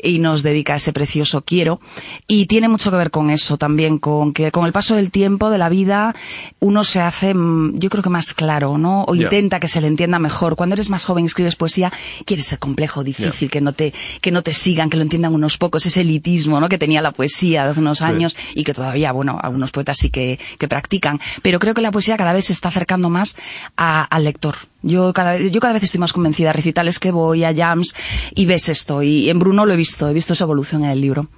y 0.03 0.19
nos 0.19 0.43
dedica 0.43 0.75
ese 0.75 0.93
precioso 0.93 1.43
quiero. 1.43 1.81
Y 2.27 2.47
tiene 2.47 2.69
mucho 2.69 2.91
que 2.91 2.97
ver 2.97 3.11
con 3.11 3.31
eso 3.31 3.57
también, 3.57 3.99
con 3.99 4.33
que 4.33 4.51
con 4.51 4.67
el 4.67 4.73
paso 4.73 4.97
del 4.97 5.11
tiempo, 5.11 5.49
de 5.51 5.59
la 5.59 5.69
vida, 5.69 6.15
uno 6.59 6.83
se 6.83 7.01
hace, 7.01 7.35
mm, 7.35 7.79
yo 7.79 7.89
creo 7.89 8.03
que 8.03 8.11
más 8.11 8.35
claro, 8.35 8.79
¿no? 8.79 9.05
O 9.05 9.15
intenta 9.25 9.61
que 9.61 9.69
se 9.69 9.81
le 9.81 9.87
entienda 9.87 10.19
mejor. 10.19 10.57
Cuando 10.57 10.75
eres 10.75 10.91
más 10.91 11.05
joven 11.05 11.25
y 11.25 11.27
escribes 11.27 11.55
poesía, 11.57 11.93
quieres 12.25 12.47
ser 12.47 12.59
complejo, 12.59 13.05
difícil, 13.05 13.51
que 13.51 13.61
no 13.61 13.73
te 13.73 13.93
que 14.21 14.33
no 14.33 14.43
te 14.43 14.53
sigan, 14.53 14.91
que 14.91 14.97
lo 14.97 15.03
entiendan 15.05 15.33
unos 15.35 15.57
pocos, 15.59 15.87
ese 15.87 16.01
elitismo, 16.01 16.59
¿no? 16.61 16.69
Que 16.69 16.79
tenía 16.79 17.01
la 17.03 17.13
poesía 17.13 17.65
de 17.65 17.71
hace 17.71 17.81
unos 17.81 18.03
años 18.03 18.37
y 18.55 18.65
que 18.65 18.75
todavía, 18.75 19.13
bueno, 19.13 19.39
algunos 19.41 19.71
poetas 19.71 19.97
sí 19.99 20.11
que, 20.11 20.39
que 20.59 20.67
practican. 20.69 21.21
Pero 21.43 21.59
creo 21.59 21.75
que 21.75 21.81
la 21.83 21.93
poesía 21.93 22.17
cada 22.17 22.33
vez 22.33 22.47
se 22.47 22.53
está 22.53 22.69
acercando 22.69 23.09
más 23.11 23.37
a- 23.77 24.03
al 24.03 24.25
lector. 24.25 24.57
Yo 24.87 25.13
cada, 25.13 25.33
vez, 25.33 25.51
yo 25.51 25.61
cada 25.61 25.75
vez 25.75 25.83
estoy 25.83 25.99
más 25.99 26.13
convencida. 26.13 26.53
Recitales 26.53 27.01
que 27.01 27.11
voy, 27.11 27.43
a 27.43 27.55
jams, 27.55 27.95
y 28.35 28.47
ves 28.47 28.69
esto. 28.69 29.03
Y 29.03 29.29
en 29.29 29.39
Bruno 29.41 29.67
lo 29.67 29.75
he 29.75 29.77
visto, 29.77 30.09
he 30.09 30.15
visto 30.15 30.33
esa 30.33 30.45
evolución 30.45 30.85
en 30.85 30.91
el 30.91 31.01
libro. 31.01 31.29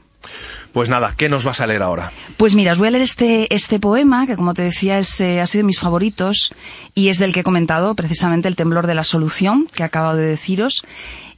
Pues 0.72 0.90
nada, 0.90 1.14
¿qué 1.16 1.30
nos 1.30 1.44
vas 1.44 1.60
a 1.60 1.66
leer 1.66 1.82
ahora? 1.82 2.12
Pues 2.36 2.54
mira, 2.54 2.72
os 2.72 2.78
voy 2.78 2.88
a 2.88 2.90
leer 2.90 3.02
este, 3.02 3.52
este 3.54 3.80
poema, 3.80 4.26
que 4.26 4.36
como 4.36 4.52
te 4.52 4.62
decía 4.62 4.98
es, 4.98 5.18
eh, 5.20 5.40
ha 5.40 5.46
sido 5.46 5.60
de 5.60 5.68
mis 5.68 5.80
favoritos, 5.80 6.52
y 6.94 7.08
es 7.08 7.18
del 7.18 7.32
que 7.32 7.40
he 7.40 7.44
comentado 7.44 7.94
precisamente 7.94 8.48
el 8.48 8.56
temblor 8.56 8.86
de 8.86 8.94
la 8.94 9.04
solución, 9.04 9.66
que 9.74 9.82
acabo 9.82 10.14
de 10.14 10.26
deciros, 10.26 10.84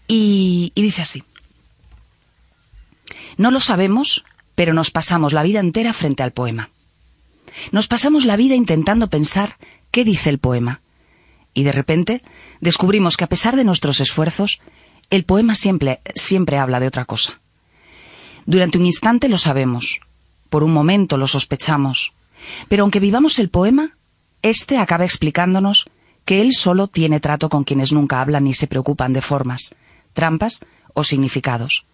y, 0.08 0.72
y 0.74 0.82
dice 0.82 1.02
así. 1.02 1.22
No 3.36 3.52
lo 3.52 3.60
sabemos, 3.60 4.24
pero 4.56 4.74
nos 4.74 4.90
pasamos 4.90 5.32
la 5.32 5.44
vida 5.44 5.60
entera 5.60 5.92
frente 5.92 6.24
al 6.24 6.32
poema. 6.32 6.70
Nos 7.70 7.86
pasamos 7.86 8.24
la 8.24 8.36
vida 8.36 8.56
intentando 8.56 9.08
pensar 9.08 9.56
qué 9.90 10.04
dice 10.04 10.28
el 10.30 10.38
poema. 10.38 10.80
Y 11.54 11.64
de 11.64 11.72
repente 11.72 12.22
descubrimos 12.60 13.16
que 13.16 13.24
a 13.24 13.28
pesar 13.28 13.56
de 13.56 13.64
nuestros 13.64 14.00
esfuerzos, 14.00 14.60
el 15.10 15.24
poema 15.24 15.54
siempre, 15.54 16.00
siempre 16.14 16.58
habla 16.58 16.80
de 16.80 16.86
otra 16.86 17.04
cosa. 17.04 17.40
Durante 18.46 18.78
un 18.78 18.86
instante 18.86 19.28
lo 19.28 19.38
sabemos, 19.38 20.00
por 20.48 20.64
un 20.64 20.72
momento 20.72 21.16
lo 21.16 21.26
sospechamos, 21.26 22.12
pero 22.68 22.84
aunque 22.84 23.00
vivamos 23.00 23.38
el 23.38 23.50
poema, 23.50 23.96
éste 24.42 24.78
acaba 24.78 25.04
explicándonos 25.04 25.90
que 26.24 26.40
él 26.40 26.54
solo 26.54 26.86
tiene 26.86 27.20
trato 27.20 27.48
con 27.48 27.64
quienes 27.64 27.92
nunca 27.92 28.20
hablan 28.20 28.44
ni 28.44 28.54
se 28.54 28.66
preocupan 28.66 29.12
de 29.12 29.20
formas, 29.20 29.74
trampas 30.12 30.64
o 30.94 31.04
significados, 31.04 31.84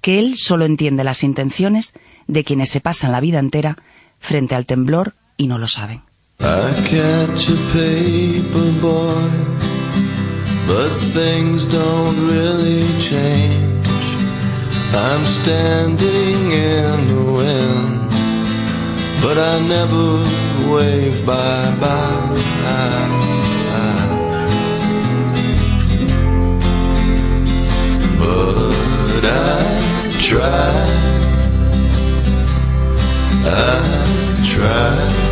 que 0.00 0.18
él 0.18 0.36
solo 0.36 0.64
entiende 0.64 1.04
las 1.04 1.24
intenciones 1.24 1.94
de 2.26 2.44
quienes 2.44 2.70
se 2.70 2.80
pasan 2.80 3.12
la 3.12 3.20
vida 3.20 3.38
entera 3.38 3.78
frente 4.18 4.54
al 4.54 4.66
temblor 4.66 5.14
y 5.36 5.46
no 5.46 5.58
lo 5.58 5.68
saben. 5.68 6.02
I 6.44 6.72
catch 6.84 7.48
a 7.50 7.56
paper 7.70 8.72
boy, 8.80 9.30
but 10.66 10.90
things 11.14 11.66
don't 11.68 12.18
really 12.28 12.82
change. 13.00 13.86
I'm 14.92 15.24
standing 15.26 16.50
in 16.50 17.06
the 17.14 17.22
wind, 17.32 18.10
but 19.22 19.38
I 19.38 19.60
never 19.68 20.72
wave 20.74 21.24
bye 21.24 21.76
bye. 21.80 22.42
But 28.18 29.24
I 29.24 30.16
try, 30.18 30.74
I 33.44 34.42
try. 34.44 35.31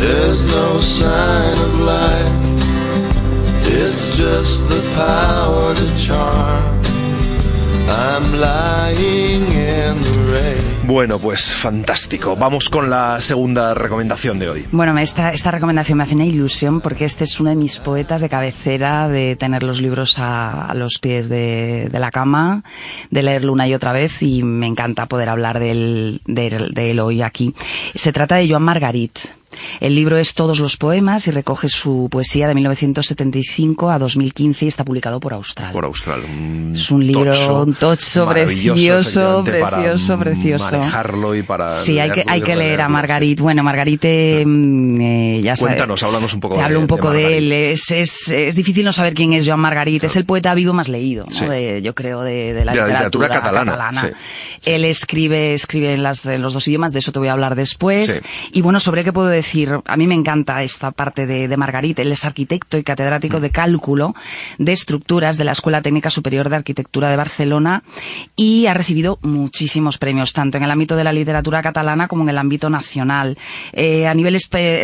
There's 0.00 0.46
no 0.52 0.80
sign 0.80 1.58
of 1.66 1.80
life. 1.80 2.34
It's 3.70 4.16
just 4.16 4.68
the 4.68 4.80
power 4.96 5.74
to 5.74 5.86
charm. 5.96 6.78
I'm 7.90 8.32
lying 8.38 9.42
in 9.50 10.02
the 10.02 10.18
rain. 10.30 10.86
Bueno, 10.86 11.18
pues 11.18 11.54
fantástico. 11.54 12.36
Vamos 12.36 12.68
con 12.70 12.88
la 12.90 13.20
segunda 13.20 13.74
recomendación 13.74 14.38
de 14.38 14.48
hoy. 14.50 14.64
Bueno, 14.72 14.96
esta, 14.98 15.32
esta 15.32 15.50
recomendación 15.50 15.98
me 15.98 16.04
hace 16.04 16.14
una 16.14 16.24
ilusión 16.26 16.80
porque 16.80 17.04
este 17.04 17.24
es 17.24 17.40
uno 17.40 17.50
de 17.50 17.56
mis 17.56 17.78
poetas 17.78 18.20
de 18.20 18.28
cabecera, 18.28 19.08
de 19.08 19.36
tener 19.36 19.62
los 19.62 19.80
libros 19.80 20.18
a, 20.18 20.66
a 20.66 20.74
los 20.74 20.98
pies 20.98 21.28
de, 21.28 21.88
de 21.90 21.98
la 21.98 22.10
cama, 22.10 22.62
de 23.10 23.22
leerlo 23.22 23.52
una 23.52 23.66
y 23.68 23.74
otra 23.74 23.92
vez 23.92 24.22
y 24.22 24.42
me 24.42 24.66
encanta 24.66 25.06
poder 25.06 25.28
hablar 25.28 25.58
de 25.58 25.70
él, 25.72 26.20
de 26.26 26.46
él- 26.46 26.74
de 26.74 26.90
él 26.90 27.00
hoy 27.00 27.20
aquí. 27.22 27.54
Se 27.94 28.12
trata 28.12 28.36
de 28.36 28.48
Joan 28.48 28.62
Margarit. 28.62 29.18
El 29.80 29.94
libro 29.94 30.16
es 30.16 30.34
Todos 30.34 30.58
los 30.58 30.76
poemas 30.76 31.26
y 31.26 31.30
recoge 31.30 31.68
su 31.68 32.08
poesía 32.10 32.48
de 32.48 32.54
1975 32.54 33.90
a 33.90 33.98
2015 33.98 34.64
y 34.64 34.68
está 34.68 34.84
publicado 34.84 35.20
por 35.20 35.34
Austral. 35.34 35.72
Por 35.72 35.84
Austral. 35.84 36.20
es 36.74 36.90
un 36.90 37.06
libro, 37.06 37.62
un 37.62 37.74
tocho 37.74 38.28
precioso, 38.28 39.42
precioso, 39.44 40.18
precioso. 40.18 40.78
manejarlo 40.78 41.34
y 41.34 41.42
para 41.42 41.76
Sí, 41.76 41.98
hay 41.98 42.10
que, 42.10 42.24
hay 42.26 42.40
que 42.40 42.56
leer 42.56 42.80
a 42.80 42.88
Margarit. 42.88 43.40
Bueno, 43.40 43.62
Margarite, 43.62 44.44
mm, 44.46 45.00
eh, 45.00 45.40
ya 45.42 45.56
sabes. 45.56 45.74
Cuéntanos, 45.74 46.02
háblanos 46.02 46.34
un 46.34 46.40
poco 46.40 46.54
te 46.54 46.60
de 46.60 46.66
hablo 46.66 46.80
un 46.80 46.86
poco 46.86 47.10
de, 47.10 47.22
de, 47.22 47.38
él. 47.38 47.52
Es, 47.52 47.90
es, 47.90 48.28
es, 48.28 48.54
difícil 48.54 48.84
no 48.84 48.92
saber 48.92 49.14
quién 49.14 49.32
es 49.32 49.46
Joan 49.46 49.60
Margarit. 49.60 50.04
Es 50.04 50.16
el 50.16 50.24
poeta 50.24 50.54
vivo 50.54 50.72
más 50.72 50.88
leído, 50.88 51.24
¿no? 51.24 51.30
Sí. 51.30 51.46
de, 51.46 51.82
yo 51.82 51.94
creo, 51.94 52.22
de, 52.22 52.52
de 52.52 52.64
la, 52.64 52.72
literatura, 52.72 53.28
catalana, 53.28 54.00
sí. 54.00 54.08
Él 54.64 54.84
escribe, 54.84 55.54
escribe 55.54 55.94
en, 55.94 56.02
las, 56.02 56.24
en 56.26 56.42
los 56.42 56.54
dos 56.54 56.66
idiomas, 56.68 56.92
de 56.92 57.00
eso 57.00 57.12
te 57.12 57.18
voy 57.18 57.28
a 57.28 57.32
hablar 57.32 57.54
después. 57.54 58.20
Sí. 58.22 58.50
Y 58.58 58.62
bueno, 58.62 58.80
sobre 58.80 59.04
qué 59.04 59.12
puedo 59.12 59.28
decir. 59.28 59.47
A 59.86 59.96
mí 59.96 60.06
me 60.06 60.14
encanta 60.14 60.62
esta 60.62 60.90
parte 60.90 61.26
de, 61.26 61.48
de. 61.48 61.56
Él 61.96 62.12
es 62.12 62.24
arquitecto 62.24 62.78
y 62.78 62.82
catedrático 62.82 63.40
de 63.40 63.50
cálculo 63.50 64.14
de 64.58 64.72
estructuras 64.72 65.36
de 65.36 65.44
la 65.44 65.52
Escuela 65.52 65.82
Técnica 65.82 66.10
Superior 66.10 66.48
de 66.48 66.56
Arquitectura 66.56 67.10
de 67.10 67.16
Barcelona 67.16 67.82
y 68.36 68.66
ha 68.66 68.74
recibido 68.74 69.18
muchísimos 69.22 69.98
premios, 69.98 70.32
tanto 70.32 70.58
en 70.58 70.64
el 70.64 70.70
ámbito 70.70 70.96
de 70.96 71.04
la 71.04 71.12
literatura 71.12 71.62
catalana 71.62 72.08
como 72.08 72.22
en 72.22 72.30
el 72.30 72.38
ámbito 72.38 72.70
nacional. 72.70 73.36
Eh, 73.72 74.06
a 74.06 74.14
nivel 74.14 74.36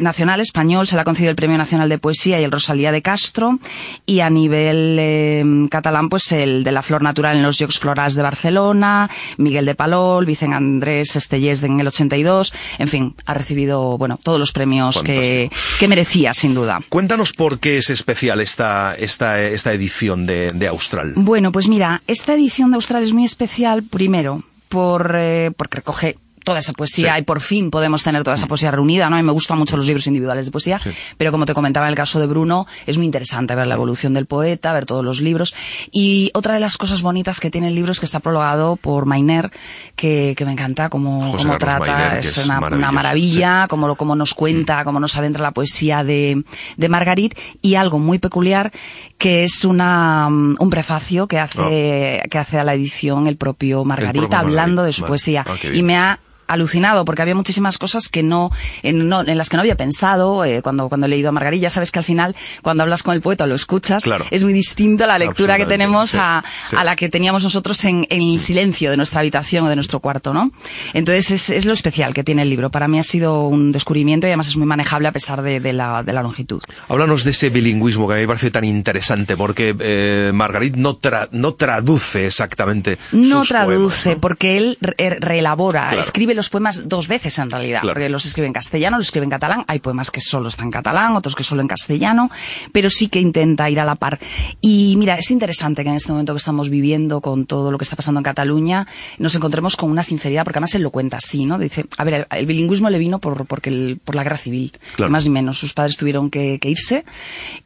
nacional 0.03 0.40
español 0.40 0.87
se 0.87 0.94
le 0.94 1.03
ha 1.03 1.05
concedido 1.05 1.31
el 1.31 1.37
Premio 1.37 1.59
Nacional 1.59 1.88
de 1.88 1.98
Poesía 1.98 2.40
y 2.40 2.44
el 2.44 2.53
Rosalía 2.53 2.92
de 2.92 3.03
Castro 3.03 3.59
y 4.07 4.20
a 4.20 4.31
nivel 4.31 4.96
eh, 4.98 5.44
catalán 5.70 6.09
pues 6.09 6.33
el 6.33 6.64
de 6.64 6.72
la 6.72 6.83
Flor 6.83 7.03
Natural 7.03 7.37
en 7.37 7.42
los 7.42 7.59
Jocs 7.59 7.79
Florals 7.79 8.14
de 8.14 8.22
Barcelona, 8.22 9.11
Miguel 9.36 9.66
de 9.66 9.74
Palol, 9.74 10.26
Vicen 10.26 10.53
Andrés 10.53 11.16
Estellés 11.16 11.62
en 11.62 11.80
el 11.80 11.86
82, 11.86 12.53
en 12.78 12.88
fin, 12.88 13.14
ha 13.26 13.34
recibido 13.34 13.99
bueno 13.99 14.18
todos 14.22 14.38
los 14.38 14.53
premios 14.55 15.02
que, 15.02 15.50
que 15.78 15.88
merecía 15.88 16.32
sin 16.32 16.55
duda. 16.55 16.80
Cuéntanos 16.88 17.34
por 17.34 17.59
qué 17.59 17.76
es 17.76 17.90
especial 17.90 18.40
esta, 18.40 18.94
esta, 18.94 19.42
esta 19.42 19.72
edición 19.74 20.24
de, 20.24 20.50
de 20.55 20.68
Austral. 20.68 21.12
Bueno, 21.16 21.52
pues 21.52 21.68
mira, 21.68 22.00
esta 22.07 22.32
edición 22.32 22.70
de 22.70 22.76
Austral 22.76 23.02
es 23.02 23.12
muy 23.12 23.24
especial, 23.24 23.82
primero, 23.82 24.42
por, 24.70 25.14
eh, 25.18 25.50
porque 25.55 25.76
recoge 25.76 26.16
toda 26.45 26.61
esa 26.61 26.72
poesía 26.72 27.14
Sí. 27.14 27.20
y 27.20 27.24
por 27.24 27.40
fin 27.40 27.70
podemos 27.70 28.03
tener 28.03 28.22
toda 28.22 28.36
esa 28.36 28.47
poesía 28.47 28.70
reunida, 28.70 29.11
¿no? 29.11 29.16
A 29.16 29.18
mí 29.18 29.24
me 29.24 29.32
gustan 29.32 29.59
mucho 29.59 29.76
los 29.76 29.86
libros 29.86 30.07
individuales 30.07 30.45
de 30.47 30.53
poesía, 30.53 30.80
pero 31.16 31.32
como 31.32 31.47
te 31.47 31.55
comentaba 31.55 31.86
en 31.86 31.90
el 31.90 31.97
caso 31.97 32.20
de 32.20 32.26
Bruno, 32.26 32.66
es 32.86 32.97
muy 32.99 33.07
interesante 33.07 33.55
ver 33.55 33.66
la 33.66 33.74
evolución 33.74 34.14
del 34.14 34.26
poeta, 34.26 34.72
ver 34.72 34.86
todos 34.86 35.05
los 35.05 35.20
libros. 35.20 35.55
Y 35.90 36.30
otra 36.34 36.55
de 36.55 36.61
las 36.61 36.76
cosas 36.76 37.03
bonitas 37.03 37.40
que 37.40 37.51
tiene 37.51 37.68
el 37.68 37.74
libro 37.74 37.92
es 37.92 37.99
que 38.01 38.07
está 38.07 38.20
prologado 38.20 38.76
por 38.76 39.07
Mainer, 39.07 39.51
que, 39.97 40.34
que 40.36 40.45
me 40.45 40.53
encanta 40.53 40.88
cómo, 40.90 41.18
cómo 41.36 41.59
trata, 41.59 41.78
Mainer, 41.80 42.18
es, 42.18 42.36
es 42.38 42.45
una, 42.45 42.61
una 42.61 42.92
maravilla, 42.92 43.66
cómo, 43.68 43.88
lo, 43.88 43.97
cómo 43.97 44.14
nos 44.14 44.34
cuenta, 44.34 44.84
cómo 44.84 45.01
nos 45.01 45.16
adentra 45.16 45.42
la 45.42 45.51
poesía 45.53 46.05
de, 46.05 46.45
de 46.76 46.88
Margarit 46.88 47.34
y 47.62 47.74
algo 47.76 47.99
muy 47.99 48.18
peculiar 48.18 48.70
que 49.18 49.45
es 49.45 49.64
una, 49.64 50.28
mm, 50.28 50.57
un 50.59 50.70
prefacio 50.70 51.26
que 51.26 51.38
hace, 51.38 52.22
que 52.30 52.38
hace 52.38 52.59
a 52.59 52.64
la 52.64 52.74
edición 52.74 53.26
el 53.26 53.36
propio 53.36 53.84
Margarit 53.84 54.22
propio 54.22 54.38
hablando 54.38 54.82
Margarit, 54.82 54.86
de 54.86 54.92
su 54.92 55.03
vale. 55.03 55.09
poesía. 55.09 55.45
Ah, 55.47 55.55
y 55.72 55.82
me 55.82 55.97
ha 55.97 56.18
alucinado 56.47 57.05
porque 57.05 57.22
había 57.22 57.34
muchísimas 57.34 57.78
cosas 57.78 58.09
que 58.09 58.22
no 58.22 58.51
en, 58.82 59.09
no- 59.09 59.22
en 59.26 59.38
las 59.38 59.49
que 59.49 59.57
no 59.57 59.61
había 59.62 59.76
pensado 59.76 60.45
eh, 60.45 60.62
cuando 60.62 60.88
cuando 60.88 61.07
he 61.07 61.11
leído 61.11 61.28
a 61.28 61.32
Margarit 61.32 61.61
ya 61.62 61.70
sabes 61.70 61.90
que 61.90 61.99
al 61.99 62.05
final 62.05 62.34
cuando 62.62 62.82
hablas 62.82 63.03
con 63.03 63.14
el 63.14 63.20
poeta 63.20 63.47
lo 63.47 63.55
escuchas 63.55 64.05
Claro. 64.05 64.24
es 64.30 64.42
muy 64.45 64.53
distinto 64.53 65.07
la 65.07 65.18
lectura 65.18 65.57
que 65.57 65.66
tenemos 65.66 66.11
sí, 66.11 66.18
a, 66.20 66.45
sí. 66.68 66.76
a 66.78 66.84
la 66.84 66.97
que 66.97 67.09
teníamos 67.09 67.42
nosotros 67.45 67.84
en, 67.84 68.07
en 68.11 68.20
el 68.22 68.40
silencio 68.40 68.90
de 68.90 68.97
nuestra 68.97 69.20
habitación 69.20 69.64
o 69.66 69.68
de 69.68 69.76
nuestro 69.76 70.01
cuarto 70.01 70.32
no 70.34 70.51
entonces 70.92 71.30
es, 71.30 71.51
es 71.51 71.64
lo 71.66 71.72
especial 71.72 72.12
que 72.14 72.24
tiene 72.24 72.42
el 72.42 72.51
libro 72.51 72.70
para 72.70 72.88
mí 72.88 72.99
ha 72.99 73.03
sido 73.03 73.47
un 73.49 73.72
descubrimiento 73.72 74.26
y 74.26 74.30
además 74.30 74.49
es 74.49 74.57
muy 74.57 74.66
manejable 74.66 75.09
a 75.09 75.12
pesar 75.12 75.42
de, 75.42 75.61
de 75.61 75.72
la, 75.72 76.03
de 76.03 76.12
la 76.12 76.22
longitud 76.22 76.61
Háblanos 76.88 77.24
de 77.24 77.30
ese 77.30 77.51
bilingüismo 77.51 78.07
que 78.07 78.14
a 78.14 78.16
mí 78.16 78.22
me 78.22 78.28
parece 78.28 78.51
tan 78.51 78.64
interesante, 78.64 79.36
porque 79.36 79.74
eh, 79.78 80.30
Margarit 80.34 80.76
no, 80.76 80.99
tra- 81.01 81.28
no 81.32 81.55
traduce 81.55 82.26
exactamente 82.26 82.99
No 83.12 83.40
sus 83.40 83.49
traduce, 83.49 84.03
poemas, 84.05 84.16
¿no? 84.16 84.20
porque 84.20 84.57
él 84.59 84.78
re- 84.80 85.16
reelabora, 85.20 85.88
Claro. 85.88 86.01
escribe 86.01 86.34
los 86.35 86.49
poemas 86.51 86.89
dos 86.89 87.09
veces 87.09 87.39
en 87.39 87.51
realidad, 87.51 87.80
Claro. 87.80 87.95
porque 87.95 88.09
los 88.09 88.26
escribe 88.26 88.47
en 88.47 88.53
castellano, 88.53 88.97
los 88.99 89.07
escribe 89.07 89.24
en 89.24 89.30
catalán, 89.30 89.64
hay 89.66 89.78
poemas 89.78 90.11
que 90.11 90.20
solo 90.20 90.49
están 90.49 90.66
en 90.66 90.70
catalán, 90.72 91.16
otros 91.16 91.35
que 91.35 91.43
solo 91.45 91.62
en 91.62 91.68
castellano, 91.68 92.30
pero 92.72 92.91
sí 92.91 93.09
que 93.09 93.20
intenta 93.20 93.68
ir 93.70 93.80
a 93.80 93.85
la 93.85 93.95
par. 93.97 94.18
Y 94.61 94.95
mira, 94.99 95.16
es 95.16 95.30
interesante 95.30 95.82
que 95.85 95.91
en 95.91 95.97
este 95.97 96.12
momento 96.12 96.32
que 96.35 96.39
estamos 96.39 96.68
viviendo 96.68 97.20
con 97.20 97.47
todo 97.47 97.70
lo 97.70 97.78
que 97.78 97.85
está 97.85 97.97
pasando 97.97 98.20
en 98.20 98.24
Cataluña, 98.24 98.87
nos 99.18 99.35
encontremos 99.35 99.76
con 99.76 99.91
una 99.91 100.03
sinceridad, 100.03 100.45
porque 100.45 100.59
además 100.59 100.74
él 100.74 100.82
lo 100.82 100.91
cuenta 100.91 101.16
así, 101.18 101.45
¿no? 101.45 101.59
Dice, 101.59 101.85
a 101.97 102.05
ver, 102.05 102.14
el, 102.14 102.26
el 102.39 102.47
bilingüismo 102.47 102.91
le 102.91 102.99
vino 102.99 103.18
por, 103.18 103.47
porque 103.47 103.70
el- 103.70 104.01
por 104.05 104.14
la 104.14 104.22
guerra 104.22 104.37
civil, 104.37 104.72
Claro. 104.97 105.11
más 105.12 105.24
ni 105.24 105.30
menos. 105.30 105.59
Sus 105.59 105.72
padres 105.74 105.97
tuvieron 105.97 106.30
que, 106.30 106.59
que 106.61 106.68
irse 106.70 107.05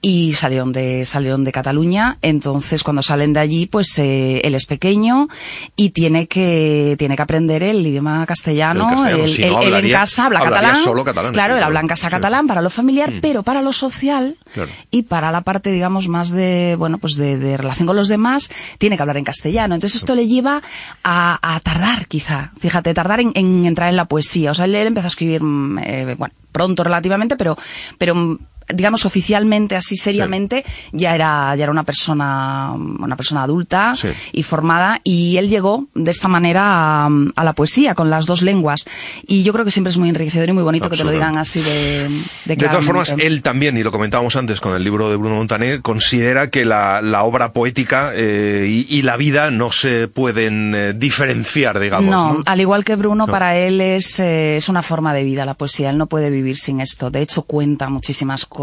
y 0.01 0.33
salieron 0.35 0.73
de, 0.73 1.05
salieron 1.07 1.45
de 1.45 1.53
Cataluña. 1.53 2.19
Entonces, 2.23 2.83
cuando 2.83 3.03
salen 3.03 3.33
de 3.33 3.41
allí, 3.41 3.66
pues 3.66 3.99
eh, 3.99 4.41
él 4.45 4.55
es 4.55 4.66
pequeño 4.66 5.29
y 5.77 5.91
tiene 5.91 6.27
que, 6.27 6.97
tiene 6.99 7.16
que 7.16 7.23
aprender 7.23 7.62
el 7.62 7.87
idioma 7.87 8.25
castellano. 8.27 8.49
El 8.59 8.79
castellano, 8.79 9.23
Él, 9.25 9.29
si 9.29 9.43
él- 9.45 9.53
no, 9.53 9.63
él 9.63 9.75
en 9.85 9.91
casa 9.91 10.27
habla 10.27 10.41
catalán. 10.41 10.77
solo 10.77 11.05
catalán, 11.05 11.33
Claro, 11.33 11.55
sí, 11.55 11.59
él 11.59 11.65
habla 11.65 11.81
en 11.81 11.87
casa 11.89 12.09
Sí. 12.09 12.11
catalán 12.11 12.47
para 12.47 12.61
lo 12.63 12.71
familiar, 12.71 13.11
Mm. 13.11 13.21
pero 13.21 13.43
para 13.43 13.63
lo 13.63 13.73
social 13.73 14.37
Claro. 14.55 14.71
y 14.91 15.03
para 15.05 15.31
la 15.33 15.41
parte, 15.43 15.71
digamos, 15.71 16.09
más 16.09 16.31
de, 16.31 16.77
bueno, 16.79 16.99
pues 16.99 17.17
de, 17.17 17.39
de 17.39 17.57
relación 17.57 17.87
con 17.87 17.97
los 17.97 18.09
demás, 18.09 18.51
tiene 18.79 18.97
que 18.97 19.03
hablar 19.03 19.17
en 19.17 19.25
castellano. 19.25 19.75
Entonces 19.75 20.01
esto 20.01 20.15
le 20.15 20.27
lleva 20.27 20.63
a, 21.05 21.39
a 21.55 21.61
tardar, 21.61 22.07
quizá. 22.07 22.53
Fíjate, 22.59 22.95
tardar 22.95 23.21
en, 23.21 23.33
en 23.35 23.65
entrar 23.67 23.89
en 23.89 23.97
la 23.97 24.05
poesía. 24.07 24.51
O 24.51 24.55
sea, 24.55 24.65
él, 24.65 24.75
él 24.75 24.87
empezó 24.89 25.07
a 25.07 25.09
escribir, 25.09 25.43
mm, 25.43 25.79
eh, 25.81 26.15
bueno, 26.19 26.35
pronto 26.53 26.83
relativamente, 26.85 27.37
pero, 27.37 27.57
pero 27.99 28.39
digamos 28.75 29.05
oficialmente 29.07 29.77
así 29.77 29.97
seriamente 29.97 30.64
ya 30.93 31.14
era 31.14 31.55
ya 31.57 31.64
era 31.64 31.73
una 31.73 31.85
persona 31.85 32.73
una 32.73 33.16
persona 33.16 33.43
adulta 33.43 33.95
Sí. 33.97 34.09
y 34.33 34.43
formada 34.43 35.01
y 35.05 35.37
él 35.39 35.49
llegó 35.49 35.87
de 35.95 36.11
esta 36.11 36.29
manera 36.29 37.05
a, 37.07 37.09
a 37.37 37.45
la 37.45 37.53
poesía 37.55 37.95
con 37.95 38.11
las 38.11 38.27
dos 38.27 38.43
lenguas 38.43 38.85
y 39.27 39.43
yo 39.43 39.53
creo 39.53 39.64
que 39.64 39.71
siempre 39.71 39.91
es 39.91 39.97
muy 39.99 40.09
enriquecedor 40.09 40.49
y 40.49 40.53
muy 40.53 40.62
bonito 40.62 40.89
que 40.91 40.97
te 40.97 41.05
lo 41.05 41.11
digan 41.11 41.37
así 41.39 41.61
de 41.61 42.09
de, 42.45 42.57
De 42.57 42.57
todas 42.57 42.85
formas, 42.85 43.14
él 43.19 43.43
también, 43.43 43.77
y 43.77 43.83
lo 43.83 43.91
comentábamos 43.91 44.37
antes 44.37 44.61
con 44.61 44.75
el 44.75 44.83
libro 44.85 45.11
de 45.11 45.16
Bruno 45.16 45.37
Montaner, 45.37 45.81
considera 45.83 46.51
que 46.51 46.64
la, 46.64 47.01
la 47.03 47.23
obra 47.25 47.53
poética 47.53 48.12
eh, 48.14 48.66
y, 48.69 48.87
y 48.99 49.03
la 49.03 49.16
vida 49.16 49.51
no 49.51 49.71
se 49.73 50.09
pueden 50.09 50.75
eh, 50.75 50.93
diferenciar, 50.95 51.79
digamos. 51.81 52.11
no, 52.11 52.33
¿no? 52.35 52.41
al 52.45 52.61
igual 52.61 52.85
que 52.85 52.97
Bruno, 52.97 53.27
No. 53.27 53.33
para 53.33 53.57
él 53.57 53.81
es, 53.81 54.21
eh, 54.21 54.57
es 54.57 54.69
una 54.69 54.83
forma 54.83 55.12
de 55.14 55.25
vida 55.25 55.45
la 55.45 55.55
poesía. 55.55 55.91
Él 55.91 55.99
no 55.99 56.07
puede 56.07 56.31
vivir 56.31 56.57
sin 56.57 56.81
esto. 56.81 57.11
De 57.11 57.21
hecho, 57.23 57.43
cuenta 57.43 57.89
muchísimas 57.89 58.45
cosas. 58.47 58.58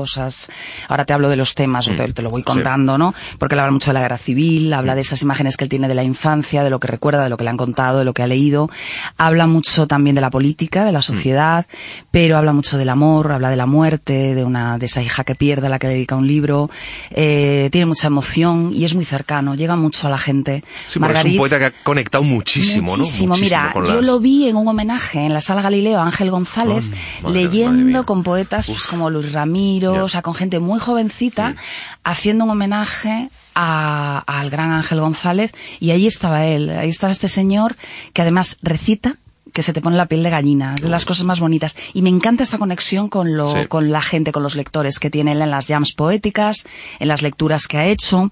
Ahora 0.89 1.05
te 1.05 1.13
hablo 1.13 1.29
de 1.29 1.35
los 1.35 1.55
temas, 1.55 1.87
o 1.87 1.95
te, 1.95 2.11
te 2.13 2.21
lo 2.21 2.29
voy 2.29 2.41
Mm. 2.41 2.45
sí. 2.45 2.51
contando, 2.53 2.97
¿no? 2.97 3.13
Porque 3.39 3.55
él 3.55 3.59
habla 3.59 3.71
mucho 3.71 3.89
de 3.91 3.93
la 3.95 4.01
guerra 4.01 4.17
civil, 4.17 4.73
habla 4.73 4.95
de 4.95 5.01
esas 5.01 5.21
imágenes 5.21 5.55
que 5.57 5.63
él 5.65 5.69
tiene 5.69 5.87
de 5.87 5.95
la 5.95 6.03
infancia, 6.03 6.63
de 6.63 6.69
lo 6.69 6.79
que 6.79 6.87
recuerda, 6.87 7.23
de 7.23 7.29
lo 7.29 7.37
que 7.37 7.43
le 7.43 7.49
han 7.49 7.57
contado, 7.57 7.99
de 7.99 8.05
lo 8.05 8.13
que 8.13 8.23
ha 8.23 8.27
leído. 8.27 8.69
Habla 9.17 9.47
mucho 9.47 9.87
también 9.87 10.15
de 10.15 10.21
la 10.21 10.29
política, 10.29 10.83
Mm. 10.83 10.85
de 10.85 10.91
la 10.91 11.01
sociedad, 11.01 11.65
pero 12.11 12.37
habla 12.37 12.53
mucho 12.53 12.77
del 12.77 12.89
amor, 12.89 13.31
habla 13.31 13.49
de 13.49 13.55
la 13.57 13.65
muerte, 13.65 14.35
de 14.35 14.43
una 14.43 14.77
de 14.77 14.85
esa 14.85 15.01
hija 15.01 15.23
que 15.23 15.35
pierde 15.35 15.67
a 15.67 15.69
la 15.69 15.79
que 15.79 15.87
dedica 15.87 16.15
un 16.15 16.27
libro. 16.27 16.69
Eh, 17.11 17.69
tiene 17.71 17.85
mucha 17.85 18.07
emoción 18.07 18.71
y 18.73 18.85
es 18.85 18.95
muy 18.95 19.05
cercano, 19.05 19.55
llega 19.55 19.75
mucho 19.75 20.07
a 20.07 20.09
la 20.09 20.17
gente. 20.17 20.63
Sí, 20.85 20.99
es 21.03 21.25
un 21.25 21.37
poeta 21.37 21.59
que 21.59 21.65
ha 21.65 21.71
conectado 21.83 22.23
muchísimo, 22.23 22.91
¿no? 22.91 23.03
Muchísimo. 23.03 23.35
Mira, 23.35 23.71
con 23.73 23.85
yo 23.85 23.95
las- 23.95 24.05
lo 24.05 24.19
vi 24.19 24.47
en 24.49 24.55
un 24.55 24.67
homenaje 24.67 25.19
en 25.25 25.33
la 25.33 25.41
Sala 25.41 25.61
Galileo 25.61 25.99
a 25.99 26.05
Ángel 26.05 26.31
González, 26.31 26.83
Oh, 27.23 27.27
madre- 27.29 27.43
leyendo 27.43 28.03
con 28.05 28.23
poetas 28.23 28.67
pues, 28.67 28.85
como 28.87 29.09
Luis 29.09 29.31
Ramiro, 29.33 29.84
O 29.93 30.09
sea, 30.09 30.21
con 30.21 30.33
gente 30.33 30.59
muy 30.59 30.79
jovencita, 30.79 31.55
haciendo 32.03 32.43
un 32.45 32.49
homenaje 32.51 33.29
a- 33.55 34.23
al 34.27 34.49
gran 34.49 34.71
Ángel 34.71 34.99
González, 34.99 35.51
y 35.79 35.91
ahí 35.91 36.07
estaba 36.07 36.45
él, 36.45 36.69
ahí 36.69 36.89
estaba 36.89 37.11
este 37.11 37.27
señor 37.27 37.75
que 38.13 38.21
además 38.21 38.57
recita 38.61 39.17
que 39.55 39.63
se 39.63 39.71
te 39.71 39.79
pone 39.79 39.95
la 39.95 40.05
piel 40.07 40.21
de 40.21 40.29
gallina, 40.29 40.75
de 40.75 40.89
las 40.89 41.05
cosas 41.05 41.23
más 41.25 41.39
bonitas. 41.39 41.77
Y 41.93 42.01
me 42.01 42.09
encanta 42.09 42.43
esta 42.43 42.57
conexión 42.57 43.07
con, 43.07 43.37
lo, 43.37 43.47
Sí. 43.47 43.67
con 43.69 43.89
la 43.89 44.01
gente, 44.01 44.33
con 44.33 44.43
los 44.43 44.55
lectores 44.55 44.99
que 44.99 45.09
tiene 45.09 45.31
él 45.31 45.41
en 45.41 45.49
las 45.49 45.67
jams 45.67 45.93
poéticas, 45.93 46.67
en 46.99 47.07
las 47.07 47.21
lecturas 47.21 47.67
que 47.67 47.77
ha 47.77 47.85
hecho. 47.85 48.31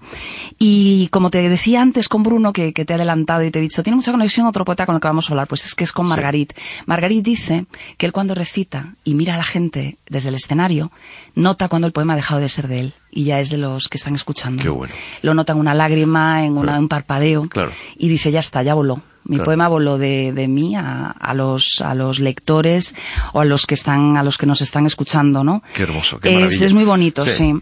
Y 0.58 1.08
como 1.08 1.30
te 1.30 1.48
decía 1.48 1.80
antes 1.80 2.08
con 2.10 2.22
Bruno, 2.22 2.52
que, 2.52 2.74
que 2.74 2.84
te 2.84 2.92
he 2.92 2.96
adelantado 2.96 3.42
y 3.42 3.50
te 3.50 3.58
he 3.58 3.62
dicho, 3.62 3.82
tiene 3.82 3.96
mucha 3.96 4.12
conexión 4.12 4.46
otro 4.46 4.66
poeta 4.66 4.84
con 4.84 4.94
el 4.96 5.00
que 5.00 5.08
vamos 5.08 5.28
a 5.28 5.32
hablar, 5.32 5.48
pues 5.48 5.64
es 5.64 5.74
que 5.74 5.84
es 5.84 5.92
con 5.92 6.06
Margarit. 6.06 6.52
Margarit 6.84 7.24
dice 7.24 7.64
que 7.96 8.04
él 8.04 8.12
cuando 8.12 8.34
recita 8.34 8.94
y 9.02 9.14
mira 9.14 9.34
a 9.34 9.38
la 9.38 9.44
gente 9.44 9.96
desde 10.08 10.28
el 10.28 10.34
escenario, 10.34 10.92
nota 11.34 11.68
cuando 11.68 11.86
el 11.86 11.92
poema 11.94 12.12
ha 12.12 12.16
dejado 12.16 12.40
de 12.42 12.50
ser 12.50 12.68
de 12.68 12.80
él 12.80 12.94
y 13.10 13.24
ya 13.24 13.40
es 13.40 13.48
de 13.48 13.56
los 13.56 13.88
que 13.88 13.96
están 13.96 14.14
escuchando. 14.14 14.62
Qué 14.62 14.68
bueno. 14.68 14.92
Lo 15.22 15.32
nota 15.32 15.54
en 15.54 15.58
una 15.58 15.72
lágrima, 15.72 16.44
en 16.44 16.58
una- 16.58 16.78
un 16.78 16.88
parpadeo 16.88 17.48
Claro. 17.48 17.70
y 17.96 18.08
dice, 18.08 18.30
ya 18.30 18.40
está, 18.40 18.62
ya 18.62 18.74
voló. 18.74 19.00
Mi 19.26 19.36
Claro. 19.36 19.44
poema 19.46 19.68
voló 19.68 19.96
de, 19.98 20.32
de 20.32 20.48
mí 20.48 20.76
a, 20.76 21.10
a 21.10 21.34
los 21.34 21.80
a 21.82 21.94
los 21.94 22.18
lectores 22.18 22.94
o 23.32 23.40
a 23.40 23.44
los 23.46 23.64
que 23.66 23.74
están 23.74 24.16
a 24.18 24.22
los 24.22 24.36
que 24.36 24.44
nos 24.46 24.60
están 24.60 24.84
escuchando, 24.86 25.42
¿no? 25.42 25.62
Qué 25.74 25.84
hermoso, 25.84 26.20
qué 26.20 26.30
maravilla. 26.34 26.66
es 26.66 26.72
muy 26.74 26.84
bonito, 26.84 27.24
Sí. 27.24 27.30
sí. 27.32 27.54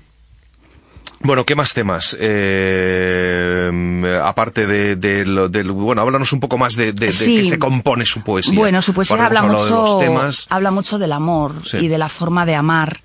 Bueno, 1.24 1.46
¿qué 1.46 1.54
más 1.54 1.72
temas? 1.72 2.16
Eh, 2.20 4.18
aparte 4.24 4.66
de, 4.66 4.96
de, 4.96 5.24
del- 5.48 5.70
bueno, 5.70 6.02
háblanos 6.02 6.32
un 6.32 6.40
poco 6.40 6.58
más 6.58 6.74
de, 6.74 6.86
de, 6.92 7.06
de 7.06 7.12
Sí. 7.12 7.36
qué 7.36 7.44
se 7.44 7.58
compone 7.60 8.04
su 8.04 8.22
poesía. 8.22 8.58
Bueno, 8.58 8.82
su 8.82 8.92
poesía 8.92 9.24
habla 9.24 9.38
hablado 9.40 9.64
de 9.64 9.70
mucho, 9.70 9.82
los 9.82 9.98
temas. 10.00 10.46
habla 10.50 10.70
mucho 10.72 10.98
del 10.98 11.12
amor 11.12 11.54
Sí. 11.64 11.76
y 11.78 11.86
de 11.88 11.96
la 11.98 12.08
forma 12.08 12.44
de 12.44 12.56
amar, 12.56 13.00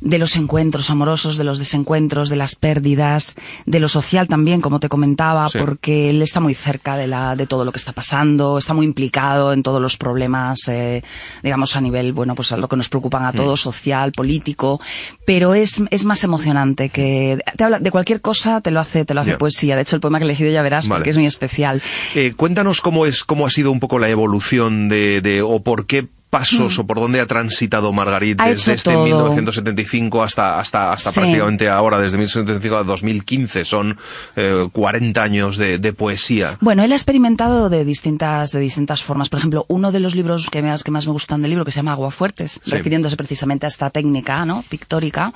de 0.00 0.18
los 0.18 0.36
encuentros 0.36 0.88
amorosos, 0.90 1.36
de 1.36 1.44
los 1.44 1.58
desencuentros, 1.58 2.30
de 2.30 2.36
las 2.36 2.54
pérdidas, 2.54 3.34
de 3.66 3.80
lo 3.80 3.88
social 3.88 4.28
también, 4.28 4.60
como 4.60 4.80
te 4.80 4.88
comentaba, 4.88 5.48
Sí. 5.48 5.58
porque 5.58 6.10
él 6.10 6.22
está 6.22 6.40
muy 6.40 6.54
cerca 6.54 6.96
de, 6.96 7.06
la, 7.06 7.36
de 7.36 7.46
todo 7.46 7.64
lo 7.64 7.72
que 7.72 7.78
está 7.78 7.92
pasando, 7.92 8.58
está 8.58 8.72
muy 8.74 8.86
implicado 8.86 9.52
en 9.52 9.62
todos 9.62 9.80
los 9.82 9.96
problemas, 9.96 10.68
eh, 10.68 11.02
digamos, 11.42 11.76
a 11.76 11.80
nivel, 11.80 12.12
bueno, 12.12 12.34
pues 12.34 12.52
a 12.52 12.56
lo 12.56 12.68
que 12.68 12.76
nos 12.76 12.88
preocupan 12.88 13.22
Mm. 13.22 13.26
a 13.26 13.32
todos, 13.32 13.60
social, 13.60 14.12
político, 14.12 14.80
pero 15.26 15.54
es, 15.54 15.82
es 15.90 16.04
más 16.04 16.24
emocionante 16.24 16.88
que 16.88 17.38
te 17.56 17.64
habla 17.64 17.78
de 17.78 17.90
cualquier 17.90 18.20
cosa, 18.20 18.60
te 18.62 18.70
lo 18.70 18.80
hace, 18.80 19.04
te 19.04 19.12
lo 19.14 19.20
hace 19.20 19.32
Ya. 19.32 19.38
poesía. 19.38 19.76
De 19.76 19.82
hecho, 19.82 19.96
el 19.96 20.00
poema 20.00 20.18
que 20.18 20.24
he 20.24 20.28
elegido 20.28 20.50
ya 20.50 20.62
verás 20.62 20.88
Vale. 20.88 21.00
porque 21.00 21.10
es 21.10 21.16
muy 21.16 21.26
especial. 21.26 21.82
Eh, 22.14 22.32
cuéntanos 22.36 22.80
cómo 22.80 23.04
es, 23.06 23.24
cómo 23.24 23.46
ha 23.46 23.50
sido 23.50 23.70
un 23.70 23.80
poco 23.80 23.98
la 23.98 24.08
evolución 24.08 24.88
de, 24.88 25.20
de 25.20 25.42
o 25.42 25.62
por 25.62 25.86
qué 25.86 26.08
pasos 26.30 26.78
o 26.78 26.86
por 26.86 27.00
dónde 27.00 27.20
ha 27.20 27.26
transitado 27.26 27.92
Margarit. 27.92 28.40
Ha 28.40 28.46
desde 28.48 28.74
este 28.74 28.92
todo. 28.92 29.04
1975 29.04 30.22
hasta 30.22 30.58
hasta 30.58 30.92
hasta 30.92 31.10
Sí. 31.12 31.20
prácticamente 31.20 31.68
ahora 31.68 31.98
desde 31.98 32.16
1975 32.18 32.76
a 32.76 32.84
2015 32.84 33.64
son 33.64 33.98
eh, 34.36 34.68
40 34.72 35.22
años 35.22 35.56
de, 35.56 35.78
de 35.78 35.92
poesía. 35.92 36.56
Bueno, 36.60 36.82
él 36.84 36.92
ha 36.92 36.94
experimentado 36.94 37.68
de 37.68 37.84
distintas, 37.84 38.52
de 38.52 38.60
distintas 38.60 39.02
formas. 39.02 39.28
Por 39.28 39.38
ejemplo, 39.38 39.64
uno 39.68 39.90
de 39.92 40.00
los 40.00 40.14
libros 40.14 40.48
que 40.50 40.62
más, 40.62 40.84
que 40.84 40.90
más 40.90 41.06
me 41.06 41.12
gustan 41.12 41.42
del 41.42 41.50
libro, 41.50 41.64
que 41.64 41.72
se 41.72 41.76
llama 41.76 41.92
Aguafuertes, 41.92 42.60
Sí. 42.64 42.70
refiriéndose 42.70 43.16
precisamente 43.16 43.66
a 43.66 43.68
esta 43.68 43.90
técnica, 43.90 44.44
¿no? 44.44 44.64
Pictórica 44.68 45.32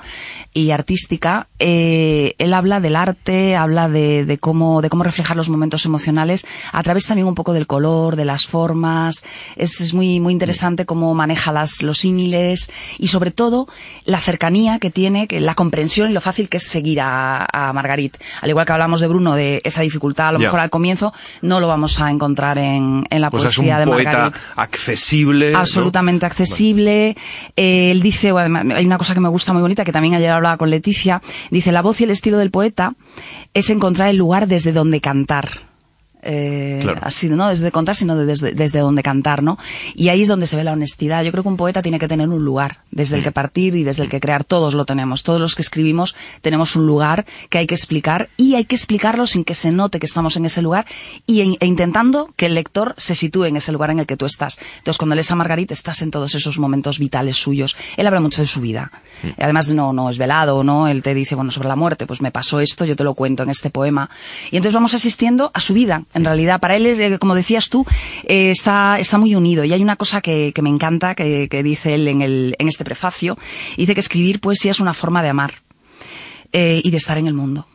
y 0.53 0.71
artística, 0.71 1.47
eh, 1.59 2.35
él 2.37 2.53
habla 2.53 2.79
del 2.79 2.95
arte, 2.95 3.55
habla 3.55 3.89
de, 3.89 4.25
de 4.25 4.37
cómo, 4.37 4.81
de 4.81 4.89
cómo 4.89 5.03
reflejar 5.03 5.35
los 5.35 5.49
momentos 5.49 5.85
emocionales 5.85 6.45
a 6.71 6.81
través 6.83 7.05
también 7.05 7.27
un 7.27 7.35
poco 7.35 7.51
del 7.53 7.67
color, 7.67 8.15
de 8.15 8.25
las 8.25 8.45
formas. 8.45 9.23
Es, 9.57 9.81
es 9.81 9.93
muy, 9.93 10.19
muy 10.19 10.31
interesante 10.33 10.84
cómo 10.85 11.13
maneja 11.13 11.51
las, 11.51 11.83
los 11.83 11.99
símiles 11.99 12.69
y 12.97 13.07
sobre 13.07 13.31
todo 13.31 13.67
la 14.05 14.19
cercanía 14.19 14.79
que 14.79 14.89
tiene, 14.89 15.27
que 15.27 15.39
la 15.39 15.55
comprensión 15.55 16.09
y 16.09 16.13
lo 16.13 16.21
fácil 16.21 16.49
que 16.49 16.57
es 16.57 16.63
seguir 16.67 17.01
a, 17.01 17.45
a 17.51 17.73
Margarit. 17.73 18.17
Al 18.41 18.49
igual 18.49 18.65
que 18.65 18.71
hablamos 18.73 19.01
de 19.01 19.07
Bruno, 19.07 19.35
de 19.35 19.61
esa 19.63 19.81
dificultad, 19.81 20.27
a 20.27 20.31
lo 20.33 20.39
mejor 20.39 20.59
al 20.59 20.69
comienzo, 20.69 21.13
no 21.41 21.59
lo 21.59 21.67
vamos 21.67 21.99
a 21.99 22.09
encontrar 22.09 22.57
en, 22.57 23.05
en 23.09 23.21
la 23.21 23.29
Pues 23.29 23.45
es 23.45 23.57
un 23.57 23.63
poesía 23.63 23.79
de 23.79 23.85
poeta 23.85 24.11
Margarit. 24.11 24.35
accesible. 24.55 25.51
¿no? 25.51 25.59
Absolutamente 25.59 26.25
accesible. 26.25 27.15
Eh, 27.55 27.91
él 27.91 28.01
dice, 28.01 28.31
bueno, 28.31 28.75
hay 28.75 28.85
una 28.85 28.97
cosa 28.97 29.13
que 29.13 29.19
me 29.19 29.29
gusta 29.29 29.53
muy 29.53 29.61
bonita, 29.61 29.83
que 29.83 29.91
también 29.91 30.13
ayer 30.15 30.31
hablaba 30.31 30.57
con 30.57 30.69
Leticia, 30.69 31.21
dice, 31.51 31.71
la 31.71 31.81
voz 31.81 32.01
y 32.01 32.03
el 32.05 32.11
estilo 32.11 32.37
del 32.37 32.51
poeta 32.51 32.93
es 33.53 33.69
encontrar 33.69 34.09
el 34.09 34.17
lugar 34.17 34.47
desde 34.47 34.71
donde 34.71 35.01
cantar. 35.01 35.74
Eh, 36.27 36.79
Claro. 36.81 36.99
así, 37.03 37.27
no 37.29 37.47
desde 37.47 37.71
contar, 37.71 37.95
sino 37.95 38.15
de- 38.15 38.25
desde, 38.25 38.51
desde 38.53 38.79
donde 38.79 39.03
cantar, 39.03 39.43
¿no? 39.43 39.57
Y 39.93 40.09
ahí 40.09 40.23
es 40.23 40.27
donde 40.27 40.47
se 40.47 40.55
ve 40.55 40.63
la 40.63 40.73
honestidad. 40.73 41.23
Yo 41.23 41.31
creo 41.31 41.43
que 41.43 41.49
un 41.49 41.57
poeta 41.57 41.81
tiene 41.83 41.99
que 41.99 42.07
tener 42.07 42.27
un 42.27 42.43
lugar 42.43 42.79
desde 42.91 43.17
el 43.17 43.23
que 43.23 43.31
partir 43.31 43.75
y 43.75 43.83
desde 43.83 44.03
el 44.03 44.09
que 44.09 44.19
crear. 44.19 44.43
Todos 44.43 44.73
lo 44.73 44.85
tenemos. 44.85 45.21
Todos 45.23 45.39
los 45.39 45.53
que 45.55 45.61
escribimos 45.61 46.15
tenemos 46.41 46.75
un 46.75 46.87
lugar 46.87 47.25
que 47.49 47.59
hay 47.59 47.67
que 47.67 47.75
explicar 47.75 48.29
y 48.37 48.55
hay 48.55 48.65
que 48.65 48.75
explicarlo 48.75 49.27
sin 49.27 49.43
que 49.43 49.53
se 49.53 49.71
note 49.71 49.99
que 49.99 50.05
estamos 50.07 50.35
en 50.35 50.45
ese 50.45 50.61
lugar 50.63 50.85
y 51.27 51.41
en- 51.41 51.57
e 51.59 51.67
intentando 51.67 52.31
que 52.35 52.47
el 52.47 52.55
lector 52.55 52.95
se 52.97 53.13
sitúe 53.13 53.45
en 53.45 53.57
ese 53.57 53.71
lugar 53.71 53.91
en 53.91 53.99
el 53.99 54.07
que 54.07 54.17
tú 54.17 54.25
estás. 54.25 54.57
Entonces, 54.79 54.97
cuando 54.97 55.13
lees 55.15 55.29
a 55.29 55.35
Margarita, 55.35 55.73
estás 55.75 56.01
en 56.01 56.09
todos 56.09 56.33
esos 56.33 56.57
momentos 56.57 56.97
vitales 56.97 57.37
suyos. 57.37 57.75
Él 57.97 58.07
habla 58.07 58.19
mucho 58.19 58.41
de 58.41 58.47
su 58.47 58.61
vida. 58.61 58.91
Además, 59.37 59.71
no, 59.71 59.93
no 59.93 60.09
es 60.09 60.17
velado, 60.17 60.63
¿no? 60.63 60.87
Él 60.87 61.03
te 61.03 61.13
dice, 61.13 61.35
bueno, 61.35 61.51
sobre 61.51 61.67
la 61.67 61.75
muerte, 61.75 62.07
pues 62.07 62.21
me 62.21 62.31
pasó 62.31 62.59
esto, 62.59 62.83
yo 62.85 62.95
te 62.95 63.03
lo 63.03 63.13
cuento 63.13 63.43
en 63.43 63.49
este 63.49 63.69
poema. 63.69 64.09
Y 64.51 64.57
entonces 64.57 64.73
vamos 64.73 64.93
asistiendo 64.93 65.51
a 65.53 65.59
su 65.59 65.73
vida, 65.73 66.03
en 66.15 66.25
realidad. 66.25 66.59
Para 66.59 66.75
él, 66.75 66.87
eh, 66.87 67.19
como 67.19 67.35
decías 67.35 67.69
tú, 67.69 67.85
eh, 68.23 68.49
está, 68.49 68.97
está 68.97 69.19
muy 69.19 69.35
unido. 69.35 69.63
Y 69.63 69.73
hay 69.73 69.83
una 69.83 69.97
cosa 69.97 70.21
que, 70.21 70.51
que 70.55 70.61
me 70.63 70.69
encanta, 70.69 71.13
que, 71.13 71.47
que 71.49 71.61
dice 71.61 71.93
él 71.93 72.07
en, 72.07 72.21
el, 72.23 72.55
en 72.57 72.67
este 72.67 72.83
prefacio. 72.83 73.37
Dice 73.77 73.93
que 73.93 73.99
escribir 73.99 74.39
poesía 74.39 74.71
es 74.71 74.79
una 74.79 74.93
forma 74.93 75.21
de 75.21 75.29
amar 75.29 75.55
eh, 76.51 76.81
y 76.83 76.89
de 76.89 76.97
estar 76.97 77.17
en 77.17 77.27
el 77.27 77.33
mundo. 77.33 77.67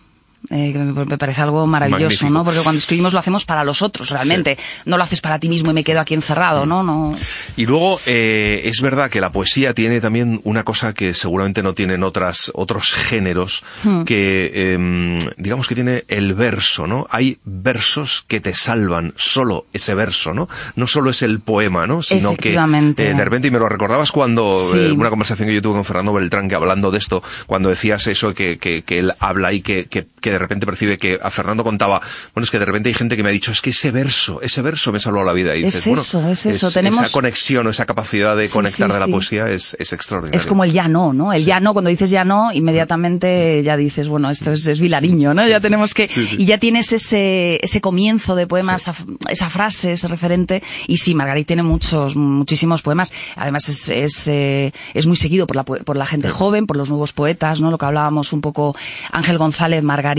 Eh, 0.49 0.73
me, 0.73 1.19
parece 1.19 1.43
algo 1.43 1.67
maravilloso, 1.67 2.03
Magnífico. 2.05 2.31
¿no? 2.31 2.45
Porque 2.45 2.61
cuando 2.61 2.79
escribimos 2.79 3.13
lo 3.13 3.19
hacemos 3.19 3.45
para 3.45 3.63
los 3.63 3.83
otros, 3.83 4.09
realmente. 4.11 4.57
No 4.87 4.97
lo 4.97 5.05
haces 5.05 5.21
para 5.21 5.39
ti 5.39 5.49
mismo 5.51 5.71
y 5.71 5.75
me 5.75 5.85
quedo 5.85 6.01
aquí 6.01 6.15
encerrado, 6.15 6.65
¿no? 6.65 6.83
no 6.83 7.15
Y 7.57 7.67
luego 7.67 8.01
eh, 8.07 8.63
es 8.65 8.81
verdad 8.81 9.11
que 9.11 9.21
la 9.21 9.31
poesía 9.31 9.75
tiene 9.75 10.01
también 10.01 10.41
una 10.45 10.63
cosa 10.65 10.95
que 10.95 11.13
seguramente 11.13 11.63
no 11.63 11.75
tienen 11.75 12.03
otras 12.03 12.51
otros 12.55 12.95
géneros 12.95 13.65
Hmm. 13.83 14.05
que 14.05 14.73
em, 14.75 15.19
digamos 15.37 15.67
que 15.69 15.75
tiene 15.75 16.05
el 16.09 16.35
verso, 16.35 16.87
¿no? 16.87 17.07
Hay 17.11 17.39
versos 17.45 18.25
que 18.27 18.41
te 18.41 18.55
salvan 18.55 19.13
solo 19.17 19.67
ese 19.73 19.95
verso, 19.95 20.33
¿no? 20.35 20.49
No 20.77 20.87
solo 20.87 21.11
es 21.11 21.23
el 21.23 21.41
poema, 21.41 21.87
¿no? 21.87 22.03
Sino 22.03 22.31
que 22.31 22.51
Efectivamente. 22.51 23.11
eh, 23.11 23.15
de 23.15 23.25
repente 23.25 23.49
y 23.49 23.51
me 23.51 23.59
lo 23.59 23.69
recordabas 23.69 24.11
cuando 24.13 24.59
Sí. 24.61 24.79
eh, 24.79 24.93
una 24.93 25.11
conversación 25.11 25.49
que 25.49 25.55
yo 25.55 25.63
tuve 25.63 25.75
con 25.75 25.85
Fernando 25.85 26.13
Beltrán 26.13 26.49
que 26.49 26.55
hablando 26.55 26.91
de 26.91 26.99
esto 26.99 27.23
cuando 27.47 27.69
decías 27.69 28.07
eso 28.07 28.35
que, 28.35 28.59
que, 28.59 28.83
que 28.83 28.99
él 29.01 29.13
habla 29.21 29.53
y 29.53 29.61
que, 29.61 29.87
que, 29.87 30.07
que 30.31 30.35
de 30.35 30.39
repente 30.39 30.67
percibe 30.67 30.99
que 30.99 31.19
a 31.23 31.31
Fernando 31.31 31.63
contaba 31.65 32.01
bueno 32.35 32.45
es 32.45 32.51
que 32.51 32.59
de 32.59 32.65
repente 32.65 32.89
hay 32.89 32.95
gente 32.95 33.17
que 33.17 33.23
me 33.23 33.29
ha 33.29 33.33
dicho 33.33 33.53
es 33.53 33.61
que 33.61 33.71
ese 33.71 33.91
verso 33.91 34.41
ese 34.43 34.63
verso 34.63 34.93
me 34.93 35.01
salvó 35.01 35.23
la 35.25 35.33
vida 35.33 35.55
y 35.57 35.61
Es 35.61 35.75
dices, 35.75 35.87
bueno, 35.87 36.03
eso, 36.03 36.29
es 36.31 36.47
eso. 36.47 36.71
Tenemos- 36.71 37.05
esa 37.05 37.13
conexión 37.13 37.67
o 37.67 37.71
esa 37.71 37.87
capacidad 37.87 38.37
de 38.37 38.45
Sí, 38.47 38.53
conectar 38.53 38.89
sí, 38.89 38.95
de 38.95 39.01
la 39.01 39.07
sí. 39.07 39.13
poesía 39.13 39.49
es, 39.49 39.77
es 39.79 39.93
extraordinaria. 39.93 40.39
Es 40.39 40.47
como 40.47 40.65
el 40.65 40.73
ya 40.73 40.89
no, 40.89 41.13
¿no? 41.13 41.33
El 41.33 41.45
ya 41.45 41.61
no, 41.61 41.73
cuando 41.73 41.91
dices 41.91 42.11
ya 42.11 42.25
no, 42.25 42.53
inmediatamente 42.53 43.63
ya 43.63 43.77
dices, 43.77 44.09
bueno, 44.09 44.31
esto 44.31 44.53
es, 44.53 44.67
es 44.67 44.81
Vilariño, 44.81 45.35
¿no? 45.35 45.47
ya 45.47 45.61
tenemos 45.61 45.95
que, 45.95 46.09
y 46.39 46.45
ya 46.45 46.59
tienes 46.59 46.93
ese, 46.93 47.59
ese 47.63 47.81
comienzo 47.81 48.35
de 48.35 48.47
poema, 48.47 48.75
esa, 48.77 48.95
esa 49.29 49.51
frase, 49.51 49.93
ese 49.93 50.09
referente, 50.09 50.63
y 50.87 50.97
sí, 50.99 51.15
Margarit 51.15 51.47
tiene 51.47 51.63
muchos, 51.63 52.17
muchísimos 52.17 52.83
poemas, 52.83 53.13
además 53.37 53.69
es, 53.69 53.89
es, 53.89 54.29
eh, 54.29 54.73
es 54.95 55.07
muy 55.07 55.17
seguido 55.17 55.47
por 55.47 55.57
la, 55.57 55.65
po- 55.65 55.79
por 55.79 55.97
la 55.97 56.07
gente 56.07 56.29
joven, 56.31 56.67
por 56.67 56.77
los 56.77 56.89
nuevos 56.89 57.13
poetas, 57.13 57.61
¿no? 57.61 57.71
Lo 57.71 57.79
que 57.79 57.87
hablábamos 57.87 58.33
un 58.33 58.41
poco, 58.41 58.77
Ángel 59.13 59.39
González, 59.39 59.83
Margarit, 59.83 60.11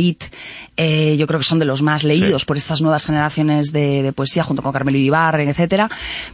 eh, 0.78 1.16
yo 1.18 1.28
creo 1.28 1.40
que 1.40 1.46
son 1.46 1.60
de 1.60 1.66
los 1.66 1.82
más 1.82 2.04
leídos 2.04 2.42
Sí. 2.42 2.46
por 2.46 2.58
estas 2.58 2.82
nuevas 2.82 3.06
generaciones 3.06 3.72
de, 3.72 4.04
de 4.04 4.14
poesía, 4.14 4.44
junto 4.44 4.62
con 4.64 4.72
Carmelo 4.72 4.98
Iribarren, 4.98 5.50
etcétera, 5.50 5.90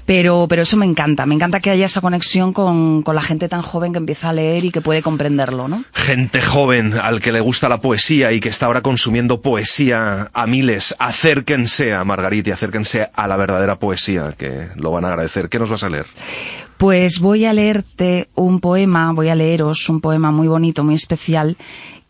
pero, 0.06 0.48
pero 0.50 0.62
eso 0.62 0.78
me 0.78 0.86
encanta, 0.86 1.26
me 1.26 1.36
encanta 1.36 1.60
que 1.60 1.70
haya 1.70 1.86
esa 1.86 2.02
conexión 2.02 2.54
con, 2.54 3.02
con 3.04 3.16
la 3.16 3.22
gente 3.22 3.48
tan 3.50 3.62
joven 3.62 3.92
que 3.94 4.00
empieza 4.00 4.30
a 4.30 4.34
leer 4.34 4.64
y 4.66 4.72
que 4.72 4.82
puede 4.82 5.02
comprenderlo, 5.02 5.68
¿no? 5.68 5.84
Gente 5.94 6.42
joven 6.42 6.94
al 7.02 7.20
que 7.20 7.32
le 7.32 7.40
gusta 7.42 7.68
la 7.70 7.82
poesía 7.82 8.32
y 8.32 8.40
que 8.40 8.50
está 8.50 8.66
ahora 8.68 8.82
consumiendo 8.82 9.42
poesía 9.42 10.30
a 10.34 10.48
miles, 10.48 10.96
acérquense 11.00 11.94
a 11.94 12.04
Margarita 12.04 12.50
y 12.50 12.54
acérquense 12.54 13.10
a 13.14 13.28
la 13.28 13.38
verdadera 13.38 13.80
poesía, 13.80 14.34
que 14.38 14.68
lo 14.76 14.92
van 14.92 15.06
a 15.06 15.10
agradecer. 15.10 15.50
¿Qué 15.50 15.60
nos 15.60 15.70
vas 15.70 15.84
a 15.84 15.90
leer? 15.90 16.06
Pues 16.78 17.20
voy 17.20 17.46
a 17.46 17.54
leerte 17.54 18.30
un 18.36 18.60
poema, 18.60 19.12
voy 19.12 19.30
a 19.30 19.36
leeros 19.36 19.90
un 19.90 20.00
poema 20.00 20.30
muy 20.32 20.48
bonito, 20.48 20.84
muy 20.84 20.94
especial, 20.94 21.58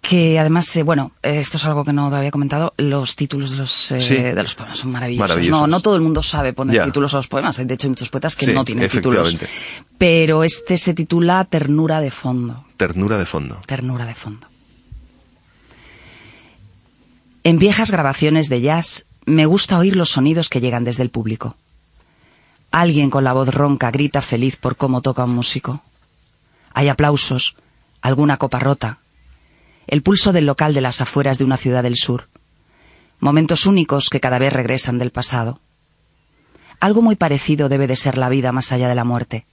que 0.07 0.39
además, 0.39 0.73
eh, 0.77 0.83
bueno, 0.83 1.11
eh, 1.21 1.39
esto 1.41 1.57
es 1.57 1.65
algo 1.65 1.83
que 1.83 1.91
no 1.91 2.09
te 2.09 2.15
había 2.15 2.31
comentado, 2.31 2.73
los 2.77 3.17
títulos 3.17 3.51
de 3.51 3.57
los, 3.57 3.91
eh, 3.91 3.99
Sí. 3.99 4.15
de 4.15 4.41
los 4.41 4.55
poemas 4.55 4.77
son 4.79 4.89
maravillosos. 4.91 5.29
Maravillosos. 5.29 5.61
No, 5.61 5.67
no 5.67 5.81
todo 5.81 5.97
el 5.97 6.01
mundo 6.01 6.23
sabe 6.23 6.53
poner 6.53 6.81
títulos 6.85 7.13
a 7.13 7.17
los 7.17 7.27
poemas, 7.27 7.57
de 7.57 7.73
hecho 7.73 7.87
hay 7.87 7.89
muchos 7.89 8.07
poetas 8.07 8.37
que 8.37 8.45
Sí, 8.45 8.53
no 8.53 8.63
tienen 8.63 8.87
títulos. 8.87 9.35
Pero 9.97 10.45
este 10.45 10.77
se 10.77 10.93
titula 10.93 11.43
Ternura 11.43 11.99
de 11.99 12.11
fondo. 12.11 12.63
Ternura 12.77 13.17
de 13.17 13.25
fondo. 13.25 13.59
Ternura 13.65 14.05
de 14.05 14.15
fondo. 14.15 14.47
En 17.43 17.59
viejas 17.59 17.91
grabaciones 17.91 18.47
de 18.47 18.61
jazz 18.61 19.07
me 19.25 19.45
gusta 19.45 19.77
oír 19.77 19.97
los 19.97 20.09
sonidos 20.11 20.47
que 20.47 20.61
llegan 20.61 20.85
desde 20.85 21.03
el 21.03 21.09
público. 21.09 21.57
Alguien 22.71 23.09
con 23.09 23.25
la 23.25 23.33
voz 23.33 23.53
ronca 23.53 23.91
grita 23.91 24.21
feliz 24.21 24.55
por 24.55 24.77
cómo 24.77 25.01
toca 25.01 25.25
un 25.25 25.35
músico. 25.35 25.81
Hay 26.73 26.87
aplausos, 26.87 27.55
alguna 28.01 28.37
copa 28.37 28.59
rota, 28.59 28.99
el 29.87 30.03
pulso 30.03 30.33
del 30.33 30.45
local 30.45 30.73
de 30.73 30.81
las 30.81 31.01
afueras 31.01 31.37
de 31.37 31.45
una 31.45 31.57
ciudad 31.57 31.83
del 31.83 31.95
sur. 31.95 32.27
Momentos 33.19 33.65
únicos 33.65 34.09
que 34.09 34.19
cada 34.19 34.37
vez 34.37 34.53
regresan 34.53 34.97
del 34.97 35.11
pasado. 35.11 35.59
Algo 36.79 37.01
muy 37.01 37.15
parecido 37.15 37.69
debe 37.69 37.87
de 37.87 37.95
ser 37.95 38.17
la 38.17 38.29
vida 38.29 38.51
más 38.51 38.71
allá 38.71 38.87
de 38.87 38.95
la 38.95 39.05
muerte. 39.05 39.45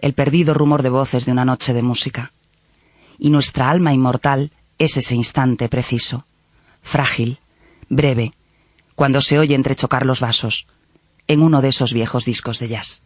El 0.00 0.14
perdido 0.14 0.54
rumor 0.54 0.82
de 0.82 0.88
voces 0.88 1.26
de 1.26 1.32
una 1.32 1.44
noche 1.44 1.72
de 1.74 1.82
música 1.82 2.32
y 3.18 3.30
nuestra 3.30 3.70
alma 3.70 3.92
inmortal 3.92 4.50
es 4.78 4.96
ese 4.96 5.14
instante 5.14 5.68
preciso, 5.68 6.26
frágil, 6.82 7.38
breve, 7.88 8.32
cuando 8.96 9.20
se 9.20 9.38
oye 9.38 9.54
entrechocar 9.54 10.04
los 10.04 10.20
vasos 10.20 10.66
en 11.28 11.42
uno 11.42 11.62
de 11.62 11.68
esos 11.68 11.92
viejos 11.92 12.24
discos 12.24 12.58
de 12.58 12.68
jazz. 12.68 13.02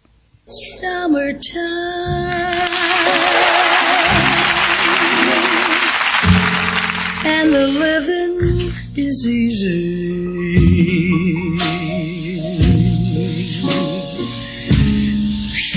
And 7.47 7.55
the 7.55 7.67
living 7.69 8.73
is 8.97 9.29
easy. 9.29 10.67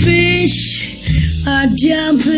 Fish 0.03 1.47
are 1.47 1.67
jumping, 1.75 2.31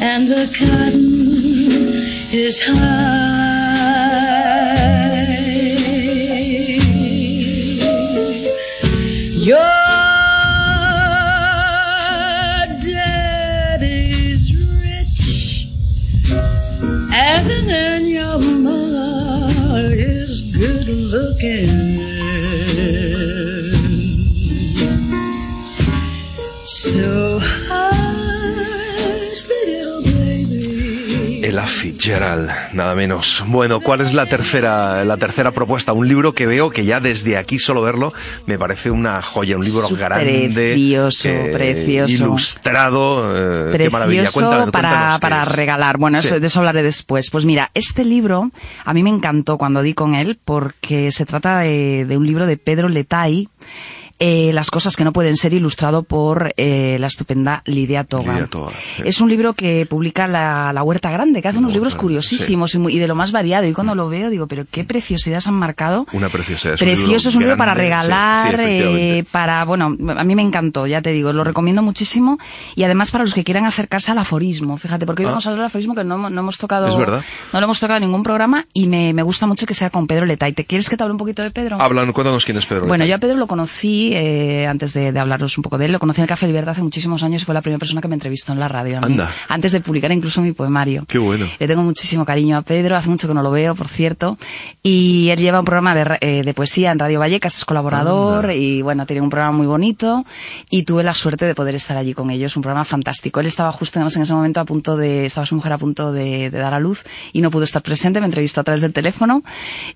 and 0.00 0.26
the 0.28 0.44
cotton 0.58 1.88
is 2.32 2.60
high. 2.62 3.39
again. 21.42 21.79
Fitzgerald, 32.04 32.50
nada 32.72 32.94
menos. 32.94 33.44
Bueno, 33.46 33.80
¿cuál 33.80 34.00
es 34.00 34.14
la 34.14 34.24
tercera, 34.24 35.04
la 35.04 35.18
tercera 35.18 35.50
propuesta? 35.50 35.92
Un 35.92 36.08
libro 36.08 36.34
que 36.34 36.46
veo 36.46 36.70
que 36.70 36.86
ya 36.86 36.98
desde 36.98 37.36
aquí 37.36 37.58
solo 37.58 37.82
verlo 37.82 38.14
me 38.46 38.58
parece 38.58 38.90
una 38.90 39.20
joya, 39.20 39.58
un 39.58 39.64
libro 39.64 39.86
Súper 39.86 40.06
grande, 40.08 40.50
precioso, 40.50 41.28
eh, 41.28 41.50
precioso. 41.52 42.10
ilustrado, 42.14 43.36
eh, 43.36 43.76
qué 43.76 43.90
maravilla. 43.90 44.22
Precioso 44.22 44.70
para, 44.72 45.18
para 45.20 45.42
es. 45.42 45.52
regalar. 45.54 45.98
Bueno, 45.98 46.22
Sí. 46.22 46.28
eso, 46.28 46.40
de 46.40 46.46
eso 46.46 46.60
hablaré 46.60 46.82
después. 46.82 47.28
Pues 47.28 47.44
mira, 47.44 47.70
este 47.74 48.02
libro 48.06 48.50
a 48.86 48.94
mí 48.94 49.02
me 49.02 49.10
encantó 49.10 49.58
cuando 49.58 49.82
di 49.82 49.92
con 49.92 50.14
él 50.14 50.38
porque 50.42 51.10
se 51.12 51.26
trata 51.26 51.58
de, 51.58 52.06
de 52.08 52.16
un 52.16 52.26
libro 52.26 52.46
de 52.46 52.56
Pedro 52.56 52.88
Letay. 52.88 53.50
Eh, 54.20 54.50
las 54.52 54.70
cosas 54.70 54.94
que 54.96 55.02
no 55.04 55.12
pueden 55.12 55.36
ser 55.36 55.52
ilustrado 55.54 56.02
por 56.04 56.52
eh, 56.56 56.96
la 57.00 57.06
estupenda 57.08 57.62
Lidia 57.64 58.04
Toga. 58.04 58.34
Lidia 58.34 58.46
Toga, 58.46 58.70
sí. 58.96 59.02
Es 59.04 59.20
un 59.20 59.28
libro 59.30 59.54
que 59.54 59.86
publica 59.86 60.26
la, 60.28 60.72
la 60.72 60.82
Huerta 60.82 61.10
Grande, 61.10 61.40
que 61.42 61.48
hace 61.48 61.58
unos 61.58 61.72
libros 61.72 61.94
curiosísimos 61.94 62.74
y, 62.74 62.78
muy- 62.78 62.94
y 62.94 62.98
de 62.98 63.08
lo 63.08 63.14
más 63.14 63.32
variado. 63.32 63.66
Y 63.66 63.72
cuando 63.72 63.94
lo 63.94 64.08
veo 64.08 64.30
digo, 64.30 64.46
pero 64.46 64.64
qué 64.70 64.84
preciosidad 64.84 65.40
se 65.40 65.48
han 65.48 65.54
marcado. 65.56 66.06
Una 66.12 66.28
preciosidad. 66.28 66.74
es 66.74 66.82
un 66.82 66.86
Precioso, 66.86 67.08
libro 67.10 67.28
es 67.30 67.34
un 67.34 67.42
libro 67.42 67.56
para 67.56 67.72
sí, 67.74 67.78
regalar, 67.80 68.56
eh, 68.60 69.24
para, 69.30 69.64
bueno, 69.64 69.96
a 70.16 70.24
mí 70.24 70.34
me 70.34 70.42
encantó, 70.42 70.86
ya 70.86 71.00
te 71.02 71.10
digo, 71.12 71.32
lo 71.32 71.42
recomiendo 71.42 71.82
muchísimo 71.82 72.38
y 72.76 72.82
además 72.84 73.10
para 73.10 73.24
los 73.24 73.32
que 73.34 73.42
quieran 73.44 73.64
acercarse 73.64 74.10
al 74.12 74.18
aforismo, 74.18 74.76
fíjate, 74.76 75.06
porque 75.06 75.22
hoy 75.22 75.26
Ah. 75.28 75.30
vamos 75.30 75.46
a 75.46 75.48
hablar 75.50 75.62
del 75.62 75.66
aforismo 75.68 75.94
que 75.94 76.04
no, 76.04 76.16
hemos- 76.16 76.30
no 76.30 76.40
hemos 76.40 76.58
tocado, 76.58 76.86
Es 76.88 76.96
verdad. 76.96 77.22
no 77.54 77.60
lo 77.60 77.64
hemos 77.64 77.80
tocado 77.80 77.96
en 77.96 78.02
ningún 78.02 78.22
programa 78.22 78.66
y 78.74 78.86
me, 78.86 79.14
me 79.14 79.22
gusta 79.22 79.46
mucho 79.46 79.64
que 79.66 79.72
sea 79.74 79.88
con 79.90 80.06
Pedro 80.06 80.26
Letay. 80.26 80.52
¿Te 80.52 80.64
quieres 80.66 80.88
que 80.90 80.96
te 80.98 81.02
hable 81.04 81.12
un 81.12 81.18
poquito 81.18 81.42
de 81.42 81.50
Pedro? 81.50 81.80
Hablan, 81.80 82.12
cuéntanos 82.12 82.44
quién 82.44 82.58
es 82.58 82.66
Pedro. 82.66 82.86
Bueno, 82.86 83.04
yo 83.06 83.14
a 83.14 83.18
Pedro 83.18 83.36
lo 83.36 83.46
conocí, 83.46 84.09
eh, 84.14 84.66
antes 84.66 84.92
de, 84.92 85.12
de 85.12 85.20
hablaros 85.20 85.56
un 85.58 85.62
poco 85.62 85.78
de 85.78 85.86
él, 85.86 85.92
lo 85.92 85.98
conocí 85.98 86.20
en 86.20 86.24
el 86.24 86.28
Café 86.28 86.46
Libertad 86.46 86.72
hace 86.72 86.82
muchísimos 86.82 87.22
años 87.22 87.42
y 87.42 87.44
fue 87.44 87.54
la 87.54 87.62
primera 87.62 87.78
persona 87.78 88.00
que 88.00 88.08
me 88.08 88.14
entrevistó 88.14 88.52
en 88.52 88.60
la 88.60 88.68
radio. 88.68 88.98
a 88.98 89.00
mí, 89.00 89.12
Anda. 89.12 89.30
Antes 89.48 89.72
de 89.72 89.80
publicar 89.80 90.12
incluso 90.12 90.40
mi 90.40 90.52
poemario. 90.52 91.04
Qué 91.06 91.18
bueno. 91.18 91.46
Le 91.58 91.66
tengo 91.66 91.82
muchísimo 91.82 92.24
cariño 92.24 92.56
a 92.56 92.62
Pedro, 92.62 92.96
hace 92.96 93.08
mucho 93.08 93.28
que 93.28 93.34
no 93.34 93.42
lo 93.42 93.50
veo, 93.50 93.74
por 93.74 93.88
cierto. 93.88 94.38
Y 94.82 95.28
él 95.30 95.38
lleva 95.38 95.60
un 95.60 95.64
programa 95.64 95.94
de, 95.94 96.18
eh, 96.20 96.42
de 96.44 96.54
poesía 96.54 96.92
en 96.92 96.98
Radio 96.98 97.20
Vallecas, 97.20 97.56
es 97.56 97.64
colaborador 97.64 98.50
y 98.52 98.82
bueno, 98.82 99.06
tiene 99.06 99.22
un 99.22 99.30
programa 99.30 99.56
muy 99.56 99.66
bonito 99.66 100.24
y 100.70 100.84
tuve 100.84 101.02
la 101.02 101.14
suerte 101.14 101.46
de 101.46 101.54
poder 101.54 101.74
estar 101.74 101.96
allí 101.96 102.14
con 102.14 102.30
ellos, 102.30 102.56
un 102.56 102.62
programa 102.62 102.84
fantástico. 102.84 103.40
Él 103.40 103.46
estaba 103.46 103.72
justo 103.72 104.00
en 104.00 104.06
ese 104.06 104.34
momento 104.34 104.60
a 104.60 104.64
punto 104.64 104.96
de, 104.96 105.26
estaba 105.26 105.46
su 105.46 105.54
mujer 105.54 105.72
a 105.72 105.78
punto 105.78 106.12
de, 106.12 106.50
de 106.50 106.58
dar 106.58 106.74
a 106.74 106.80
luz 106.80 107.04
y 107.32 107.40
no 107.40 107.50
pudo 107.50 107.64
estar 107.64 107.82
presente, 107.82 108.20
me 108.20 108.26
entrevistó 108.26 108.60
a 108.60 108.64
través 108.64 108.80
del 108.80 108.92
teléfono 108.92 109.42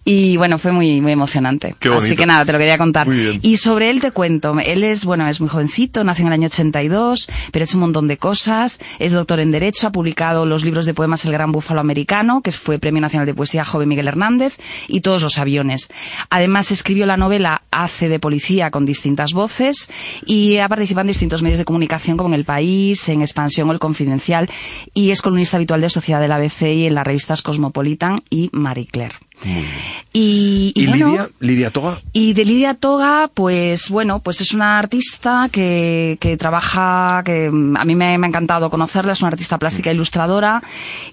y 0.04 0.36
bueno, 0.36 0.58
fue 0.58 0.72
muy, 0.72 1.00
muy 1.00 1.12
emocionante. 1.12 1.74
Qué 1.78 1.88
Así 1.88 2.16
que 2.16 2.26
nada, 2.26 2.44
te 2.44 2.52
lo 2.52 2.58
quería 2.58 2.78
contar. 2.78 3.06
Muy 3.06 3.16
bien. 3.16 3.40
Y 3.42 3.56
sobre 3.56 3.90
él 3.90 4.00
te 4.04 4.12
cuento, 4.12 4.54
él 4.62 4.84
es, 4.84 5.06
bueno, 5.06 5.26
es 5.26 5.40
muy 5.40 5.48
jovencito, 5.48 6.04
nació 6.04 6.24
en 6.24 6.26
el 6.26 6.32
año 6.34 6.48
82, 6.48 7.26
pero 7.50 7.62
ha 7.62 7.64
hecho 7.64 7.78
un 7.78 7.80
montón 7.80 8.06
de 8.06 8.18
cosas, 8.18 8.78
es 8.98 9.14
doctor 9.14 9.40
en 9.40 9.50
Derecho, 9.50 9.86
ha 9.86 9.92
publicado 9.92 10.44
los 10.44 10.62
libros 10.62 10.84
de 10.84 10.92
poemas 10.92 11.24
El 11.24 11.32
Gran 11.32 11.52
Búfalo 11.52 11.80
Americano, 11.80 12.42
que 12.42 12.52
fue 12.52 12.78
Premio 12.78 13.00
Nacional 13.00 13.24
de 13.24 13.32
Poesía 13.32 13.64
Joven 13.64 13.88
Miguel 13.88 14.06
Hernández, 14.06 14.58
y 14.88 15.00
Todos 15.00 15.22
los 15.22 15.38
Aviones. 15.38 15.88
Además 16.28 16.70
escribió 16.70 17.06
la 17.06 17.16
novela 17.16 17.62
Hace 17.70 18.10
de 18.10 18.18
Policía 18.18 18.70
con 18.70 18.84
distintas 18.84 19.32
voces 19.32 19.88
y 20.26 20.58
ha 20.58 20.68
participado 20.68 21.04
en 21.04 21.08
distintos 21.08 21.40
medios 21.40 21.58
de 21.58 21.64
comunicación 21.64 22.18
como 22.18 22.28
en 22.28 22.34
El 22.34 22.44
País, 22.44 23.08
en 23.08 23.22
Expansión 23.22 23.70
o 23.70 23.72
El 23.72 23.78
Confidencial, 23.78 24.50
y 24.92 25.12
es 25.12 25.22
columnista 25.22 25.56
habitual 25.56 25.80
de 25.80 25.88
Sociedad 25.88 26.20
del 26.20 26.32
ABC 26.32 26.60
y 26.60 26.86
en 26.88 26.94
las 26.94 27.06
revistas 27.06 27.40
Cosmopolitan 27.40 28.20
y 28.28 28.50
Marie 28.52 28.84
Claire. 28.84 29.14
Y, 29.42 30.72
y 30.74 30.82
¿Y 30.82 30.86
bueno, 30.86 31.08
Lidia? 31.08 31.28
¿Lidia 31.40 31.70
Toga? 31.70 32.00
y 32.12 32.32
de 32.34 32.44
Lidia 32.44 32.74
Toga, 32.74 33.28
pues 33.34 33.90
bueno, 33.90 34.20
pues 34.20 34.40
es 34.40 34.52
una 34.54 34.78
artista 34.78 35.48
que, 35.50 36.16
que 36.20 36.36
trabaja, 36.36 37.22
que 37.24 37.50
mm, 37.50 37.76
a 37.76 37.84
mí 37.84 37.94
me, 37.96 38.16
me 38.16 38.26
ha 38.26 38.28
encantado 38.28 38.70
conocerla, 38.70 39.12
es 39.12 39.20
una 39.22 39.28
artista 39.32 39.58
plástica 39.58 39.90
e 39.90 39.94
ilustradora, 39.94 40.62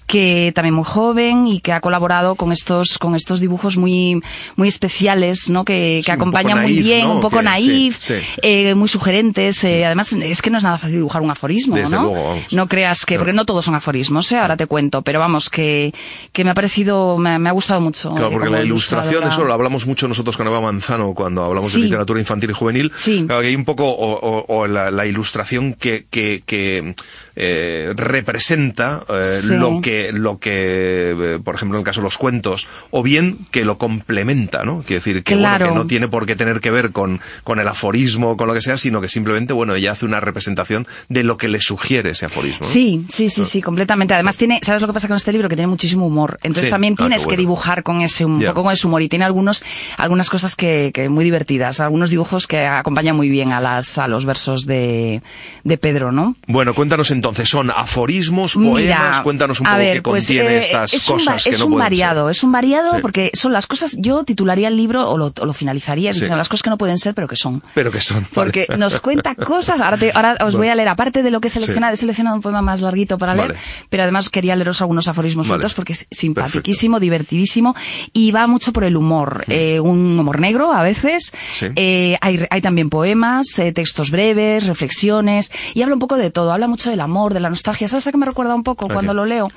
que 0.06 0.52
también 0.56 0.76
muy 0.76 0.84
joven 0.86 1.48
y 1.48 1.62
que 1.62 1.74
ha 1.74 1.82
colaborado 1.82 2.36
con 2.36 2.52
estos, 2.52 3.00
con 3.00 3.16
estos 3.16 3.40
dibujos 3.40 3.76
muy, 3.78 4.22
muy 4.56 4.68
especiales, 4.68 5.50
¿no? 5.50 5.66
Que, 5.66 6.02
que 6.06 6.12
Sí, 6.12 6.18
poco 6.18 6.32
muy 6.32 6.44
naif, 6.54 6.80
bien, 6.84 7.08
¿no? 7.08 7.16
un 7.16 7.22
poco 7.22 7.38
Que- 7.38 7.44
naif, 7.44 7.98
sí, 8.00 8.14
sí. 8.20 8.40
eh, 8.44 8.76
muy 8.76 8.88
sugerentes, 8.88 9.64
eh, 9.64 9.84
además 9.84 10.14
es 10.14 10.42
que 10.44 10.52
no 10.52 10.60
es 10.60 10.64
nada 10.64 10.78
fácil 10.78 10.98
dibujar 10.98 11.24
un 11.24 11.32
aforismo, 11.32 11.76
Desde 11.76 11.96
¿no? 11.96 12.04
luego. 12.04 12.36
No 12.52 12.68
creas 12.68 13.06
que, 13.06 13.16
No. 13.16 13.22
porque 13.22 13.34
no 13.34 13.46
todos 13.46 13.66
son 13.66 13.74
aforismos, 13.76 14.32
¿eh? 14.32 14.38
Ahora 14.38 14.56
te 14.58 14.68
cuento, 14.68 15.02
pero 15.02 15.20
vamos, 15.20 15.50
que, 15.50 15.92
que 16.32 16.44
me 16.44 16.52
ha 16.52 16.54
parecido, 16.54 17.18
me, 17.18 17.40
me 17.40 17.50
ha 17.50 17.54
gustado 17.54 17.82
mucho. 17.82 18.11
Claro, 18.16 18.32
porque 18.32 18.50
la 18.50 18.64
ilustración, 18.64 19.24
eso 19.28 19.44
lo 19.44 19.54
hablamos 19.54 19.88
mucho 19.88 20.08
nosotros 20.08 20.38
con 20.38 20.48
Eva 20.48 20.62
Manzano 20.62 21.14
cuando 21.14 21.44
hablamos 21.46 21.72
Sí. 21.72 21.80
de 21.82 21.86
literatura 21.88 22.20
infantil 22.20 22.50
y 22.50 22.54
juvenil. 22.54 22.92
Sí. 22.96 23.24
Claro, 23.26 23.42
que 23.42 23.48
hay 23.48 23.56
un 23.56 23.66
poco, 23.66 23.86
o, 23.90 24.20
o- 24.20 24.46
o 24.48 24.68
la, 24.68 24.92
la 24.92 25.06
ilustración 25.06 25.74
que, 25.74 26.06
que, 26.10 26.44
que, 26.46 26.96
eh, 27.36 27.94
representa 27.96 29.04
eh, 29.10 29.24
Sí. 29.42 29.56
lo 29.56 29.82
que, 29.82 30.12
lo 30.12 30.40
que 30.40 31.16
eh, 31.18 31.40
por 31.44 31.56
ejemplo, 31.56 31.78
en 31.78 31.82
el 31.82 31.86
caso 31.86 32.02
de 32.02 32.06
los 32.06 32.18
cuentos, 32.18 32.68
o 32.92 33.04
bien 33.04 33.38
que 33.52 33.66
lo 33.66 33.78
complementa, 33.78 34.64
¿no? 34.64 34.80
Quiere 34.82 34.96
decir 34.96 35.24
que, 35.24 35.36
bueno, 35.36 35.48
Claro. 35.50 35.70
que 35.70 35.76
no 35.76 35.86
tiene 35.88 36.08
por 36.08 36.26
qué 36.26 36.36
tener 36.36 36.60
que 36.60 36.72
ver 36.72 36.92
con, 36.92 37.20
con 37.44 37.60
el 37.60 37.68
aforismo, 37.68 38.38
con 38.38 38.48
lo 38.48 38.54
que 38.54 38.62
sea, 38.62 38.78
sino 38.78 39.02
que 39.02 39.08
simplemente, 39.08 39.54
bueno, 39.54 39.76
ella 39.76 39.92
hace 39.92 40.06
una 40.06 40.20
representación 40.20 40.88
de 41.10 41.24
lo 41.24 41.38
que 41.38 41.48
le 41.48 41.60
sugiere 41.62 42.12
ese 42.12 42.26
aforismo. 42.26 42.60
¿no? 42.62 42.68
Sí, 42.74 43.06
sí, 43.10 43.30
sí, 43.30 43.46
sí, 43.46 43.62
completamente. 43.62 44.14
Además 44.14 44.38
tiene, 44.38 44.60
¿sabes 44.64 44.82
lo 44.82 44.88
que 44.88 44.94
pasa 44.94 45.08
con 45.08 45.18
este 45.18 45.32
libro? 45.32 45.50
Que 45.50 45.56
tiene 45.56 45.68
muchísimo 45.68 46.06
humor. 46.08 46.38
Entonces 46.44 46.66
Sí. 46.66 46.70
también 46.72 46.94
Ah, 46.98 47.04
tienes 47.04 47.26
que 47.26 47.38
dibujar 47.38 47.84
con 47.84 48.02
ese, 48.02 48.26
un 48.26 48.42
poco 48.44 48.64
con 48.64 48.72
ese 48.74 48.88
humor. 48.88 49.02
Y 49.02 49.10
tiene 49.10 49.26
algunos, 49.26 49.64
algunas 49.98 50.30
cosas 50.30 50.56
que, 50.56 50.92
que 50.94 51.10
muy 51.10 51.24
divertidas. 51.24 51.80
Algunos 51.80 52.10
dibujos 52.10 52.48
que 52.48 52.66
acompañan 52.66 53.16
muy 53.16 53.30
bien 53.30 53.52
a 53.54 53.60
las, 53.62 53.98
a 53.98 54.08
los 54.08 54.26
versos 54.26 54.66
de, 54.66 55.22
de 55.64 55.78
Pedro, 55.78 56.12
¿no? 56.12 56.36
Bueno, 56.48 56.74
cuéntanos 56.74 57.10
entonces, 57.22 57.48
¿son 57.50 57.70
aforismos, 57.70 58.56
poemas? 58.56 58.82
Mira, 58.82 59.22
cuéntanos 59.24 59.60
un 59.60 59.66
poco 59.68 59.78
ver, 59.78 59.94
qué 59.98 60.02
pues, 60.02 60.24
contiene 60.26 60.56
eh, 60.56 60.58
estas 60.58 60.94
es 60.94 61.08
un, 61.08 61.14
va- 61.16 61.18
cosas 61.20 61.44
que 61.44 61.50
es 61.52 61.60
no 61.60 61.68
un 61.68 61.78
variado, 61.78 62.30
es 62.30 62.44
un 62.44 62.52
variado 62.52 63.00
porque 63.02 63.30
son 63.34 63.54
las 63.54 63.68
cosas, 63.68 63.96
yo 64.00 64.24
titularía 64.24 64.68
el 64.70 64.76
libro 64.76 65.08
o 65.10 65.18
lo, 65.18 65.32
o 65.40 65.46
lo 65.46 65.54
finalizaría 65.54 66.12
Sí. 66.14 66.16
diciendo 66.22 66.36
las 66.36 66.50
cosas 66.50 66.64
que 66.64 66.70
no 66.72 66.78
pueden 66.78 66.98
ser 66.98 67.14
pero 67.14 67.28
que 67.28 67.36
son. 67.36 67.62
Pero 67.76 67.92
que 67.92 68.02
son. 68.02 68.26
Porque 68.34 68.66
vale. 68.68 68.80
nos 68.80 69.00
cuenta 69.00 69.36
cosas. 69.52 69.80
Ahora, 69.82 69.98
te- 69.98 70.12
ahora 70.14 70.36
os 70.44 70.56
voy 70.56 70.68
a 70.70 70.76
leer, 70.76 70.88
aparte 70.90 71.22
de 71.24 71.30
lo 71.32 71.40
que 71.42 71.48
he 71.48 71.52
seleccionado, 71.52 71.94
he 71.94 71.98
seleccionado 71.98 72.36
un 72.36 72.42
poema 72.42 72.62
más 72.62 72.82
larguito 72.82 73.18
para 73.18 73.36
leer, 73.36 73.50
Vale. 73.50 73.60
pero 73.90 74.04
además 74.04 74.30
quería 74.30 74.56
leeros 74.56 74.82
algunos 74.82 75.08
aforismos 75.08 75.48
sueltos 75.48 75.74
porque 75.76 75.94
es 75.94 76.08
simpaticísimo, 76.12 77.00
divertidísimo 77.00 77.76
y 78.14 78.32
va 78.32 78.48
mucho 78.48 78.74
por 78.74 78.84
el 78.84 78.98
humor. 78.98 79.44
Eh, 79.48 79.80
un 79.80 80.18
humor 80.20 80.40
negro 80.40 80.72
a 80.74 80.82
veces. 80.82 81.34
Sí. 81.54 81.68
Eh, 81.76 82.18
hay, 82.22 82.46
hay 82.50 82.62
también 82.62 82.90
poemas, 82.90 83.60
eh, 83.60 83.72
textos 83.74 84.10
breves, 84.12 84.66
reflexiones 84.68 85.52
y 85.74 85.82
habla 85.82 85.94
un 85.96 86.00
poco 86.00 86.18
de 86.18 86.32
todo. 86.32 86.52
Habla 86.54 86.68
mucho 86.68 86.90
del 86.90 87.02
amor, 87.12 87.34
de 87.34 87.42
la 87.42 87.50
nostalgia. 87.50 87.88
¿Sabes 87.88 88.08
a 88.08 88.12
qué 88.12 88.18
me 88.18 88.26
recuerda 88.26 88.56
un 88.56 88.64
poco 88.64 88.86
¿A 88.86 88.94
cuando 88.94 89.14
lo 89.14 89.26
leo? 89.26 89.52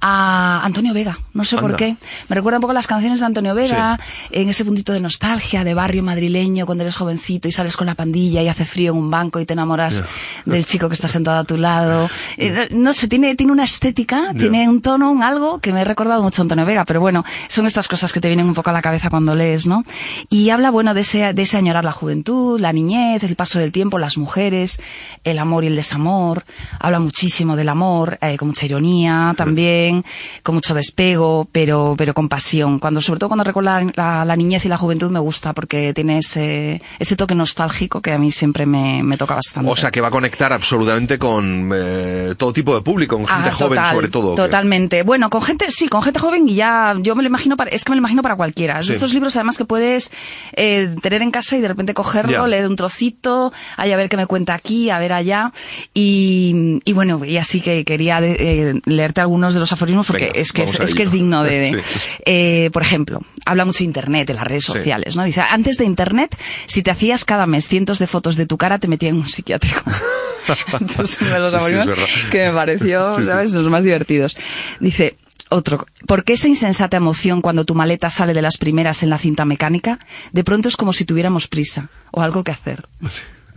A 0.00 0.60
Antonio 0.62 0.92
Vega. 0.92 1.18
No 1.32 1.44
sé 1.44 1.56
por 1.56 1.74
qué. 1.74 1.96
Me 2.28 2.36
recuerda 2.36 2.58
un 2.58 2.60
poco 2.60 2.72
a 2.72 2.74
las 2.74 2.86
canciones 2.86 3.20
de 3.20 3.26
Antonio 3.26 3.54
Vega, 3.54 3.98
en 4.30 4.48
ese 4.48 4.64
puntito 4.64 4.92
de 4.92 5.00
nostalgia, 5.00 5.64
de 5.64 5.74
barrio 5.74 6.02
madrileño, 6.02 6.66
cuando 6.66 6.84
eres 6.84 6.96
jovencito 6.96 7.48
y 7.48 7.52
sales 7.52 7.76
con 7.76 7.86
la 7.86 7.94
pandilla 7.94 8.42
y 8.42 8.48
hace 8.48 8.64
frío 8.64 8.92
en 8.92 8.98
un 8.98 9.10
banco 9.10 9.40
y 9.40 9.46
te 9.46 9.54
enamoras 9.54 10.04
del 10.44 10.64
chico 10.64 10.88
que 10.88 10.94
está 10.94 11.08
sentado 11.08 11.38
a 11.38 11.44
tu 11.44 11.56
lado. 11.56 12.10
Eh, 12.36 12.68
no 12.72 12.92
sé, 12.92 13.08
tiene, 13.08 13.34
tiene 13.34 13.52
una 13.52 13.64
estética, 13.64 14.32
tiene 14.36 14.68
un 14.68 14.82
tono, 14.82 15.10
un 15.10 15.22
algo 15.22 15.60
que 15.60 15.72
me 15.72 15.80
ha 15.80 15.84
recordado 15.84 16.22
mucho 16.22 16.42
a 16.42 16.44
Antonio 16.44 16.66
Vega, 16.66 16.84
pero 16.84 17.00
bueno, 17.00 17.24
son 17.48 17.66
estas 17.66 17.88
cosas 17.88 18.12
que 18.12 18.20
te 18.20 18.28
vienen 18.28 18.46
un 18.46 18.54
poco 18.54 18.70
a 18.70 18.72
la 18.72 18.82
cabeza 18.82 19.08
cuando 19.10 19.34
lees, 19.34 19.66
¿no? 19.66 19.84
Y 20.28 20.50
habla, 20.50 20.70
bueno, 20.70 20.94
de 20.94 21.00
ese, 21.00 21.32
de 21.32 21.42
ese 21.42 21.56
añorar 21.56 21.84
la 21.84 21.92
juventud, 21.92 22.60
la 22.60 22.72
niñez, 22.72 23.22
el 23.22 23.36
paso 23.36 23.58
del 23.58 23.72
tiempo, 23.72 23.98
las 23.98 24.18
mujeres, 24.18 24.80
el 25.24 25.38
amor 25.38 25.64
y 25.64 25.68
el 25.68 25.76
desamor. 25.76 26.44
Habla 26.78 26.97
muchísimo 27.00 27.56
del 27.56 27.68
amor, 27.68 28.18
eh, 28.20 28.36
con 28.36 28.48
mucha 28.48 28.66
ironía 28.66 29.34
también, 29.36 30.04
con 30.42 30.54
mucho 30.54 30.74
despego, 30.74 31.48
pero, 31.50 31.94
pero 31.96 32.14
con 32.14 32.28
pasión. 32.28 32.78
Cuando, 32.78 33.00
sobre 33.00 33.18
todo 33.20 33.28
cuando 33.28 33.44
recuerda 33.44 33.80
la, 33.82 33.92
la- 33.94 34.24
la 34.24 34.36
niñez 34.36 34.64
y 34.64 34.68
la 34.68 34.76
juventud 34.78 35.10
me 35.10 35.18
gusta 35.20 35.52
porque 35.52 35.92
tiene 35.94 36.18
ese, 36.18 36.80
ese 36.98 37.16
toque 37.16 37.34
nostálgico 37.34 38.00
que 38.00 38.12
a 38.12 38.18
mí 38.18 38.30
siempre 38.32 38.66
me, 38.66 39.02
me 39.02 39.16
toca 39.16 39.34
bastante. 39.34 39.70
O 39.70 39.76
sea, 39.76 39.90
que 39.90 40.00
va 40.00 40.08
a 40.08 40.10
conectar 40.10 40.52
absolutamente 40.52 41.18
con 41.18 41.70
eh, 41.74 42.34
todo 42.36 42.52
tipo 42.52 42.74
de 42.74 42.82
público, 42.82 43.16
con 43.16 43.26
gente 43.26 43.48
Ah, 43.48 43.52
joven 43.52 43.78
total, 43.78 43.94
sobre 43.94 44.08
todo. 44.08 44.34
Totalmente. 44.34 45.02
Bueno, 45.02 45.30
con 45.30 45.42
gente, 45.42 45.70
sí, 45.70 45.88
con 45.88 46.02
gente 46.02 46.18
joven 46.20 46.48
y 46.48 46.54
ya, 46.54 46.94
yo 47.00 47.14
me 47.14 47.22
lo 47.22 47.28
imagino 47.28 47.56
para, 47.56 47.70
es 47.70 47.84
que 47.84 47.90
me 47.90 47.96
lo 47.96 48.00
imagino 48.00 48.22
para 48.22 48.36
cualquiera. 48.36 48.78
Es 48.80 48.86
Sí. 48.86 48.92
de 48.92 48.94
estos 48.96 49.12
libros 49.14 49.36
además 49.36 49.56
que 49.58 49.64
puedes 49.64 50.10
eh, 50.56 50.94
tener 51.02 51.22
en 51.22 51.30
casa 51.30 51.56
y 51.56 51.60
de 51.60 51.68
repente 51.68 51.94
cogerlo, 51.94 52.46
leer 52.46 52.66
un 52.68 52.76
trocito, 52.76 53.52
ay, 53.76 53.92
a 53.92 53.96
ver 53.96 54.08
qué 54.08 54.16
me 54.16 54.26
cuenta 54.26 54.54
aquí, 54.54 54.90
a 54.90 54.98
ver 54.98 55.12
allá. 55.12 55.52
Y, 55.94 56.80
Y 56.88 56.94
bueno, 56.94 57.22
y 57.24 57.36
así 57.36 57.60
que 57.60 57.84
quería 57.84 58.20
de- 58.20 58.36
eh, 58.38 58.80
leerte 58.86 59.20
algunos 59.20 59.52
de 59.52 59.60
los 59.60 59.70
aforismos 59.72 60.06
porque 60.06 60.26
Venga, 60.26 60.38
es 60.40 60.52
que 60.52 60.62
es, 60.62 60.94
que 60.94 61.02
es 61.02 61.10
digno 61.12 61.44
de... 61.44 61.58
de- 61.60 61.82
Sí. 61.82 61.98
Eh, 62.24 62.70
por 62.72 62.80
ejemplo, 62.82 63.20
habla 63.44 63.64
mucho 63.66 63.80
de 63.80 63.84
Internet, 63.84 64.26
de 64.28 64.34
las 64.34 64.44
redes 64.46 64.64
Sí. 64.64 64.72
sociales, 64.72 65.14
¿no? 65.14 65.24
Dice, 65.24 65.42
antes 65.42 65.76
de 65.76 65.84
Internet, 65.84 66.34
si 66.66 66.82
te 66.82 66.90
hacías 66.90 67.24
cada 67.26 67.46
mes 67.46 67.68
cientos 67.68 67.98
de 67.98 68.06
fotos 68.06 68.36
de 68.36 68.46
tu 68.46 68.56
cara, 68.56 68.78
te 68.78 68.88
metían 68.88 69.16
en 69.16 69.20
un 69.22 69.28
psiquiátrico. 69.28 69.82
Entonces, 70.80 71.18
uno 71.20 71.30
de 71.32 71.38
los 71.40 71.52
aforismos 71.54 71.98
que 72.30 72.46
me 72.46 72.52
pareció. 72.52 73.14
¿sabes? 73.26 73.52
Los 73.52 73.70
más 73.70 73.84
divertidos. 73.84 74.36
Dice, 74.80 75.16
otro, 75.50 75.86
¿por 76.06 76.24
qué 76.24 76.32
esa 76.34 76.48
insensata 76.48 76.96
emoción 76.96 77.42
cuando 77.42 77.64
tu 77.66 77.74
maleta 77.74 78.08
sale 78.08 78.32
de 78.32 78.40
las 78.42 78.56
primeras 78.56 79.02
en 79.02 79.10
la 79.10 79.18
cinta 79.18 79.44
mecánica? 79.44 79.98
De 80.32 80.42
pronto 80.42 80.68
es 80.70 80.76
como 80.76 80.92
si 80.94 81.04
tuviéramos 81.04 81.48
prisa 81.48 81.90
o 82.12 82.22
algo 82.22 82.44
que 82.44 82.52
hacer. 82.52 82.86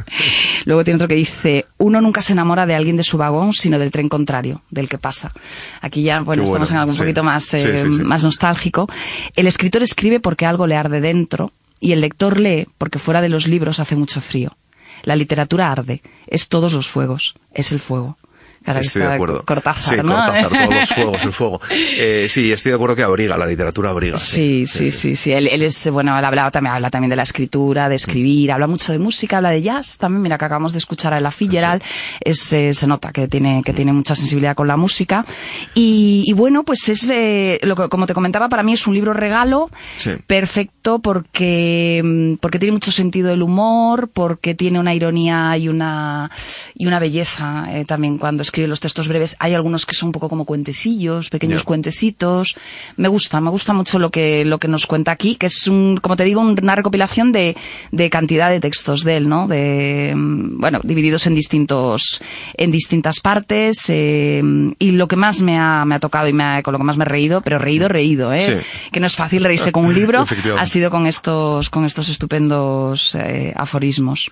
Luego 0.66 0.84
tiene 0.84 0.96
otro 0.96 1.08
que 1.08 1.16
dice, 1.16 1.66
uno 1.78 2.02
nunca 2.02 2.22
se 2.22 2.34
enamora 2.34 2.66
de 2.66 2.76
alguien 2.76 2.98
de 2.98 3.04
su 3.04 3.18
vagón, 3.18 3.54
sino 3.54 3.80
del 3.80 3.92
tren 3.92 4.10
contrario, 4.10 4.62
del 4.70 4.90
que 4.90 4.98
pasa. 4.98 5.34
Aquí 5.82 6.04
ya, 6.04 6.22
bueno, 6.22 6.44
estamos 6.44 6.72
en 6.72 6.78
algo 6.78 6.92
un 6.92 6.96
sí. 6.96 7.02
poquito 7.02 7.24
más, 7.24 7.54
eh, 7.54 7.62
Sí, 7.62 7.86
sí, 7.90 7.96
sí. 7.96 8.04
más 8.04 8.24
nostálgico. 8.24 8.88
El 9.36 9.48
escritor 9.48 9.84
escribe 9.84 10.20
porque 10.20 10.46
algo 10.46 10.68
le 10.68 10.76
arde 10.76 11.02
dentro 11.02 11.52
y 11.80 11.92
el 11.94 12.02
lector 12.02 12.40
lee 12.40 12.68
porque 12.78 13.00
fuera 13.00 13.22
de 13.22 13.30
los 13.30 13.48
libros 13.48 13.80
hace 13.80 13.96
mucho 13.96 14.22
frío. 14.22 14.56
La 15.04 15.16
literatura 15.16 15.72
arde, 15.72 16.02
es 16.28 16.48
todos 16.48 16.74
los 16.74 16.88
fuegos, 16.88 17.34
es 17.54 17.72
el 17.72 17.80
fuego. 17.80 18.18
Estoy 18.64 19.02
de 19.02 19.14
acuerdo. 19.14 19.44
Cortázar, 19.44 19.84
sí, 19.84 19.96
¿no? 20.04 20.16
Cortázar, 20.16 20.50
todos 20.50 20.74
los 20.76 20.90
fuegos, 20.96 21.24
el 21.24 21.32
fuego. 21.32 21.62
Eh, 21.98 22.28
sí, 22.30 22.52
estoy 22.52 22.70
de 22.72 22.76
acuerdo 22.76 22.96
que 22.96 23.02
abriga, 23.04 23.38
la 23.38 23.46
literatura 23.48 23.90
abriga. 23.90 24.18
Sí, 24.20 24.66
sí, 24.68 24.92
sí, 24.92 25.16
sí. 25.16 25.32
Él, 25.32 25.48
él 25.48 25.64
es, 25.64 25.90
bueno, 25.90 26.18
él 26.18 26.24
hablaba 26.24 26.52
también, 26.52 26.76
habla 26.76 26.90
también 26.92 27.10
de 27.10 27.16
la 27.16 27.24
escritura, 27.24 27.90
de 27.90 27.96
escribir, 27.96 28.52
habla 28.52 28.68
mucho 28.68 28.92
de 28.92 29.00
música, 29.00 29.38
habla 29.38 29.50
de 29.50 29.62
jazz 29.64 29.98
también. 29.98 30.22
Mira 30.22 30.38
que 30.38 30.46
acabamos 30.46 30.74
de 30.74 30.78
escuchar 30.78 31.14
a 31.14 31.18
Ella 31.18 31.32
Fitzgerald, 31.32 31.82
es, 32.20 32.54
eh, 32.54 32.74
se 32.74 32.86
nota 32.86 33.12
que 33.12 33.28
tiene, 33.28 33.64
que 33.66 33.74
tiene 33.74 33.94
mucha 33.94 34.14
sensibilidad 34.16 34.56
con 34.56 34.68
la 34.68 34.78
música. 34.78 35.26
Y, 35.74 36.24
y 36.28 36.34
bueno, 36.34 36.64
pues 36.64 36.88
es, 36.90 37.10
eh, 37.10 37.60
lo 37.64 37.76
que, 37.76 37.90
como 37.90 38.06
te 38.06 38.14
comentaba, 38.14 38.48
para 38.48 38.62
mí 38.62 38.74
es 38.74 38.86
un 38.86 38.94
libro 38.94 39.14
regalo, 39.14 39.70
Sí. 39.98 40.12
perfecto 40.28 41.00
porque, 41.00 42.02
mm, 42.04 42.34
porque 42.36 42.60
tiene 42.60 42.74
mucho 42.74 42.92
sentido 42.92 43.30
del 43.30 43.42
humor, 43.42 44.10
porque 44.14 44.54
tiene 44.54 44.80
una 44.80 44.94
ironía 44.94 45.58
y 45.58 45.68
una, 45.68 46.30
y 46.76 46.86
una 46.86 47.00
belleza 47.00 47.68
también 47.88 48.18
cuando 48.20 48.44
escribe 48.52 48.68
los 48.68 48.82
textos 48.82 49.08
breves. 49.08 49.38
Hay 49.40 49.54
algunos 49.54 49.86
que 49.86 49.96
son 49.96 50.08
un 50.10 50.12
poco 50.12 50.28
como 50.28 50.44
cuentecillos, 50.46 51.30
pequeños 51.30 51.64
cuentecitos. 51.64 52.56
Me 52.98 53.08
gusta, 53.08 53.40
me 53.40 53.50
gusta 53.50 53.72
mucho 53.74 53.98
lo 53.98 54.10
que, 54.10 54.44
lo 54.44 54.58
que 54.60 54.68
nos 54.68 54.86
cuenta 54.88 55.14
aquí, 55.14 55.36
que 55.36 55.46
es 55.48 55.68
un, 55.68 55.98
como 56.02 56.18
te 56.18 56.26
digo, 56.26 56.42
una 56.42 56.76
recopilación 56.76 57.32
de, 57.32 57.56
de 57.92 58.10
cantidad 58.10 58.50
de 58.50 58.60
textos 58.60 59.06
de 59.06 59.16
él, 59.18 59.30
¿no? 59.30 59.48
De, 59.48 60.12
mm, 60.14 60.60
bueno, 60.60 60.82
divididos 60.84 61.28
en 61.28 61.36
distintos, 61.36 62.22
en 62.58 62.72
distintas 62.72 63.22
partes, 63.22 63.86
eh, 63.88 64.44
y 64.80 64.92
lo 64.92 65.08
que 65.08 65.16
más 65.16 65.40
me 65.40 65.58
ha, 65.58 65.86
me 65.86 65.96
ha 65.96 66.00
tocado 66.00 66.28
y 66.28 66.34
me 66.34 66.44
ha- 66.44 66.62
con 66.62 66.74
lo 66.74 66.78
que 66.78 66.84
más 66.84 66.98
me 66.98 67.06
he 67.06 67.08
reído, 67.08 67.40
pero 67.42 67.58
reído, 67.58 67.88
reído, 67.88 68.34
¿eh? 68.34 68.60
Sí. 68.62 68.90
Que 68.92 69.00
no 69.00 69.08
es 69.08 69.16
fácil 69.16 69.44
reírse 69.46 69.72
con 69.72 69.86
un 69.86 69.94
libro, 69.96 70.26
ha 70.58 70.66
sido 70.66 70.92
con 70.92 71.08
estos, 71.08 71.70
con 71.70 71.86
estos 71.86 72.10
estupendos 72.10 73.16
eh, 73.16 73.54
aforismos. 73.56 74.30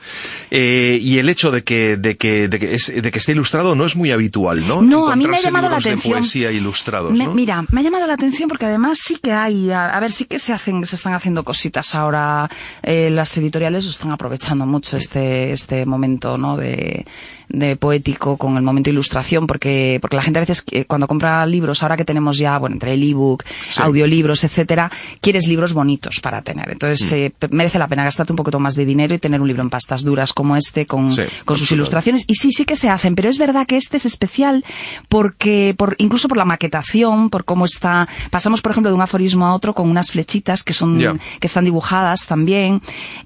Eh, 0.52 1.00
y 1.02 1.20
el 1.20 1.30
hecho 1.30 1.52
de 1.52 1.64
que, 1.64 1.96
de 1.98 2.16
que, 2.18 2.48
de 2.50 2.60
que, 2.60 2.74
es- 2.76 2.92
de 2.94 3.12
que 3.12 3.20
esté 3.20 3.32
ilustrado 3.32 3.76
no 3.76 3.86
es 3.86 3.96
muy 3.96 4.09
habitual, 4.14 4.68
¿no? 4.68 4.82
No, 4.82 5.10
a 5.10 5.16
mí 5.16 5.28
me 5.28 5.38
ha 5.38 5.42
llamado 5.42 5.70
la 5.70 5.78
libros 5.78 5.84
de 5.84 5.90
atención. 5.92 6.20
poesía 6.20 6.52
ilustrados, 6.52 7.18
Me- 7.18 7.26
¿no? 7.26 7.34
Mira, 7.34 7.64
me 7.72 7.82
ha 7.82 7.84
llamado 7.84 8.08
la 8.08 8.14
atención 8.14 8.48
porque 8.50 8.66
además 8.66 9.00
sí 9.02 9.18
que 9.18 9.32
hay, 9.34 9.72
a, 9.72 9.90
a 9.90 10.00
ver, 10.00 10.12
sí 10.12 10.26
que 10.26 10.40
se 10.40 10.54
hacen, 10.54 10.86
se 10.86 10.96
están 10.96 11.14
haciendo 11.14 11.44
cositas 11.44 11.96
ahora. 11.96 12.50
eh, 12.84 13.10
las 13.12 13.36
editoriales 13.38 13.86
están 13.86 14.12
aprovechando 14.12 14.66
mucho 14.66 14.98
este, 14.98 15.52
este 15.52 15.86
momento, 15.86 16.38
¿no? 16.38 16.58
De, 16.58 17.06
de 17.50 17.76
poético 17.76 18.38
con 18.38 18.56
el 18.58 18.64
momento 18.64 18.90
de 18.90 18.94
ilustración, 18.94 19.48
porque, 19.48 19.98
porque 20.02 20.16
la 20.16 20.22
gente 20.22 20.40
a 20.40 20.42
veces 20.42 20.64
eh, 20.72 20.86
cuando 20.86 21.08
compra 21.08 21.46
libros, 21.46 21.82
ahora 21.84 21.98
que 21.98 22.06
tenemos 22.06 22.38
ya, 22.38 22.58
bueno, 22.60 22.76
entre 22.76 22.94
el 22.94 23.04
ebook, 23.04 23.44
Sí. 23.72 23.82
audiolibros, 23.82 24.44
etcétera, 24.44 24.92
quieres 25.22 25.48
libros 25.48 25.74
bonitos 25.74 26.20
para 26.22 26.42
tener. 26.42 26.70
Entonces, 26.70 27.12
Mm. 27.12 27.16
eh, 27.16 27.34
merece 27.52 27.80
la 27.80 27.88
pena 27.88 28.04
gastarte 28.04 28.34
un 28.34 28.38
poquito 28.38 28.60
más 28.60 28.76
de 28.76 28.86
dinero 28.86 29.16
y 29.16 29.20
tener 29.20 29.42
un 29.42 29.48
libro 29.48 29.64
en 29.64 29.70
pastas 29.70 30.04
duras 30.04 30.32
como 30.34 30.56
este, 30.56 30.86
con, 30.86 31.12
Sí, 31.14 31.24
con 31.46 31.58
sus 31.58 31.72
ilustraciones. 31.72 32.24
Y 32.28 32.36
sí, 32.36 32.52
sí 32.52 32.66
que 32.66 32.76
se 32.76 32.90
hacen, 32.90 33.16
pero 33.16 33.30
es 33.30 33.38
verdad 33.40 33.66
que 33.66 33.78
este 33.78 33.98
es 33.98 34.06
especial 34.06 34.64
porque, 35.08 35.74
por, 35.78 35.96
incluso 35.98 36.28
por 36.28 36.38
la 36.38 36.46
maquetación, 36.46 37.30
por 37.30 37.46
cómo 37.46 37.66
está, 37.66 38.08
pasamos 38.30 38.62
por 38.62 38.72
ejemplo 38.72 38.92
de 38.92 38.96
un 38.96 39.02
aforismo 39.02 39.46
a 39.48 39.54
otro 39.56 39.74
con 39.74 39.90
unas 39.90 40.12
flechitas 40.12 40.64
que 40.64 40.74
son, 40.74 41.00
que 41.40 41.48
están 41.48 41.66
dibujadas 41.66 42.26
también, 42.28 42.82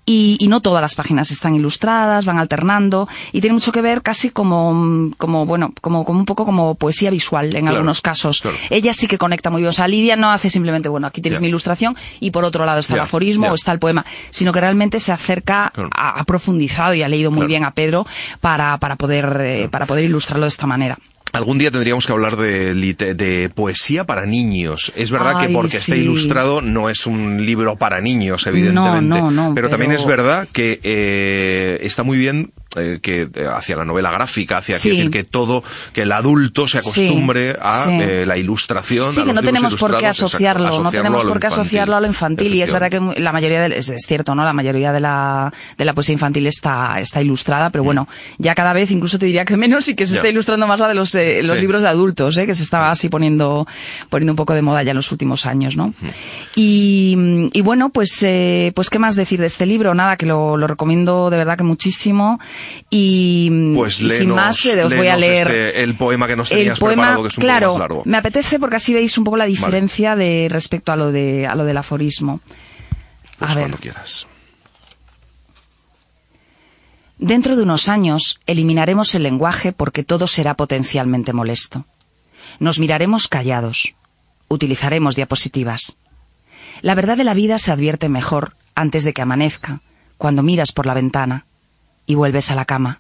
y, 0.05 0.37
y 0.39 0.47
no 0.47 0.61
todas 0.61 0.81
las 0.81 0.95
páginas 0.95 1.31
están 1.31 1.55
ilustradas, 1.55 2.25
van 2.25 2.37
alternando, 2.37 3.07
y 3.31 3.41
tiene 3.41 3.53
mucho 3.55 3.71
que 3.71 3.81
ver 3.81 4.01
casi 4.01 4.12
como, 4.31 5.11
como 5.17 5.45
bueno, 5.45 5.73
como, 5.81 6.05
como 6.05 6.19
un 6.19 6.25
poco 6.25 6.45
como 6.45 6.75
poesía 6.75 7.09
visual 7.09 7.45
en 7.55 7.61
Claro, 7.63 7.77
algunos 7.77 8.01
casos. 8.01 8.41
claro. 8.41 8.57
Ella 8.69 8.93
sí 8.93 9.07
que 9.07 9.17
conecta 9.17 9.49
muy 9.49 9.61
bien, 9.61 9.69
o 9.69 9.73
sea, 9.73 9.87
Lidia 9.87 10.15
no 10.15 10.31
hace 10.31 10.49
simplemente, 10.49 10.89
bueno, 10.89 11.07
aquí 11.07 11.21
tienes 11.21 11.41
mi 11.41 11.47
ilustración, 11.47 11.95
y 12.19 12.31
por 12.31 12.43
otro 12.45 12.65
lado 12.65 12.79
está 12.79 12.93
el 12.95 12.99
aforismo 13.01 13.47
o 13.49 13.55
está 13.55 13.71
el 13.71 13.79
poema, 13.79 14.05
sino 14.29 14.51
que 14.53 14.61
realmente 14.61 14.99
se 14.99 15.11
acerca, 15.11 15.71
Claro. 15.73 15.89
ha, 15.95 16.19
ha 16.19 16.23
profundizado 16.23 16.93
y 16.93 17.01
ha 17.03 17.07
leído 17.09 17.31
muy 17.31 17.47
bien 17.47 17.63
a 17.63 17.71
Pedro 17.71 18.05
para, 18.41 18.77
para 18.77 18.95
poder, 18.95 19.37
eh, 19.41 19.67
para 19.69 19.85
poder 19.85 20.05
ilustrarlo 20.05 20.45
de 20.45 20.49
esta 20.49 20.67
manera. 20.67 20.97
Algún 21.31 21.57
día 21.57 21.71
tendríamos 21.71 22.05
que 22.05 22.11
hablar 22.11 22.35
de, 22.37 22.75
de 22.75 23.49
poesía 23.55 24.03
para 24.03 24.27
niños. 24.27 24.93
Es 24.95 25.09
verdad 25.09 25.33
Ay, 25.37 25.47
que 25.47 25.53
porque 25.53 25.77
esté 25.77 25.95
sí. 25.95 26.01
ilustrado 26.01 26.61
no 26.61 26.89
es 26.91 27.07
un 27.07 27.43
libro 27.43 27.75
para 27.75 28.01
niños, 28.01 28.45
evidentemente. 28.45 29.01
No, 29.19 29.31
no, 29.31 29.49
no, 29.49 29.55
pero, 29.55 29.67
también 29.67 29.91
es 29.93 30.05
verdad 30.05 30.47
que 30.53 30.79
eh, 30.83 31.79
está 31.81 32.03
muy 32.03 32.19
bien 32.19 32.51
eh, 32.75 32.99
que 33.01 33.27
eh, 33.33 33.45
hacia 33.53 33.75
la 33.77 33.85
novela 33.85 34.11
gráfica, 34.11 34.57
hacia 34.57 34.75
Sí. 34.77 34.89
quiero 34.89 34.95
decir 34.97 35.11
que 35.11 35.23
todo, 35.23 35.63
que 35.93 36.01
el 36.03 36.11
adulto 36.11 36.67
se 36.67 36.81
Sí, 36.81 37.01
acostumbre 37.07 37.55
a 37.61 37.83
sí. 37.85 37.89
eh, 38.01 38.25
la 38.25 38.37
ilustración. 38.37 39.13
Sí, 39.13 39.21
a 39.21 39.25
que 39.25 39.33
no 39.33 39.41
tenemos 39.43 39.75
por 39.75 39.91
qué 39.91 40.07
exacto, 40.07 40.25
asociarlo, 40.25 40.81
no 40.81 40.91
tenemos 40.91 41.23
por 41.25 41.39
qué 41.39 41.47
asociarlo 41.47 41.95
a 41.95 42.01
lo 42.01 42.07
infantil 42.07 42.53
y 42.55 42.61
es 42.61 42.71
verdad 42.71 42.89
que 42.89 43.21
la 43.21 43.31
mayoría 43.31 43.67
de, 43.67 43.77
es, 43.77 43.89
es 43.89 44.05
cierto, 44.07 44.33
¿no? 44.35 44.43
La 44.43 44.53
mayoría 44.53 44.91
de 44.91 44.99
la, 44.99 45.53
de 45.77 45.85
la 45.85 45.93
poesía 45.93 46.13
infantil 46.13 46.47
está, 46.47 46.99
está 46.99 47.21
ilustrada, 47.21 47.69
pero 47.69 47.83
bueno, 47.83 48.07
ya 48.37 48.55
cada 48.55 48.73
vez 48.73 48.89
incluso 48.91 49.19
te 49.19 49.25
diría 49.25 49.45
que 49.45 49.57
menos 49.57 49.87
y 49.89 49.95
que 49.95 50.07
se 50.07 50.13
Mm. 50.13 50.15
Ya. 50.15 50.19
está 50.19 50.29
ilustrando 50.29 50.67
más 50.67 50.79
la 50.79 50.87
de 50.87 50.93
los, 50.93 51.13
eh, 51.15 51.41
los 51.43 51.59
libros 51.59 51.81
de 51.81 51.87
adultos, 51.87 52.37
¿eh? 52.37 52.45
Que 52.45 52.55
se 52.55 52.63
estaba 52.63 52.89
así 52.91 53.09
poniendo, 53.09 53.67
poniendo 54.09 54.31
un 54.33 54.37
poco 54.37 54.53
de 54.53 54.61
moda 54.61 54.83
ya 54.83 54.91
en 54.91 54.97
los 54.97 55.11
últimos 55.11 55.45
años, 55.45 55.75
¿no? 55.75 55.93
Y, 56.55 57.49
y 57.53 57.61
bueno, 57.61 57.89
pues, 57.89 58.21
eh, 58.23 58.71
pues 58.75 58.89
qué 58.89 58.99
más 58.99 59.15
decir 59.15 59.39
de 59.39 59.47
este 59.47 59.65
libro, 59.65 59.93
nada, 59.93 60.17
que 60.17 60.25
lo, 60.25 60.57
lo 60.57 60.67
recomiendo 60.67 61.29
de 61.29 61.37
verdad 61.37 61.57
que 61.57 61.63
muchísimo 61.63 62.39
y, 62.89 63.49
Pues 63.75 63.99
y 64.01 64.09
sin 64.09 64.29
más 64.29 64.63
os 64.65 64.95
voy 64.95 65.07
a 65.07 65.17
leer 65.17 65.47
este- 65.47 65.83
el 65.83 65.95
poema 65.95 66.27
que 66.27 66.35
nos 66.35 66.51
el 66.51 66.57
tenías 66.59 66.79
poema, 66.79 67.03
preparado, 67.03 67.23
que 67.23 67.27
es 67.29 67.37
un 67.37 67.41
claro, 67.41 67.67
poco 67.67 67.79
más 67.79 67.89
largo. 67.89 68.03
me 68.05 68.17
apetece 68.17 68.59
porque 68.59 68.75
así 68.75 68.93
veis 68.93 69.17
un 69.17 69.23
poco 69.23 69.37
la 69.37 69.45
diferencia 69.45 70.15
de 70.15 70.47
respecto 70.49 70.91
a 70.91 70.95
lo 70.95 71.11
de 71.11 71.47
a 71.47 71.55
lo 71.55 71.65
del 71.65 71.77
aforismo. 71.77 72.39
Pues 73.39 73.51
a 73.51 73.55
ver, 73.55 73.63
cuando 73.63 73.77
quieras. 73.79 74.27
dentro 77.17 77.55
de 77.55 77.63
unos 77.63 77.89
años 77.89 78.39
eliminaremos 78.47 79.15
el 79.15 79.23
lenguaje 79.23 79.71
porque 79.71 80.03
todo 80.03 80.27
será 80.27 80.55
potencialmente 80.55 81.33
molesto. 81.33 81.85
Nos 82.59 82.79
miraremos 82.79 83.27
callados. 83.27 83.95
Utilizaremos 84.47 85.15
diapositivas. 85.15 85.95
La 86.81 86.95
verdad 86.95 87.17
de 87.17 87.23
la 87.23 87.33
vida 87.33 87.57
se 87.57 87.71
advierte 87.71 88.09
mejor 88.09 88.55
antes 88.75 89.03
de 89.03 89.13
que 89.13 89.21
amanezca, 89.21 89.79
cuando 90.17 90.43
miras 90.43 90.71
por 90.71 90.85
la 90.85 90.93
ventana 90.93 91.45
y 92.05 92.15
vuelves 92.15 92.51
a 92.51 92.55
la 92.55 92.65
cama. 92.65 92.99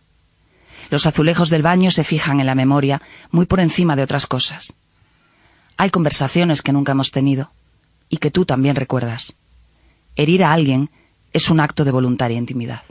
Los 0.89 1.05
azulejos 1.05 1.49
del 1.49 1.63
baño 1.63 1.91
se 1.91 2.03
fijan 2.03 2.39
en 2.39 2.45
la 2.45 2.55
memoria 2.55 3.01
muy 3.31 3.45
por 3.45 3.59
encima 3.59 3.95
de 3.95 4.03
otras 4.03 4.27
cosas. 4.27 4.73
Hay 5.77 5.89
conversaciones 5.89 6.61
que 6.61 6.73
nunca 6.73 6.91
hemos 6.91 7.11
tenido 7.11 7.51
y 8.09 8.17
que 8.17 8.31
tú 8.31 8.45
también 8.45 8.75
recuerdas. 8.75 9.33
Herir 10.15 10.43
a 10.43 10.53
alguien 10.53 10.89
es 11.31 11.49
un 11.49 11.59
acto 11.59 11.83
de 11.83 11.91
voluntaria 11.91 12.37
intimidad. 12.37 12.83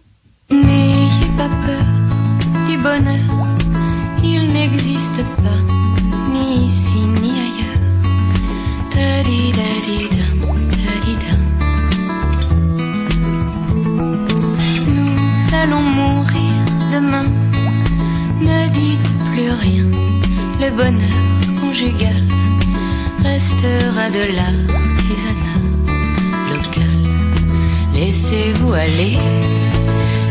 Rien. 19.67 19.87
Le 20.63 20.69
bonheur 20.79 21.19
conjugal 21.61 22.21
restera 23.31 24.05
de 24.17 24.25
l'artisanat 24.37 25.61
local. 26.53 26.95
Laissez-vous 27.95 28.73
aller 28.73 29.17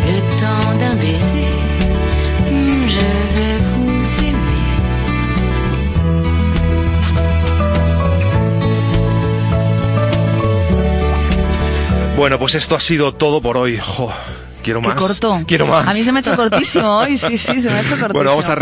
le 0.10 0.18
temps 0.42 0.72
d'un 0.80 0.96
baiser. 1.04 1.50
Hmm, 2.52 2.84
Je 2.96 3.08
vais 3.36 3.58
vous 3.74 4.26
aimer. 4.30 4.66
Bueno, 12.18 12.38
pues 12.38 12.56
esto 12.56 12.76
ha 12.76 12.80
sido 12.80 13.14
todo 13.14 13.42
por 13.42 13.58
hoy. 13.58 13.78
Jo, 13.78 14.12
Quiero 14.62 14.82
Qué 14.82 14.90
más. 14.90 14.98
corto. 14.98 15.44
Quiero 15.48 15.66
más. 15.68 15.88
A 15.88 15.94
mí 15.94 16.02
se 16.04 16.12
me 16.12 16.20
ha 16.20 16.22
hecho 16.22 16.36
cortísimo 16.36 16.98
hoy, 17.00 17.18
sí, 17.18 17.38
sí, 17.38 17.62
se 17.62 17.70
me 17.70 17.76
ha 17.76 17.82
hecho 17.82 17.92
cortísimo. 17.92 18.14
Bueno, 18.14 18.30
vamos 18.32 18.50
a, 18.50 18.56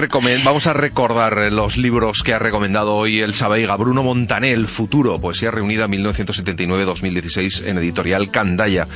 vamos 0.43 0.67
a 0.67 0.73
recordar 0.73 1.37
eh, 1.39 1.51
los 1.51 1.77
libros 1.77 2.23
que 2.23 2.33
ha 2.33 2.39
recomendado 2.39 2.95
hoy 2.95 3.19
el 3.19 3.33
Sabeiga. 3.33 3.75
Bruno 3.75 4.03
Montané, 4.03 4.51
El 4.51 4.67
futuro, 4.67 5.19
poesía 5.19 5.51
reunida 5.51 5.87
1979-2016 5.87 7.65
en 7.67 7.77
editorial 7.77 8.31
Candaya. 8.31 8.87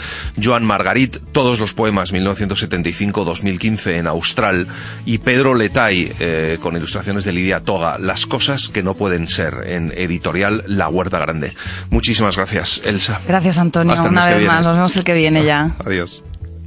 Joan 0.42 0.66
Margarit, 0.66 1.18
Todos 1.32 1.60
los 1.60 1.74
poemas 1.74 2.14
1975-2015 2.14 3.96
en 3.98 4.08
Austral. 4.08 4.68
Y 5.06 5.20
Pedro 5.20 5.56
Letay, 5.56 6.14
eh, 6.20 6.58
con 6.62 6.76
ilustraciones 6.76 7.24
de 7.24 7.34
Lidia 7.34 7.62
Toga, 7.62 7.98
Las 7.98 8.26
cosas 8.26 8.70
que 8.70 8.84
no 8.84 8.96
pueden 8.96 9.28
ser 9.28 9.64
en 9.68 9.94
editorial 9.96 10.64
La 10.68 10.88
Huerta 10.90 11.20
Grande. 11.20 11.54
Muchísimas 11.90 12.36
gracias, 12.36 12.82
Elsa. 12.86 13.22
Gracias, 13.28 13.58
Antonio. 13.58 13.94
Hasta 13.94 14.10
Una 14.10 14.26
vez 14.26 14.48
más. 14.48 14.66
Nos 14.66 14.76
vemos 14.76 14.96
el 14.98 15.04
que 15.04 15.14
viene 15.14 15.44
ya. 15.44 15.68
Adiós. 15.86 16.24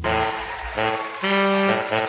Thank 0.07 1.93
you. 1.93 2.06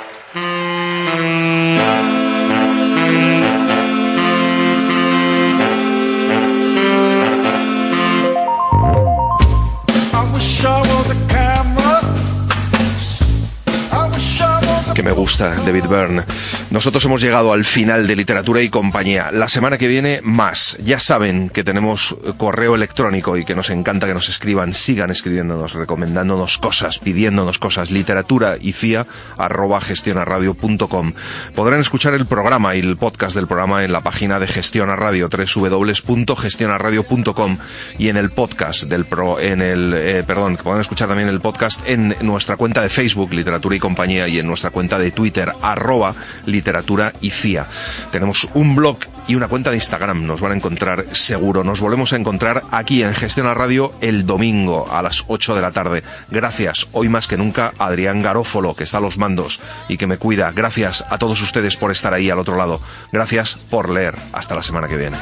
Me 15.07 15.13
gusta, 15.13 15.55
David 15.55 15.85
Byrne. 15.85 16.23
Nosotros 16.69 17.05
hemos 17.05 17.21
llegado 17.21 17.53
al 17.53 17.63
final 17.63 18.07
de 18.07 18.15
Literatura 18.17 18.61
y 18.61 18.67
Compañía. 18.67 19.31
La 19.31 19.47
semana 19.47 19.77
que 19.77 19.87
viene, 19.87 20.19
más. 20.21 20.77
Ya 20.83 20.99
saben 20.99 21.49
que 21.49 21.63
tenemos 21.63 22.17
correo 22.35 22.75
electrónico 22.75 23.37
y 23.37 23.45
que 23.45 23.55
nos 23.55 23.69
encanta 23.69 24.05
que 24.05 24.13
nos 24.13 24.27
escriban. 24.27 24.73
Sigan 24.73 25.09
escribiéndonos, 25.09 25.75
recomendándonos 25.75 26.57
cosas, 26.57 26.99
pidiéndonos 26.99 27.57
cosas. 27.57 27.89
Literatura 27.89 28.57
y 28.59 28.73
FIA, 28.73 29.07
arroba 29.37 29.79
gestionaradio.com. 29.79 31.13
Podrán 31.55 31.79
escuchar 31.79 32.13
el 32.13 32.25
programa 32.25 32.75
y 32.75 32.79
el 32.79 32.97
podcast 32.97 33.33
del 33.33 33.47
programa 33.47 33.85
en 33.85 33.93
la 33.93 34.01
página 34.01 34.41
de 34.41 34.47
Gestiona 34.47 34.97
Radio, 34.97 35.29
www.gestionaradio.com 35.29 37.57
y 37.97 38.09
en 38.09 38.17
el 38.17 38.31
podcast 38.31 38.83
del 38.83 39.05
pro, 39.05 39.39
en 39.39 39.61
el, 39.61 39.93
eh, 39.95 40.25
perdón, 40.27 40.57
que 40.57 40.63
podrán 40.63 40.81
escuchar 40.81 41.07
también 41.07 41.29
el 41.29 41.39
podcast 41.39 41.79
en 41.87 42.13
nuestra 42.19 42.57
cuenta 42.57 42.81
de 42.81 42.89
Facebook, 42.89 43.31
Literatura 43.31 43.73
y 43.73 43.79
Compañía, 43.79 44.27
y 44.27 44.39
en 44.39 44.47
nuestra 44.47 44.69
cuenta 44.69 44.96
de 44.97 45.11
Twitter, 45.11 45.53
arroba 45.61 46.13
literatura 46.45 47.13
y 47.21 47.29
FIA. 47.29 47.65
Tenemos 48.11 48.49
un 48.53 48.75
blog 48.75 48.97
y 49.27 49.35
una 49.35 49.47
cuenta 49.47 49.69
de 49.69 49.75
Instagram. 49.75 50.25
Nos 50.25 50.41
van 50.41 50.53
a 50.53 50.55
encontrar 50.55 51.05
seguro. 51.11 51.63
Nos 51.63 51.81
volvemos 51.81 52.13
a 52.13 52.15
encontrar 52.15 52.63
aquí 52.71 53.03
en 53.03 53.13
Gestiona 53.13 53.53
Radio 53.53 53.93
el 54.01 54.25
domingo 54.25 54.89
a 54.91 55.01
las 55.01 55.25
8 55.27 55.55
de 55.55 55.61
la 55.61 55.71
tarde. 55.71 56.03
Gracias, 56.31 56.87
hoy 56.93 57.09
más 57.09 57.27
que 57.27 57.37
nunca, 57.37 57.73
a 57.77 57.87
Adrián 57.87 58.21
Garófolo, 58.21 58.73
que 58.73 58.83
está 58.83 58.97
a 58.97 59.01
los 59.01 59.17
mandos 59.17 59.61
y 59.87 59.97
que 59.97 60.07
me 60.07 60.17
cuida. 60.17 60.51
Gracias 60.51 61.05
a 61.09 61.17
todos 61.17 61.41
ustedes 61.41 61.77
por 61.77 61.91
estar 61.91 62.13
ahí 62.13 62.29
al 62.29 62.39
otro 62.39 62.57
lado. 62.57 62.81
Gracias 63.11 63.55
por 63.55 63.89
leer. 63.89 64.15
Hasta 64.31 64.55
la 64.55 64.63
semana 64.63 64.87
que 64.87 64.97
viene. 64.97 65.17